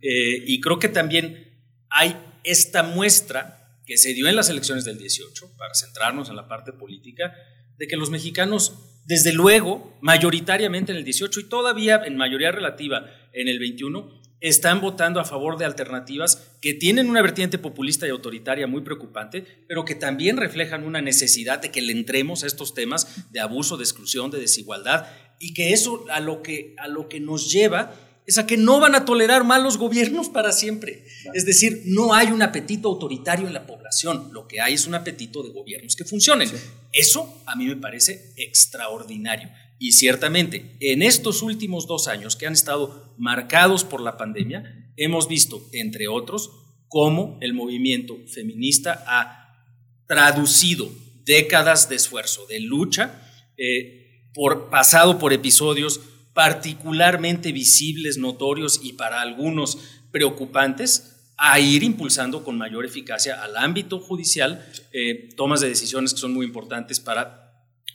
Eh, 0.00 0.44
y 0.46 0.60
creo 0.60 0.78
que 0.78 0.88
también 0.88 1.52
hay 1.88 2.16
esta 2.44 2.82
muestra 2.82 3.80
que 3.86 3.96
se 3.96 4.14
dio 4.14 4.28
en 4.28 4.36
las 4.36 4.48
elecciones 4.48 4.84
del 4.84 4.98
18, 4.98 5.56
para 5.56 5.74
centrarnos 5.74 6.28
en 6.28 6.36
la 6.36 6.48
parte 6.48 6.72
política, 6.72 7.34
de 7.78 7.86
que 7.86 7.96
los 7.96 8.10
mexicanos, 8.10 8.74
desde 9.04 9.32
luego, 9.32 9.98
mayoritariamente 10.00 10.92
en 10.92 10.98
el 10.98 11.04
18 11.04 11.40
y 11.40 11.44
todavía 11.44 12.02
en 12.04 12.16
mayoría 12.16 12.52
relativa 12.52 13.06
en 13.32 13.48
el 13.48 13.58
21, 13.58 14.22
están 14.42 14.80
votando 14.80 15.20
a 15.20 15.24
favor 15.24 15.56
de 15.56 15.64
alternativas 15.64 16.56
que 16.60 16.74
tienen 16.74 17.08
una 17.08 17.22
vertiente 17.22 17.58
populista 17.58 18.06
y 18.06 18.10
autoritaria 18.10 18.66
muy 18.66 18.82
preocupante, 18.82 19.44
pero 19.68 19.84
que 19.84 19.94
también 19.94 20.36
reflejan 20.36 20.84
una 20.84 21.00
necesidad 21.00 21.60
de 21.60 21.70
que 21.70 21.80
le 21.80 21.92
entremos 21.92 22.42
a 22.42 22.48
estos 22.48 22.74
temas 22.74 23.30
de 23.32 23.40
abuso, 23.40 23.76
de 23.76 23.84
exclusión, 23.84 24.32
de 24.32 24.40
desigualdad, 24.40 25.06
y 25.38 25.54
que 25.54 25.72
eso 25.72 26.04
a 26.10 26.18
lo 26.18 26.42
que, 26.42 26.74
a 26.78 26.88
lo 26.88 27.08
que 27.08 27.20
nos 27.20 27.52
lleva 27.52 27.94
es 28.26 28.38
a 28.38 28.46
que 28.46 28.56
no 28.56 28.78
van 28.78 28.94
a 28.94 29.04
tolerar 29.04 29.44
malos 29.44 29.78
gobiernos 29.78 30.28
para 30.28 30.52
siempre. 30.52 31.04
Es 31.34 31.44
decir, 31.44 31.82
no 31.86 32.14
hay 32.14 32.28
un 32.28 32.42
apetito 32.42 32.88
autoritario 32.88 33.46
en 33.46 33.54
la 33.54 33.66
población, 33.66 34.30
lo 34.32 34.46
que 34.46 34.60
hay 34.60 34.74
es 34.74 34.86
un 34.86 34.94
apetito 34.94 35.42
de 35.42 35.50
gobiernos 35.50 35.96
que 35.96 36.04
funcionen. 36.04 36.50
Eso 36.92 37.42
a 37.46 37.56
mí 37.56 37.66
me 37.66 37.76
parece 37.76 38.32
extraordinario. 38.36 39.50
Y 39.78 39.92
ciertamente, 39.92 40.76
en 40.80 41.02
estos 41.02 41.42
últimos 41.42 41.88
dos 41.88 42.06
años 42.06 42.36
que 42.36 42.46
han 42.46 42.52
estado 42.52 43.14
marcados 43.18 43.82
por 43.82 44.00
la 44.00 44.16
pandemia, 44.16 44.92
hemos 44.96 45.26
visto, 45.26 45.68
entre 45.72 46.06
otros, 46.06 46.50
cómo 46.86 47.38
el 47.40 47.54
movimiento 47.54 48.16
feminista 48.28 49.02
ha 49.06 49.66
traducido 50.06 50.88
décadas 51.24 51.88
de 51.88 51.96
esfuerzo, 51.96 52.46
de 52.46 52.60
lucha, 52.60 53.28
eh, 53.56 54.30
por, 54.34 54.70
pasado 54.70 55.18
por 55.18 55.32
episodios 55.32 56.00
particularmente 56.34 57.52
visibles, 57.52 58.18
notorios 58.18 58.80
y 58.82 58.94
para 58.94 59.20
algunos 59.20 59.78
preocupantes, 60.10 61.08
a 61.36 61.58
ir 61.58 61.82
impulsando 61.82 62.44
con 62.44 62.56
mayor 62.56 62.84
eficacia 62.84 63.42
al 63.42 63.56
ámbito 63.56 63.98
judicial 63.98 64.64
eh, 64.92 65.30
tomas 65.36 65.60
de 65.60 65.68
decisiones 65.68 66.14
que 66.14 66.20
son 66.20 66.32
muy 66.32 66.46
importantes 66.46 67.00
para 67.00 67.42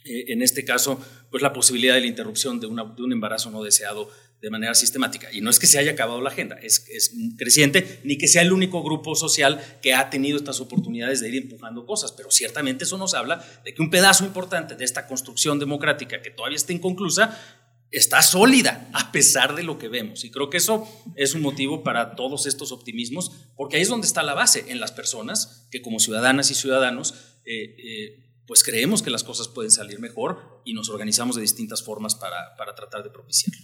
eh, 0.08 0.32
en 0.32 0.42
este 0.42 0.64
caso, 0.64 1.00
pues 1.30 1.42
la 1.42 1.52
posibilidad 1.52 1.94
de 1.94 2.00
la 2.00 2.06
interrupción 2.06 2.60
de, 2.60 2.66
un 2.66 3.12
embarazo 3.12 3.50
no 3.50 3.62
deseado 3.62 4.10
de 4.40 4.50
manera 4.50 4.74
sistemática. 4.74 5.28
Y 5.32 5.40
no 5.40 5.50
es 5.50 5.58
que 5.58 5.66
se 5.66 5.78
haya 5.78 5.92
acabado 5.92 6.20
la 6.20 6.30
agenda, 6.30 6.56
es, 6.62 6.86
es 6.88 7.12
creciente, 7.36 8.00
ni 8.04 8.16
que 8.16 8.28
sea 8.28 8.42
el 8.42 8.52
único 8.52 8.82
grupo 8.82 9.16
social 9.16 9.60
que 9.82 9.94
ha 9.94 10.10
tenido 10.10 10.36
estas 10.36 10.60
oportunidades 10.60 11.20
de 11.20 11.28
ir 11.28 11.42
empujando 11.42 11.84
cosas, 11.84 12.12
pero 12.12 12.30
ciertamente 12.30 12.84
eso 12.84 12.96
nos 12.98 13.14
habla 13.14 13.44
de 13.64 13.74
que 13.74 13.82
un 13.82 13.90
pedazo 13.90 14.24
importante 14.24 14.76
de 14.76 14.84
esta 14.84 15.06
construcción 15.06 15.58
democrática 15.58 16.22
que 16.22 16.30
todavía 16.30 16.56
está 16.56 16.72
inconclusa 16.72 17.36
está 17.90 18.22
sólida 18.22 18.88
a 18.92 19.12
pesar 19.12 19.54
de 19.54 19.62
lo 19.62 19.78
que 19.78 19.88
vemos. 19.88 20.24
Y 20.24 20.30
creo 20.30 20.50
que 20.50 20.58
eso 20.58 20.86
es 21.14 21.34
un 21.34 21.42
motivo 21.42 21.82
para 21.82 22.16
todos 22.16 22.46
estos 22.46 22.72
optimismos, 22.72 23.32
porque 23.56 23.76
ahí 23.76 23.82
es 23.82 23.88
donde 23.88 24.06
está 24.06 24.22
la 24.22 24.34
base, 24.34 24.66
en 24.68 24.80
las 24.80 24.92
personas 24.92 25.66
que 25.70 25.82
como 25.82 25.98
ciudadanas 25.98 26.50
y 26.50 26.54
ciudadanos 26.54 27.38
eh, 27.44 27.76
eh, 27.78 28.28
pues 28.46 28.64
creemos 28.64 29.02
que 29.02 29.10
las 29.10 29.24
cosas 29.24 29.46
pueden 29.48 29.70
salir 29.70 30.00
mejor 30.00 30.62
y 30.64 30.72
nos 30.72 30.88
organizamos 30.88 31.36
de 31.36 31.42
distintas 31.42 31.82
formas 31.82 32.14
para, 32.14 32.56
para 32.56 32.74
tratar 32.74 33.02
de 33.02 33.10
propiciarlo. 33.10 33.60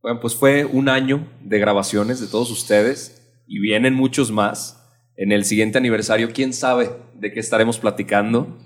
Bueno, 0.00 0.20
pues 0.20 0.36
fue 0.36 0.64
un 0.64 0.88
año 0.88 1.28
de 1.42 1.58
grabaciones 1.58 2.20
de 2.20 2.28
todos 2.28 2.50
ustedes 2.50 3.42
y 3.48 3.58
vienen 3.58 3.94
muchos 3.94 4.30
más. 4.30 4.84
En 5.16 5.32
el 5.32 5.44
siguiente 5.44 5.78
aniversario, 5.78 6.32
quién 6.32 6.52
sabe 6.52 6.92
de 7.14 7.32
qué 7.32 7.40
estaremos 7.40 7.80
platicando, 7.80 8.56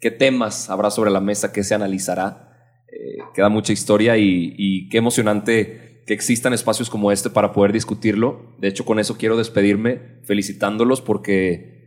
qué 0.00 0.10
temas 0.10 0.68
habrá 0.68 0.90
sobre 0.90 1.12
la 1.12 1.20
mesa, 1.20 1.52
qué 1.52 1.62
se 1.62 1.76
analizará. 1.76 2.49
Eh, 2.92 3.18
queda 3.34 3.48
mucha 3.48 3.72
historia 3.72 4.16
y, 4.16 4.54
y 4.56 4.88
qué 4.88 4.98
emocionante 4.98 6.02
que 6.06 6.14
existan 6.14 6.52
espacios 6.52 6.90
como 6.90 7.12
este 7.12 7.30
para 7.30 7.52
poder 7.52 7.72
discutirlo. 7.72 8.54
De 8.58 8.68
hecho, 8.68 8.84
con 8.84 8.98
eso 8.98 9.16
quiero 9.16 9.36
despedirme 9.36 10.20
felicitándolos 10.24 11.00
porque 11.00 11.80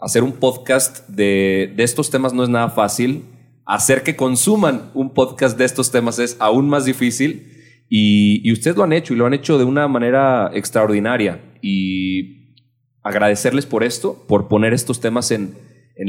hacer 0.00 0.22
un 0.22 0.32
podcast 0.32 1.08
de, 1.08 1.74
estos 1.78 2.10
temas 2.10 2.32
no 2.32 2.42
es 2.42 2.48
nada 2.48 2.70
fácil. 2.70 3.24
Hacer 3.66 4.02
que 4.02 4.16
consuman 4.16 4.90
un 4.94 5.14
podcast 5.14 5.56
de 5.56 5.64
estos 5.64 5.92
temas 5.92 6.18
es 6.18 6.36
aún 6.40 6.68
más 6.68 6.84
difícil. 6.84 7.46
Y, 7.88 8.50
ustedes 8.52 8.76
lo 8.76 8.84
han 8.84 8.92
hecho 8.92 9.14
y 9.14 9.16
lo 9.16 9.26
han 9.26 9.34
hecho 9.34 9.58
de 9.58 9.64
una 9.64 9.86
manera 9.88 10.50
extraordinaria. 10.54 11.40
Y 11.60 12.54
agradecerles 13.02 13.66
por 13.66 13.84
esto, 13.84 14.24
por 14.26 14.48
poner 14.48 14.72
estos 14.72 15.00
temas 15.00 15.30
en, 15.30 15.54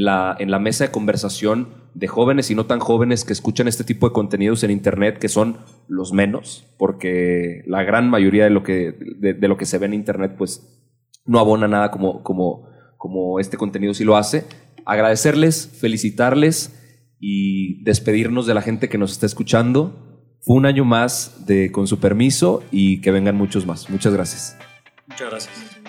la, 0.00 0.36
en 0.38 0.50
la 0.50 0.58
mesa 0.58 0.84
de 0.84 0.90
conversación 0.90 1.68
de 1.94 2.08
jóvenes 2.08 2.50
y 2.50 2.54
no 2.54 2.66
tan 2.66 2.80
jóvenes 2.80 3.24
que 3.24 3.32
escuchan 3.32 3.68
este 3.68 3.84
tipo 3.84 4.08
de 4.08 4.14
contenidos 4.14 4.64
en 4.64 4.70
Internet, 4.70 5.18
que 5.18 5.28
son 5.28 5.58
los 5.88 6.12
menos, 6.12 6.64
porque 6.78 7.62
la 7.66 7.82
gran 7.82 8.08
mayoría 8.08 8.44
de 8.44 8.50
lo 8.50 8.62
que, 8.62 8.94
de, 9.18 9.48
lo 9.48 9.56
que 9.56 9.66
se 9.66 9.78
ve 9.78 9.86
en 9.86 9.94
Internet, 9.94 10.34
pues 10.38 10.82
no 11.26 11.38
abona 11.38 11.68
nada 11.68 11.90
como, 11.90 12.22
como, 12.22 12.68
como 12.96 13.38
este 13.38 13.56
contenido 13.56 13.92
sí 13.94 14.04
lo 14.04 14.16
hace. 14.16 14.44
Agradecerles, 14.84 15.68
felicitarles 15.78 16.78
y 17.20 17.82
despedirnos 17.84 18.46
de 18.46 18.54
la 18.54 18.62
gente 18.62 18.88
que 18.88 18.98
nos 18.98 19.12
está 19.12 19.26
escuchando. 19.26 20.26
Fue 20.40 20.56
un 20.56 20.66
año 20.66 20.84
más 20.84 21.46
de 21.46 21.70
Con 21.70 21.86
su 21.86 22.00
permiso 22.00 22.64
y 22.72 23.00
que 23.00 23.12
vengan 23.12 23.36
muchos 23.36 23.66
más. 23.66 23.88
Muchas 23.90 24.12
gracias. 24.12 24.56
Muchas 25.06 25.30
gracias. 25.30 25.71